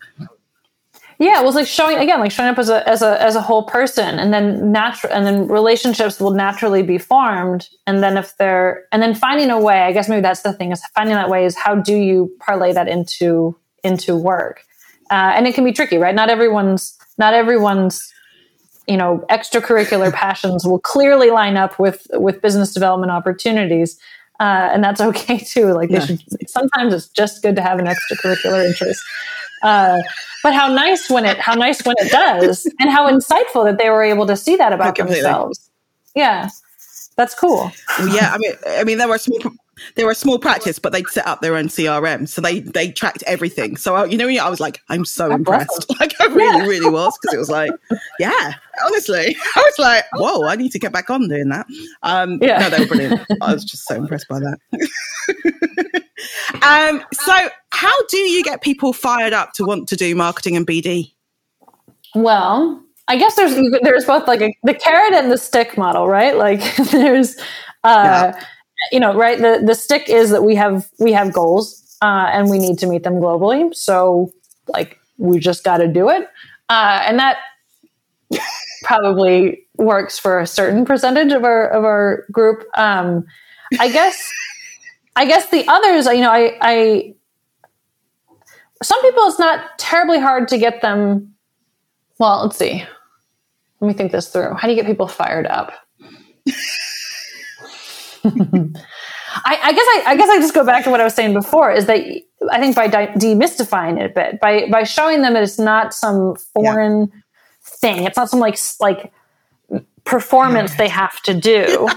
Yeah, 1.21 1.43
it 1.43 1.45
was 1.45 1.55
like 1.55 1.67
showing 1.67 1.99
again, 1.99 2.19
like 2.19 2.33
showing 2.33 2.49
up 2.49 2.59
as 2.59 2.71
a 2.71 2.89
as 2.89 3.03
a 3.03 3.23
as 3.23 3.37
a 3.37 3.43
whole 3.43 3.65
person, 3.65 4.19
and 4.19 4.33
then 4.33 4.73
natural, 4.73 5.13
and 5.13 5.27
then 5.27 5.49
relationships 5.49 6.19
will 6.19 6.31
naturally 6.31 6.83
be 6.83 6.97
formed, 6.97 7.69
and 7.87 8.03
then 8.03 8.17
if 8.17 8.35
they're, 8.39 8.87
and 8.91 9.03
then 9.03 9.15
finding 9.15 9.51
a 9.51 9.61
way. 9.61 9.83
I 9.83 9.93
guess 9.93 10.09
maybe 10.09 10.23
that's 10.23 10.41
the 10.41 10.55
thing 10.55 10.73
is 10.73 10.83
finding 10.95 11.15
that 11.15 11.29
way 11.29 11.45
is 11.45 11.55
how 11.55 11.75
do 11.75 11.95
you 11.95 12.35
parlay 12.41 12.73
that 12.73 12.89
into 12.89 13.55
into 13.85 14.17
work, 14.17 14.65
uh, 15.11 15.33
and 15.37 15.47
it 15.47 15.55
can 15.55 15.63
be 15.63 15.73
tricky, 15.73 15.99
right? 15.99 16.15
Not 16.15 16.31
everyone's 16.31 16.97
not 17.19 17.35
everyone's 17.35 18.11
you 18.89 18.97
know 18.97 19.23
extracurricular 19.29 20.11
passions 20.15 20.65
will 20.65 20.81
clearly 20.81 21.31
line 21.31 21.59
up 21.59 21.79
with 21.79 22.07
with 22.15 22.41
business 22.41 22.73
development 22.73 23.13
opportunities. 23.13 23.99
Uh, 24.41 24.71
and 24.73 24.83
that's 24.83 25.03
okay 25.03 25.37
too. 25.37 25.75
Like 25.75 25.91
yeah. 25.91 26.01
should, 26.01 26.49
sometimes 26.49 26.95
it's 26.95 27.09
just 27.09 27.43
good 27.43 27.57
to 27.57 27.63
have 27.63 27.79
an 27.79 27.85
extracurricular 27.85 28.65
interest. 28.67 29.03
Uh, 29.63 29.99
but 30.43 30.55
how 30.55 30.69
nice 30.69 31.11
when 31.11 31.25
it 31.25 31.39
how 31.39 31.55
nice 31.55 31.85
when 31.85 31.97
it 31.99 32.11
does, 32.11 32.67
and 32.81 32.91
how 32.91 33.11
insightful 33.11 33.65
that 33.65 33.79
they 33.79 33.91
were 33.91 34.03
able 34.03 34.27
to 34.27 34.37
see 34.37 34.57
that 34.57 34.73
about 34.73 34.97
themselves. 34.97 35.71
Yeah, 36.15 36.49
that's 37.17 37.35
cool. 37.35 37.71
yeah, 38.13 38.33
I 38.33 38.39
mean, 38.39 38.53
I 38.67 38.85
mean, 38.85 38.99
there 38.99 39.09
were 39.09 39.19
small 39.19 39.39
they 39.95 40.05
were 40.05 40.11
a 40.11 40.15
small 40.15 40.39
practice, 40.39 40.79
but 40.79 40.93
they'd 40.93 41.07
set 41.09 41.27
up 41.27 41.41
their 41.41 41.57
own 41.57 41.69
CRM, 41.69 42.29
so 42.29 42.41
they 42.41 42.61
they 42.61 42.91
tracked 42.91 43.23
everything. 43.27 43.77
So 43.77 44.05
you 44.05 44.17
know, 44.17 44.29
I 44.29 44.49
was 44.49 44.61
like, 44.61 44.81
I'm 44.89 45.05
so 45.05 45.31
impressed. 45.31 45.87
Like 46.01 46.19
I 46.19 46.27
really, 46.27 46.61
yeah. 46.61 46.67
really 46.67 46.91
was 46.91 47.19
because 47.21 47.35
it 47.35 47.39
was 47.39 47.51
like, 47.51 47.71
yeah, 48.19 48.55
honestly, 48.85 49.37
I 49.57 49.61
was 49.61 49.79
like, 49.79 50.05
whoa, 50.15 50.47
I 50.47 50.57
need 50.57 50.73
to 50.73 50.79
get 50.79 50.93
back 50.93 51.11
on 51.11 51.29
doing 51.29 51.51
that. 51.51 51.67
Um, 52.03 52.39
yeah, 52.41 52.59
no, 52.59 52.71
they 52.71 52.79
were 52.81 52.87
brilliant. 52.87 53.21
I 53.43 53.53
was 53.53 53.65
just 53.65 53.87
so 53.87 53.97
impressed 53.97 54.27
by 54.29 54.39
that. 54.39 56.03
um, 56.63 57.05
so 57.13 57.49
how 57.73 57.93
do 58.09 58.17
you 58.17 58.43
get 58.43 58.63
people 58.63 58.95
fired 58.95 59.35
up 59.35 59.53
to 59.55 59.65
want 59.65 59.89
to 59.91 59.97
do 59.97 60.15
marketing 60.15 60.57
and 60.57 60.67
BD? 60.67 61.13
Well, 62.15 62.83
I 63.09 63.19
guess 63.19 63.35
there's 63.35 63.55
there's 63.83 64.07
both 64.07 64.27
like 64.27 64.41
a, 64.41 64.55
the 64.63 64.75
carrot 64.75 65.13
and 65.13 65.31
the 65.31 65.39
stick 65.39 65.77
model, 65.77 66.09
right? 66.09 66.37
Like 66.37 66.63
there's. 66.93 67.37
Uh, 67.85 68.33
yeah 68.35 68.45
you 68.93 69.01
know, 69.01 69.15
right? 69.15 69.39
The 69.39 69.63
the 69.65 69.75
stick 69.75 70.09
is 70.09 70.31
that 70.31 70.43
we 70.43 70.55
have 70.55 70.89
we 70.99 71.13
have 71.13 71.33
goals 71.33 71.97
uh, 72.03 72.31
and 72.33 72.51
we 72.51 72.59
need 72.59 72.79
to 72.79 72.87
meet 72.87 73.03
them 73.03 73.15
globally. 73.15 73.75
So 73.75 74.33
like 74.69 74.99
we 75.19 75.39
just 75.39 75.65
got 75.65 75.79
to 75.79 75.89
do 75.89 76.09
it, 76.09 76.29
uh, 76.69 77.03
and 77.07 77.19
that 77.19 77.39
probably 78.83 79.67
works 79.77 80.19
for 80.19 80.41
a 80.41 80.47
certain 80.47 80.85
percentage 80.85 81.33
of 81.33 81.45
our 81.45 81.69
of 81.69 81.85
our 81.85 82.27
group. 82.33 82.65
Um, 82.77 83.27
I 83.79 83.91
guess 83.91 84.31
I 85.17 85.27
guess 85.27 85.51
the 85.51 85.67
others, 85.69 86.07
you 86.07 86.21
know, 86.21 86.31
I, 86.31 86.57
I 86.61 87.15
some 88.83 89.01
people 89.03 89.25
it's 89.25 89.39
not 89.39 89.79
terribly 89.79 90.19
hard 90.19 90.49
to 90.49 90.59
get 90.59 90.81
them. 90.83 91.35
Well, 92.19 92.43
let's 92.43 92.57
see. 92.57 92.85
Let 93.81 93.89
me 93.89 93.95
think 93.95 94.13
this 94.13 94.29
through. 94.29 94.55
How 94.55 94.69
do 94.69 94.75
you 94.75 94.77
get 94.77 94.87
people 94.87 95.09
fired 95.09 95.47
up? 95.47 95.73
I, 98.25 99.59
I, 99.63 99.73
guess 99.73 99.87
I, 99.87 100.03
I, 100.07 100.17
guess 100.17 100.29
I 100.29 100.39
just 100.39 100.55
go 100.55 100.65
back 100.65 100.85
to 100.85 100.91
what 100.91 101.01
I 101.01 101.05
was 101.05 101.15
saying 101.15 101.33
before 101.33 101.73
is 101.73 101.87
that 101.87 102.01
I 102.51 102.61
think 102.61 102.77
by 102.77 102.89
demystifying 102.89 104.01
it 104.01 104.11
a 104.11 104.15
bit, 104.15 104.41
by 104.41 104.69
by 104.71 104.83
showing 104.83 105.23
them 105.23 105.35
that 105.35 105.43
it's 105.43 105.59
not 105.59 105.95
some 105.95 106.37
foreign 106.55 107.11
yeah. 107.13 107.21
thing, 107.63 108.05
it's 108.05 108.17
not 108.17 108.29
some 108.31 108.41
like 108.41 108.59
like 108.81 109.13
performance 110.05 110.75
they 110.75 110.89
have 110.89 111.21
to 111.23 111.35
do. 111.35 111.89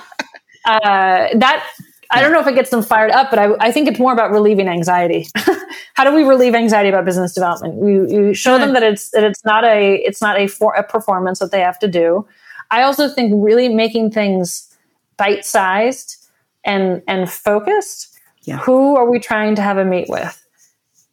uh, 0.66 1.28
that 1.36 1.66
I 2.12 2.22
don't 2.22 2.32
know 2.32 2.40
if 2.40 2.48
it 2.48 2.56
gets 2.56 2.70
them 2.70 2.84
fired 2.84 3.12
up, 3.12 3.30
but 3.32 3.40
I, 3.40 3.54
I 3.60 3.72
think 3.72 3.88
it's 3.88 4.00
more 4.00 4.14
about 4.14 4.32
relieving 4.32 4.68
anxiety. 4.68 5.28
How 5.96 6.04
do 6.04 6.14
we 6.14 6.24
relieve 6.24 6.54
anxiety 6.54 6.90
about 6.90 7.06
business 7.06 7.34
development? 7.34 7.84
You, 7.84 8.08
you 8.08 8.34
show 8.34 8.60
them 8.60 8.74
that 8.74 8.84
it's 8.84 9.10
that 9.12 9.24
it's 9.24 9.44
not 9.44 9.64
a 9.64 9.96
it's 9.96 10.22
not 10.22 10.40
a 10.40 10.48
for 10.48 10.74
a 10.76 10.84
performance 10.84 11.40
that 11.40 11.52
they 11.52 11.62
have 11.62 11.80
to 11.80 11.88
do. 11.88 12.28
I 12.70 12.84
also 12.84 13.10
think 13.10 13.34
really 13.36 13.70
making 13.70 14.12
things 14.12 14.73
bite 15.18 15.46
sized 15.46 16.28
and 16.64 17.02
and 17.08 17.30
focused. 17.30 18.18
Yeah. 18.44 18.58
Who 18.58 18.96
are 18.96 19.10
we 19.10 19.20
trying 19.20 19.56
to 19.56 19.62
have 19.62 19.78
a 19.78 19.86
meet 19.86 20.10
with? 20.10 20.40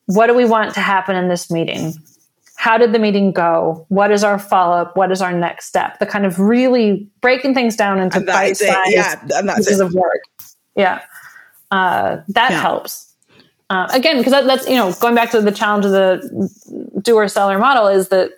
What 0.07 0.27
do 0.27 0.35
we 0.35 0.45
want 0.45 0.75
to 0.75 0.81
happen 0.81 1.15
in 1.17 1.29
this 1.29 1.51
meeting? 1.51 1.95
How 2.57 2.77
did 2.77 2.93
the 2.93 2.99
meeting 2.99 3.33
go? 3.33 3.87
What 3.89 4.11
is 4.11 4.25
our 4.25 4.39
follow 4.39 4.77
up? 4.77 4.97
What 4.97 5.11
is 5.13 5.23
our 5.23 5.33
next 5.33 5.67
step? 5.67 5.99
The 5.99 6.07
kind 6.07 6.27
of 6.27 6.39
really 6.39 7.09
breaking 7.21 7.55
things 7.55 7.77
down 7.77 7.99
into 8.01 8.21
bite 8.21 8.57
sized 8.57 8.93
yeah, 8.93 9.55
pieces 9.57 9.81
of 9.81 9.95
work. 9.95 10.21
Yeah, 10.77 11.01
uh, 11.71 12.19
that 12.29 12.51
yeah. 12.51 12.61
helps. 12.61 13.15
Uh, 13.71 13.89
again, 13.93 14.19
because 14.19 14.33
that, 14.33 14.47
that's 14.47 14.69
you 14.69 14.75
know 14.75 14.93
going 15.01 15.15
back 15.15 15.31
to 15.31 15.41
the 15.41 15.53
challenge 15.53 15.85
of 15.85 15.93
the 15.93 17.01
doer 17.03 17.29
seller 17.29 17.59
model 17.59 17.87
is 17.87 18.09
that 18.09 18.33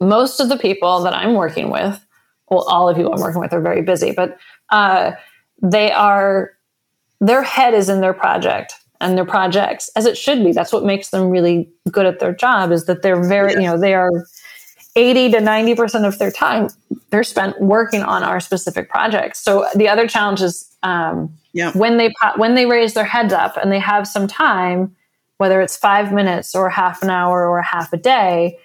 most 0.00 0.40
of 0.40 0.48
the 0.48 0.56
people 0.56 1.02
that 1.02 1.14
I'm 1.14 1.34
working 1.34 1.70
with, 1.70 2.04
well, 2.50 2.64
all 2.68 2.88
of 2.88 2.98
you 2.98 3.10
I'm 3.10 3.20
working 3.20 3.40
with 3.40 3.52
are 3.52 3.60
very 3.60 3.82
busy, 3.82 4.12
but 4.12 4.38
uh, 4.70 5.12
they 5.62 5.90
are 5.90 6.52
their 7.20 7.42
head 7.42 7.74
is 7.74 7.88
in 7.88 8.00
their 8.00 8.12
project 8.12 8.74
and 9.00 9.16
their 9.16 9.24
projects 9.24 9.90
as 9.96 10.06
it 10.06 10.16
should 10.16 10.44
be. 10.44 10.52
That's 10.52 10.72
what 10.72 10.84
makes 10.84 11.10
them 11.10 11.30
really 11.30 11.70
good 11.90 12.06
at 12.06 12.20
their 12.20 12.34
job 12.34 12.72
is 12.72 12.84
that 12.86 13.02
they're 13.02 13.22
very 13.22 13.52
you 13.54 13.60
know 13.60 13.78
they 13.78 13.94
are 13.94 14.10
80 14.96 15.32
to 15.32 15.38
90% 15.38 16.06
of 16.06 16.18
their 16.18 16.30
time 16.30 16.68
they're 17.10 17.24
spent 17.24 17.60
working 17.60 18.02
on 18.02 18.22
our 18.22 18.38
specific 18.40 18.88
projects. 18.88 19.42
So 19.42 19.66
the 19.74 19.88
other 19.88 20.06
challenge 20.06 20.40
is 20.40 20.72
um, 20.82 21.32
yeah. 21.52 21.72
when 21.72 21.96
they 21.96 22.12
when 22.36 22.54
they 22.54 22.66
raise 22.66 22.94
their 22.94 23.04
heads 23.04 23.32
up 23.32 23.56
and 23.56 23.72
they 23.72 23.78
have 23.78 24.06
some 24.06 24.26
time 24.26 24.94
whether 25.38 25.60
it's 25.60 25.76
five 25.76 26.12
minutes 26.12 26.54
or 26.54 26.70
half 26.70 27.02
an 27.02 27.10
hour 27.10 27.48
or 27.48 27.60
half 27.60 27.92
a 27.92 27.96
day 27.96 28.58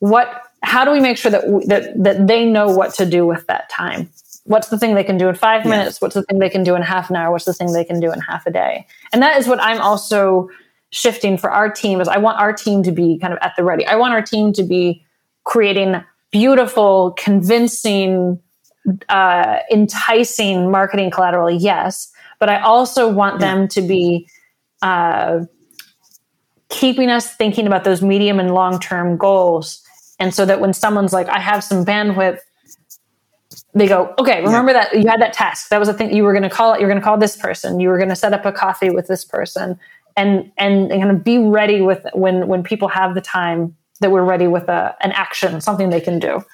what 0.00 0.47
how 0.62 0.84
do 0.84 0.90
we 0.90 1.00
make 1.00 1.16
sure 1.16 1.30
that 1.30 1.44
that 1.66 2.02
that 2.02 2.26
they 2.26 2.44
know 2.44 2.68
what 2.68 2.94
to 2.94 3.06
do 3.06 3.26
with 3.26 3.46
that 3.46 3.68
time? 3.70 4.10
What's 4.44 4.68
the 4.68 4.78
thing 4.78 4.94
they 4.94 5.04
can 5.04 5.18
do 5.18 5.28
in 5.28 5.34
five 5.34 5.64
yeah. 5.64 5.70
minutes? 5.70 6.00
What's 6.00 6.14
the 6.14 6.22
thing 6.22 6.38
they 6.38 6.48
can 6.48 6.62
do 6.64 6.74
in 6.74 6.82
half 6.82 7.10
an 7.10 7.16
hour? 7.16 7.30
What's 7.30 7.44
the 7.44 7.52
thing 7.52 7.72
they 7.72 7.84
can 7.84 8.00
do 8.00 8.12
in 8.12 8.20
half 8.20 8.46
a 8.46 8.50
day? 8.50 8.86
And 9.12 9.22
that 9.22 9.38
is 9.38 9.46
what 9.46 9.60
i'm 9.60 9.80
also 9.80 10.48
shifting 10.90 11.36
for 11.36 11.50
our 11.50 11.70
team 11.70 12.00
is 12.00 12.08
i 12.08 12.16
want 12.16 12.38
our 12.40 12.52
team 12.52 12.82
to 12.82 12.92
be 12.92 13.18
kind 13.18 13.32
of 13.32 13.38
at 13.42 13.54
the 13.56 13.64
ready. 13.64 13.86
I 13.86 13.96
want 13.96 14.14
our 14.14 14.22
team 14.22 14.52
to 14.54 14.62
be 14.62 15.04
creating 15.44 16.02
beautiful 16.30 17.12
convincing 17.18 18.40
uh, 19.08 19.58
enticing 19.70 20.70
marketing 20.70 21.10
collateral 21.10 21.50
yes 21.50 22.10
but 22.38 22.48
i 22.48 22.58
also 22.60 23.06
want 23.08 23.40
yeah. 23.40 23.54
them 23.54 23.68
to 23.68 23.82
be 23.82 24.26
uh, 24.82 25.40
keeping 26.68 27.10
us 27.10 27.34
thinking 27.34 27.66
about 27.66 27.84
those 27.84 28.02
medium 28.02 28.40
and 28.40 28.54
long 28.54 28.78
term 28.80 29.16
goals 29.16 29.82
and 30.18 30.34
so 30.34 30.44
that 30.44 30.60
when 30.60 30.72
someone's 30.72 31.12
like 31.12 31.28
i 31.28 31.38
have 31.38 31.62
some 31.62 31.84
bandwidth 31.84 32.40
they 33.74 33.86
go, 33.86 34.14
okay, 34.18 34.42
remember 34.42 34.72
yeah. 34.72 34.84
that 34.84 34.98
you 34.98 35.08
had 35.08 35.20
that 35.20 35.32
task. 35.32 35.68
That 35.68 35.78
was 35.78 35.88
a 35.88 35.94
thing 35.94 36.14
you 36.14 36.24
were 36.24 36.32
going 36.32 36.42
to 36.42 36.50
call 36.50 36.74
it. 36.74 36.80
You're 36.80 36.88
going 36.88 37.00
to 37.00 37.04
call 37.04 37.18
this 37.18 37.36
person. 37.36 37.80
You 37.80 37.88
were 37.88 37.96
going 37.96 38.08
to 38.08 38.16
set 38.16 38.32
up 38.32 38.44
a 38.44 38.52
coffee 38.52 38.90
with 38.90 39.06
this 39.06 39.24
person, 39.24 39.78
and 40.16 40.50
and, 40.56 40.90
and 40.90 41.00
kind 41.02 41.10
of 41.10 41.22
be 41.22 41.38
ready 41.38 41.80
with 41.80 42.06
when 42.12 42.48
when 42.48 42.62
people 42.62 42.88
have 42.88 43.14
the 43.14 43.20
time 43.20 43.76
that 44.00 44.10
we're 44.10 44.24
ready 44.24 44.46
with 44.46 44.68
a, 44.68 44.96
an 45.00 45.12
action, 45.12 45.60
something 45.60 45.90
they 45.90 46.00
can 46.00 46.18
do. 46.18 46.44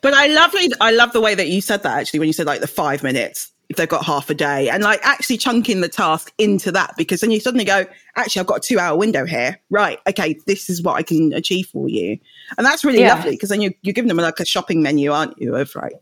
But 0.00 0.14
I 0.14 0.26
love 0.28 0.54
I 0.80 0.90
love 0.90 1.12
the 1.12 1.20
way 1.20 1.34
that 1.34 1.48
you 1.48 1.60
said 1.60 1.82
that 1.82 1.98
actually 1.98 2.20
when 2.20 2.28
you 2.28 2.32
said 2.32 2.46
like 2.46 2.60
the 2.60 2.66
five 2.66 3.02
minutes 3.02 3.50
if 3.74 3.78
they've 3.78 3.88
got 3.88 4.04
half 4.04 4.30
a 4.30 4.34
day 4.34 4.68
and 4.68 4.84
like 4.84 5.00
actually 5.04 5.36
chunking 5.36 5.80
the 5.80 5.88
task 5.88 6.32
into 6.38 6.70
that 6.70 6.94
because 6.96 7.20
then 7.20 7.32
you 7.32 7.40
suddenly 7.40 7.64
go 7.64 7.84
actually 8.14 8.38
I've 8.38 8.46
got 8.46 8.58
a 8.58 8.60
two 8.60 8.78
hour 8.78 8.96
window 8.96 9.26
here 9.26 9.60
right 9.68 9.98
okay 10.08 10.38
this 10.46 10.70
is 10.70 10.80
what 10.80 10.94
I 10.94 11.02
can 11.02 11.32
achieve 11.32 11.66
for 11.66 11.88
you 11.88 12.16
and 12.56 12.64
that's 12.64 12.84
really 12.84 13.00
yeah. 13.00 13.14
lovely 13.14 13.32
because 13.32 13.48
then 13.48 13.60
you, 13.60 13.74
you're 13.82 13.92
giving 13.92 14.08
them 14.08 14.16
like 14.18 14.38
a 14.38 14.44
shopping 14.44 14.80
menu 14.80 15.10
aren't 15.10 15.36
you 15.40 15.56
of 15.56 15.74
right 15.74 15.94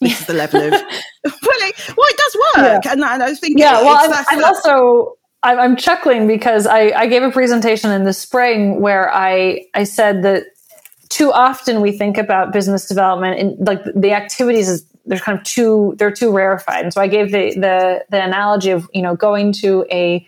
this 0.00 0.20
is 0.20 0.26
the 0.26 0.34
level 0.34 0.60
of 0.60 0.70
well, 0.70 0.80
it, 1.24 1.96
well 1.96 2.06
it 2.08 2.16
does 2.16 2.36
work 2.36 2.84
yeah. 2.84 2.92
and, 2.92 3.02
and, 3.02 3.22
I 3.22 3.34
thinking, 3.34 3.58
yeah 3.58 3.82
well 3.82 3.98
I'm, 3.98 4.24
I'm 4.28 4.44
also 4.44 5.16
I'm, 5.42 5.58
I'm 5.58 5.76
chuckling 5.76 6.28
because 6.28 6.66
I, 6.68 6.90
I 6.90 7.06
gave 7.08 7.24
a 7.24 7.30
presentation 7.32 7.90
in 7.90 8.04
the 8.04 8.12
spring 8.12 8.80
where 8.80 9.12
I 9.12 9.66
I 9.74 9.82
said 9.82 10.22
that 10.22 10.44
too 11.08 11.32
often 11.32 11.80
we 11.80 11.90
think 11.90 12.18
about 12.18 12.52
business 12.52 12.86
development 12.86 13.40
and 13.40 13.66
like 13.66 13.80
the 13.94 14.12
activities 14.12 14.68
is 14.68 14.84
there's 15.06 15.20
kind 15.20 15.38
of 15.38 15.44
too 15.44 15.94
they're 15.98 16.10
too 16.10 16.32
rarefied. 16.32 16.84
And 16.84 16.92
so 16.92 17.00
I 17.00 17.08
gave 17.08 17.32
the 17.32 17.54
the 17.54 18.04
the 18.10 18.22
analogy 18.22 18.70
of 18.70 18.88
you 18.92 19.02
know 19.02 19.14
going 19.16 19.52
to 19.54 19.86
a 19.90 20.26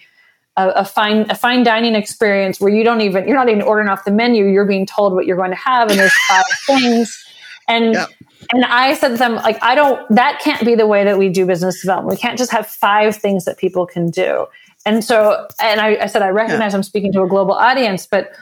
a, 0.57 0.68
a 0.70 0.85
fine 0.85 1.31
a 1.31 1.35
fine 1.35 1.62
dining 1.62 1.95
experience 1.95 2.61
where 2.61 2.72
you 2.72 2.85
don't 2.85 3.01
even 3.01 3.26
you're 3.26 3.37
not 3.37 3.49
even 3.49 3.62
ordering 3.62 3.89
off 3.89 4.05
the 4.05 4.11
menu. 4.11 4.47
You're 4.47 4.66
being 4.66 4.87
told 4.87 5.14
what 5.14 5.26
you're 5.26 5.37
going 5.37 5.51
to 5.51 5.57
have, 5.57 5.91
and 5.91 5.99
there's 5.99 6.16
five 6.29 6.45
things. 6.66 7.24
And 7.68 7.95
yep. 7.95 8.09
and 8.53 8.64
I 8.64 8.95
said 8.95 9.09
to 9.09 9.16
them 9.16 9.37
like 9.37 9.62
I 9.62 9.74
don't 9.74 10.07
that 10.14 10.41
can't 10.41 10.64
be 10.64 10.74
the 10.74 10.87
way 10.87 11.05
that 11.05 11.18
we 11.18 11.29
do 11.29 11.47
business 11.47 11.81
development. 11.81 12.16
We 12.16 12.20
can't 12.20 12.39
just 12.39 12.53
have 12.53 12.66
five 12.66 13.16
things 13.16 13.45
that 13.45 13.59
people 13.59 13.87
can 13.87 14.11
do. 14.11 14.47
And 14.87 15.05
so 15.05 15.47
and 15.61 15.81
I, 15.81 15.97
I 16.03 16.07
said 16.07 16.22
I 16.22 16.29
recognize 16.29 16.72
yeah. 16.72 16.76
I'm 16.76 16.83
speaking 16.83 17.12
to 17.12 17.22
a 17.22 17.29
global 17.29 17.55
audience, 17.55 18.07
but 18.07 18.33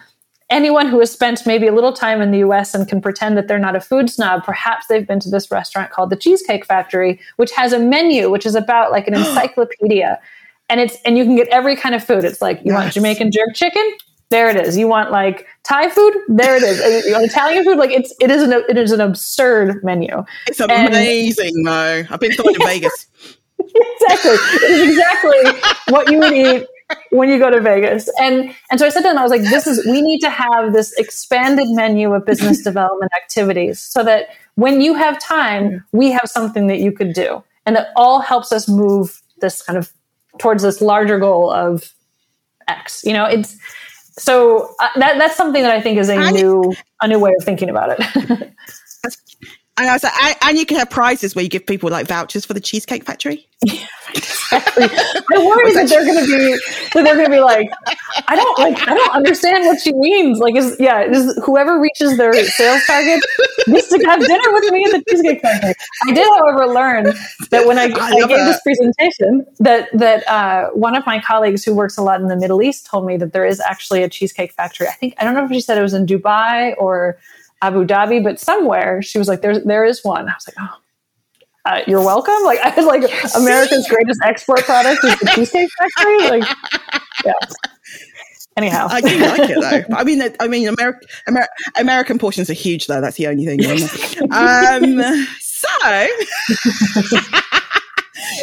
anyone 0.51 0.87
who 0.87 0.99
has 1.01 1.11
spent 1.11 1.47
maybe 1.47 1.67
a 1.67 1.73
little 1.73 1.93
time 1.93 2.21
in 2.21 2.31
the 2.31 2.39
US 2.39 2.75
and 2.75 2.87
can 2.89 3.01
pretend 3.01 3.37
that 3.37 3.49
they're 3.49 3.59
not 3.59 3.77
a 3.77 3.81
food 3.81 4.11
snob, 4.11 4.45
perhaps 4.45 4.87
they've 4.87 5.07
been 5.07 5.21
to 5.21 5.31
this 5.31 5.51
restaurant 5.51 5.91
called 5.91 6.11
the 6.11 6.17
Cheesecake 6.17 6.65
Factory, 6.65 7.21
which 7.37 7.53
has 7.53 7.73
a 7.73 7.79
menu 7.79 8.31
which 8.31 8.47
is 8.47 8.55
about 8.55 8.91
like 8.91 9.09
an 9.09 9.15
encyclopedia. 9.17 10.21
and 10.69 10.81
it's 10.81 10.97
and 11.05 11.19
you 11.19 11.25
can 11.25 11.37
get 11.37 11.49
every 11.49 11.77
kind 11.77 11.95
of 11.95 12.05
food. 12.05 12.25
It's 12.25 12.41
like 12.43 12.59
you 12.59 12.73
yes. 12.73 12.75
want 12.75 12.93
Jamaican 12.93 13.33
jerk 13.33 13.55
chicken, 13.55 13.93
there 14.31 14.51
it 14.51 14.57
is. 14.57 14.77
You 14.77 14.89
want 14.89 15.11
like 15.11 15.47
Thai 15.65 15.89
food, 15.91 16.15
there 16.29 16.57
it 16.57 16.63
is. 16.63 17.07
You 17.07 17.13
want 17.13 17.25
Italian 17.27 17.65
food, 17.65 17.79
like 17.79 17.91
it's 17.91 18.15
it 18.21 18.31
is 18.31 18.43
an 18.43 18.53
it 18.69 18.77
is 18.77 18.93
an 18.93 19.01
absurd 19.01 19.83
menu. 19.85 20.25
It's 20.47 20.61
amazing 20.61 21.53
and, 21.55 21.67
though. 21.67 22.05
I've 22.11 22.21
been 22.21 22.33
in 22.33 22.39
Vegas. 22.65 23.07
exactly, 23.59 24.33
it 24.33 24.71
is 24.71 24.91
exactly 24.91 25.71
what 25.93 26.11
you 26.11 26.19
would 26.19 26.33
eat 26.33 26.67
when 27.11 27.29
you 27.29 27.39
go 27.39 27.51
to 27.51 27.61
Vegas. 27.61 28.09
And 28.21 28.55
and 28.71 28.79
so 28.81 28.87
I 28.87 28.89
said 28.89 29.01
to 29.01 29.09
them, 29.09 29.19
I 29.19 29.23
was 29.23 29.31
like, 29.31 29.43
this 29.43 29.67
is 29.67 29.85
we 29.87 30.03
need 30.03 30.21
to 30.21 30.31
have 30.31 30.73
this 30.73 30.93
expanded 30.95 31.67
menu 31.71 32.13
of 32.13 32.25
business 32.25 32.63
development 32.65 33.13
activities 33.15 33.81
so 33.81 34.05
that 34.05 34.29
when 34.55 34.81
you 34.81 34.95
have 34.95 35.19
time, 35.21 35.85
we 35.93 36.11
have 36.11 36.27
something 36.27 36.67
that 36.69 36.81
you 36.81 36.93
could 36.93 37.13
do. 37.13 37.43
And 37.65 37.75
that 37.75 37.89
all 37.97 38.21
helps 38.21 38.53
us 38.53 38.69
move 38.69 39.21
this 39.41 39.61
kind 39.61 39.77
of 39.77 39.93
towards 40.39 40.63
this 40.63 40.81
larger 40.81 41.19
goal 41.19 41.51
of 41.51 41.93
X. 42.69 43.03
You 43.05 43.13
know, 43.13 43.25
it's 43.25 43.57
so 44.19 44.75
uh, 44.81 44.89
that 44.97 45.19
that's 45.19 45.37
something 45.37 45.63
that 45.63 45.73
I 45.73 45.81
think 45.81 45.99
is 45.99 46.09
a 46.09 46.17
and 46.17 46.37
new 46.37 46.75
a 47.03 47.09
new 47.09 47.19
way 47.19 47.33
of 47.39 47.45
thinking 47.45 47.69
about 47.69 47.97
it. 47.99 48.53
And 49.79 49.91
I 49.91 49.93
was 49.93 50.03
like, 50.03 50.13
and, 50.43 50.57
you 50.57 50.65
can 50.65 50.79
have 50.79 50.89
prizes 50.89 51.35
where 51.35 51.43
you 51.43 51.51
give 51.51 51.67
people 51.67 51.91
like 51.91 52.07
vouchers 52.07 52.47
for 52.47 52.55
the 52.55 52.61
Cheesecake 52.61 53.05
Factory. 53.05 53.47
Yeah, 53.63 53.87
exactly. 54.15 54.85
I 54.85 55.39
worry 55.39 55.73
that 55.75 55.89
they're 55.89 56.05
going 56.05 56.25
to 56.25 56.27
be 56.27 56.59
that 56.95 57.05
they're 57.05 57.15
going 57.15 57.27
to 57.27 57.31
be 57.31 57.41
like, 57.41 57.69
I 58.27 58.37
don't 58.37 58.59
like, 58.59 58.89
I 58.89 58.95
don't 58.95 59.15
understand 59.15 59.67
what 59.67 59.81
she 59.81 59.93
means. 59.93 60.39
Like, 60.39 60.57
is 60.57 60.77
yeah, 60.81 61.03
is 61.03 61.39
whoever 61.45 61.79
reaches 61.79 62.17
their 62.17 62.33
sales 62.33 62.83
target 62.87 63.23
needs 63.67 63.89
to 63.89 63.99
have 64.07 64.21
dinner 64.21 64.53
with 64.53 64.73
me 64.73 64.85
at 64.85 64.93
the 64.93 65.05
Cheesecake 65.11 65.43
Factory. 65.43 65.75
I 66.07 66.13
did, 66.13 66.27
however, 66.39 66.73
learn 66.73 67.05
that 67.51 67.67
when 67.67 67.79
I, 67.79 67.85
I, 68.01 68.07
I 68.07 68.15
gave 68.15 68.29
that. 68.29 68.45
this 68.47 68.61
presentation, 68.63 69.47
that 69.59 69.89
that 69.93 70.27
uh, 70.27 70.71
one 70.71 70.97
of 70.97 71.05
my 71.05 71.21
colleagues 71.21 71.65
who 71.65 71.75
works 71.75 71.99
a 71.99 72.03
lot 72.03 72.21
in 72.23 72.29
the 72.29 72.37
Middle 72.37 72.63
East 72.63 72.87
told 72.87 73.07
me 73.07 73.19
that 73.19 73.35
there 73.35 73.45
is 73.45 73.61
actually 73.61 74.03
a 74.03 74.09
Cheesecake 74.09 74.53
Factory. 74.53 74.89
I 74.89 74.93
think 74.93 75.15
I 75.19 75.25
don't 75.25 75.35
know 75.35 75.45
if 75.45 75.51
she 75.51 75.61
said 75.61 75.77
it 75.77 75.83
was 75.83 75.95
in 75.95 76.07
Dubai 76.07 76.75
or 76.79 77.19
Abu 77.63 77.85
Dhabi, 77.85 78.23
but 78.23 78.39
somewhere 78.39 79.03
she 79.03 79.19
was 79.19 79.29
like, 79.29 79.41
"There's 79.41 79.63
there 79.65 79.85
is 79.85 80.05
one." 80.05 80.29
I 80.29 80.35
was 80.35 80.49
like, 80.49 80.57
"Oh, 80.59 80.81
uh, 81.67 81.83
you're 81.87 82.03
welcome." 82.03 82.35
Like 82.45 82.59
I 82.61 82.75
was 82.75 82.87
like, 82.87 83.03
America's 83.35 83.89
greatest 83.89 84.21
export 84.25 84.61
product 84.65 85.05
is 85.05 85.19
the 85.19 85.27
Cheesecake 85.35 85.71
Factory. 85.79 86.41
Like, 86.41 86.57
yeah. 87.25 87.33
Anyhow, 88.57 88.87
I 88.91 89.03
do 89.03 89.19
like 89.19 89.51
it 89.51 89.61
though. 89.61 89.97
I 89.97 90.03
mean, 90.03 90.23
I 90.41 90.49
mean, 90.49 90.69
American 90.69 91.09
Amer- 91.29 91.49
American 91.79 92.19
portions 92.19 92.49
are 92.49 92.55
huge 92.55 92.87
though. 92.87 93.03
That's 93.03 93.17
the 93.17 93.27
only 93.27 93.45
thing. 93.45 93.61
um, 94.31 95.27
so. 95.41 96.07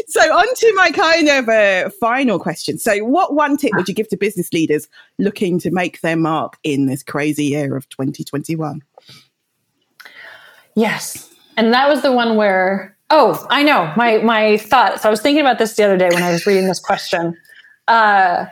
so 0.07 0.21
on 0.21 0.45
to 0.55 0.73
my 0.75 0.91
kind 0.91 1.29
of 1.29 1.49
uh, 1.49 1.89
final 1.99 2.37
question. 2.37 2.77
So 2.77 2.99
what 2.99 3.33
one 3.33 3.57
tip 3.57 3.71
would 3.73 3.87
you 3.87 3.95
give 3.95 4.07
to 4.09 4.17
business 4.17 4.53
leaders 4.53 4.87
looking 5.17 5.59
to 5.59 5.71
make 5.71 6.01
their 6.01 6.15
mark 6.15 6.57
in 6.63 6.85
this 6.85 7.01
crazy 7.01 7.45
year 7.45 7.75
of 7.75 7.89
2021? 7.89 8.83
Yes. 10.75 11.29
And 11.57 11.73
that 11.73 11.87
was 11.87 12.01
the 12.01 12.11
one 12.11 12.35
where, 12.35 12.97
oh, 13.09 13.45
I 13.49 13.63
know 13.63 13.91
my, 13.95 14.17
my 14.19 14.57
thought. 14.57 15.01
So 15.01 15.09
I 15.09 15.11
was 15.11 15.21
thinking 15.21 15.41
about 15.41 15.59
this 15.59 15.75
the 15.75 15.83
other 15.83 15.97
day 15.97 16.09
when 16.11 16.23
I 16.23 16.31
was 16.31 16.45
reading 16.45 16.67
this 16.67 16.79
question. 16.79 17.37
Uh, 17.87 18.45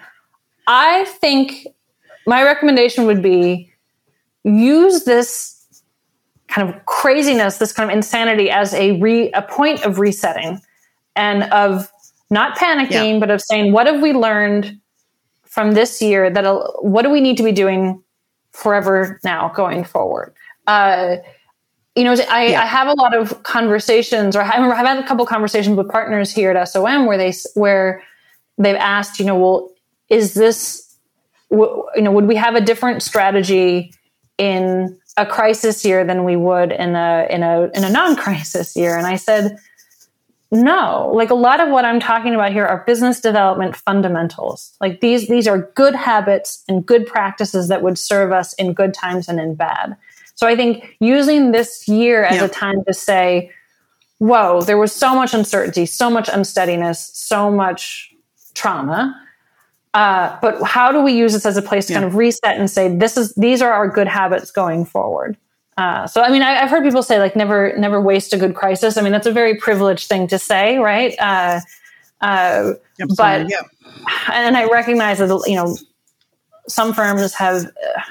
I 0.67 1.05
think 1.05 1.67
my 2.27 2.43
recommendation 2.43 3.05
would 3.05 3.21
be 3.21 3.71
use 4.43 5.03
this 5.05 5.83
kind 6.47 6.69
of 6.69 6.85
craziness, 6.85 7.57
this 7.57 7.71
kind 7.73 7.89
of 7.89 7.95
insanity 7.95 8.49
as 8.49 8.73
a 8.73 8.99
re, 8.99 9.31
a 9.31 9.41
point 9.41 9.83
of 9.85 9.99
resetting 9.99 10.61
and 11.15 11.43
of 11.45 11.91
not 12.29 12.57
panicking, 12.57 13.13
yeah. 13.13 13.19
but 13.19 13.31
of 13.31 13.41
saying, 13.41 13.71
what 13.71 13.87
have 13.87 14.01
we 14.01 14.13
learned 14.13 14.79
from 15.45 15.73
this 15.73 16.01
year 16.01 16.29
that 16.29 16.45
what 16.81 17.01
do 17.01 17.09
we 17.09 17.19
need 17.19 17.37
to 17.37 17.43
be 17.43 17.51
doing 17.51 18.01
forever 18.51 19.19
now 19.23 19.49
going 19.49 19.83
forward? 19.83 20.33
Uh, 20.67 21.17
you 21.95 22.03
know, 22.03 22.15
I, 22.29 22.47
yeah. 22.47 22.61
I, 22.61 22.65
have 22.65 22.87
a 22.87 22.93
lot 22.93 23.15
of 23.15 23.43
conversations, 23.43 24.35
or 24.35 24.41
I've 24.41 24.85
had 24.85 24.97
a 24.97 25.07
couple 25.07 25.25
conversations 25.25 25.75
with 25.75 25.89
partners 25.89 26.31
here 26.31 26.51
at 26.51 26.69
SOM 26.69 27.05
where 27.05 27.17
they 27.17 27.33
where 27.53 28.03
they've 28.57 28.75
asked, 28.75 29.19
you 29.19 29.25
know, 29.25 29.37
well, 29.37 29.71
is 30.09 30.33
this, 30.33 30.95
you 31.49 31.87
know, 31.97 32.11
would 32.11 32.27
we 32.27 32.35
have 32.35 32.55
a 32.55 32.61
different 32.61 33.03
strategy 33.03 33.93
in 34.37 34.97
a 35.17 35.25
crisis 35.25 35.83
year 35.83 36.05
than 36.05 36.23
we 36.23 36.37
would 36.37 36.71
in 36.71 36.95
a 36.95 37.27
in 37.29 37.43
a 37.43 37.69
in 37.73 37.83
a 37.83 37.89
non-crisis 37.89 38.75
year? 38.77 38.97
And 38.97 39.05
I 39.05 39.17
said, 39.17 39.57
no. 40.49 41.11
Like 41.13 41.29
a 41.29 41.35
lot 41.35 41.59
of 41.59 41.69
what 41.69 41.83
I'm 41.83 41.99
talking 41.99 42.33
about 42.33 42.53
here 42.53 42.65
are 42.65 42.83
business 42.85 43.19
development 43.19 43.75
fundamentals. 43.75 44.75
Like 44.79 45.01
these 45.01 45.27
these 45.27 45.47
are 45.47 45.69
good 45.75 45.95
habits 45.95 46.63
and 46.69 46.85
good 46.85 47.05
practices 47.05 47.67
that 47.67 47.81
would 47.81 47.97
serve 47.97 48.31
us 48.31 48.53
in 48.53 48.73
good 48.73 48.93
times 48.93 49.27
and 49.27 49.41
in 49.41 49.55
bad. 49.55 49.97
So 50.41 50.47
I 50.47 50.55
think 50.55 50.97
using 50.99 51.51
this 51.51 51.87
year 51.87 52.23
as 52.23 52.37
yeah. 52.37 52.45
a 52.45 52.49
time 52.49 52.83
to 52.87 52.93
say, 52.95 53.51
whoa, 54.17 54.63
there 54.63 54.79
was 54.79 54.91
so 54.91 55.13
much 55.13 55.35
uncertainty, 55.35 55.85
so 55.85 56.09
much 56.09 56.29
unsteadiness, 56.33 57.11
so 57.13 57.51
much 57.51 58.11
trauma. 58.55 59.15
Uh, 59.93 60.35
but 60.41 60.59
how 60.63 60.91
do 60.91 60.99
we 60.99 61.13
use 61.13 61.33
this 61.33 61.45
as 61.45 61.57
a 61.57 61.61
place 61.61 61.85
to 61.85 61.93
yeah. 61.93 61.99
kind 61.99 62.09
of 62.09 62.15
reset 62.15 62.57
and 62.57 62.71
say, 62.71 62.87
this 62.97 63.17
is 63.17 63.35
these 63.35 63.61
are 63.61 63.71
our 63.71 63.87
good 63.87 64.07
habits 64.07 64.49
going 64.49 64.83
forward? 64.83 65.37
Uh, 65.77 66.07
so 66.07 66.23
I 66.23 66.31
mean, 66.31 66.41
I, 66.41 66.53
have 66.53 66.71
heard 66.71 66.83
people 66.83 67.03
say 67.03 67.19
like 67.19 67.35
never 67.35 67.77
never 67.77 68.01
waste 68.01 68.33
a 68.33 68.37
good 68.37 68.55
crisis. 68.55 68.97
I 68.97 69.03
mean, 69.03 69.11
that's 69.11 69.27
a 69.27 69.31
very 69.31 69.57
privileged 69.57 70.07
thing 70.09 70.25
to 70.29 70.39
say, 70.39 70.79
right? 70.79 71.13
Uh, 71.19 71.59
uh, 72.21 72.73
but 73.15 73.47
yeah. 73.47 73.61
and 74.31 74.57
I 74.57 74.65
recognize 74.65 75.19
that 75.19 75.43
you 75.45 75.55
know 75.55 75.77
some 76.67 76.95
firms 76.95 77.31
have 77.35 77.65
uh, 77.65 78.01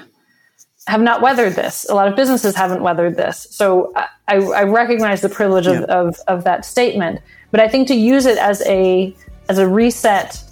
have 0.86 1.00
not 1.00 1.20
weathered 1.20 1.54
this. 1.54 1.86
A 1.88 1.94
lot 1.94 2.08
of 2.08 2.16
businesses 2.16 2.54
haven't 2.54 2.82
weathered 2.82 3.16
this. 3.16 3.46
So 3.50 3.92
I, 4.28 4.36
I 4.36 4.62
recognize 4.64 5.20
the 5.20 5.28
privilege 5.28 5.66
of, 5.66 5.80
yeah. 5.80 5.84
of, 5.84 6.18
of, 6.26 6.44
that 6.44 6.64
statement. 6.64 7.20
But 7.50 7.60
I 7.60 7.68
think 7.68 7.88
to 7.88 7.94
use 7.94 8.26
it 8.26 8.38
as 8.38 8.62
a 8.66 9.14
as 9.48 9.58
a 9.58 9.68
reset 9.68 10.42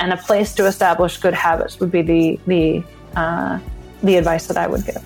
and 0.00 0.12
a 0.12 0.16
place 0.16 0.54
to 0.54 0.66
establish 0.66 1.18
good 1.18 1.34
habits 1.34 1.80
would 1.80 1.90
be 1.90 2.02
the 2.02 2.40
the 2.46 2.84
uh, 3.16 3.58
the 4.02 4.16
advice 4.16 4.46
that 4.46 4.56
I 4.56 4.66
would 4.66 4.84
give. 4.84 5.02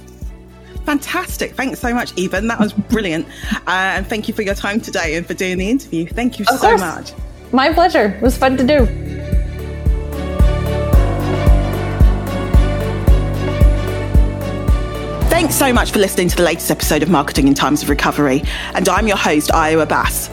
Fantastic. 0.85 1.55
Thanks 1.55 1.81
so 1.81 1.93
much, 1.93 2.15
Iben. 2.15 2.49
That 2.49 2.59
was 2.59 2.73
brilliant. 2.73 3.27
Uh, 3.67 3.97
and 3.97 4.07
thank 4.07 4.27
you 4.27 4.35
for 4.35 4.43
your 4.43 4.55
time 4.55 4.81
today 4.81 5.17
and 5.17 5.27
for 5.27 5.35
doing 5.35 5.59
the 5.59 5.69
interview. 5.69 6.07
Thank 6.07 6.39
you 6.39 6.47
of 6.49 6.59
so 6.59 6.69
course. 6.69 6.81
much. 6.81 7.13
My 7.53 7.73
pleasure. 7.73 8.15
It 8.17 8.23
was 8.23 8.39
fun 8.39 8.57
to 8.57 8.67
do. 8.67 9.38
Thanks 15.39 15.55
so 15.55 15.73
much 15.73 15.93
for 15.93 16.01
listening 16.01 16.29
to 16.31 16.37
the 16.37 16.43
latest 16.43 16.69
episode 16.69 17.01
of 17.01 17.11
Marketing 17.11 17.47
in 17.47 17.55
Times 17.55 17.85
of 17.85 17.89
Recovery. 17.89 18.43
And 18.75 18.89
I'm 18.89 19.07
your 19.07 19.17
host, 19.17 19.51
Ayo 19.51 19.81
Abbas. 19.81 20.31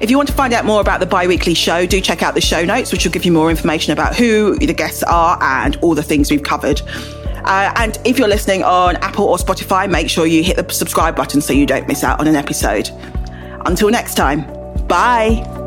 If 0.00 0.10
you 0.10 0.16
want 0.16 0.30
to 0.30 0.34
find 0.34 0.54
out 0.54 0.64
more 0.64 0.80
about 0.80 0.98
the 0.98 1.04
bi 1.04 1.26
weekly 1.26 1.52
show, 1.52 1.84
do 1.84 2.00
check 2.00 2.22
out 2.22 2.32
the 2.32 2.40
show 2.40 2.64
notes, 2.64 2.90
which 2.90 3.04
will 3.04 3.12
give 3.12 3.26
you 3.26 3.32
more 3.32 3.50
information 3.50 3.92
about 3.92 4.16
who 4.16 4.56
the 4.56 4.72
guests 4.72 5.02
are 5.02 5.36
and 5.42 5.76
all 5.82 5.94
the 5.94 6.02
things 6.02 6.30
we've 6.30 6.42
covered. 6.42 6.80
Uh, 7.44 7.70
and 7.76 7.98
if 8.06 8.18
you're 8.18 8.28
listening 8.28 8.62
on 8.62 8.96
Apple 8.96 9.26
or 9.26 9.36
Spotify, 9.36 9.90
make 9.90 10.08
sure 10.08 10.26
you 10.26 10.42
hit 10.42 10.56
the 10.56 10.72
subscribe 10.72 11.14
button 11.14 11.42
so 11.42 11.52
you 11.52 11.66
don't 11.66 11.86
miss 11.86 12.02
out 12.02 12.18
on 12.18 12.26
an 12.26 12.34
episode. 12.34 12.88
Until 13.66 13.90
next 13.90 14.14
time, 14.14 14.46
bye. 14.86 15.65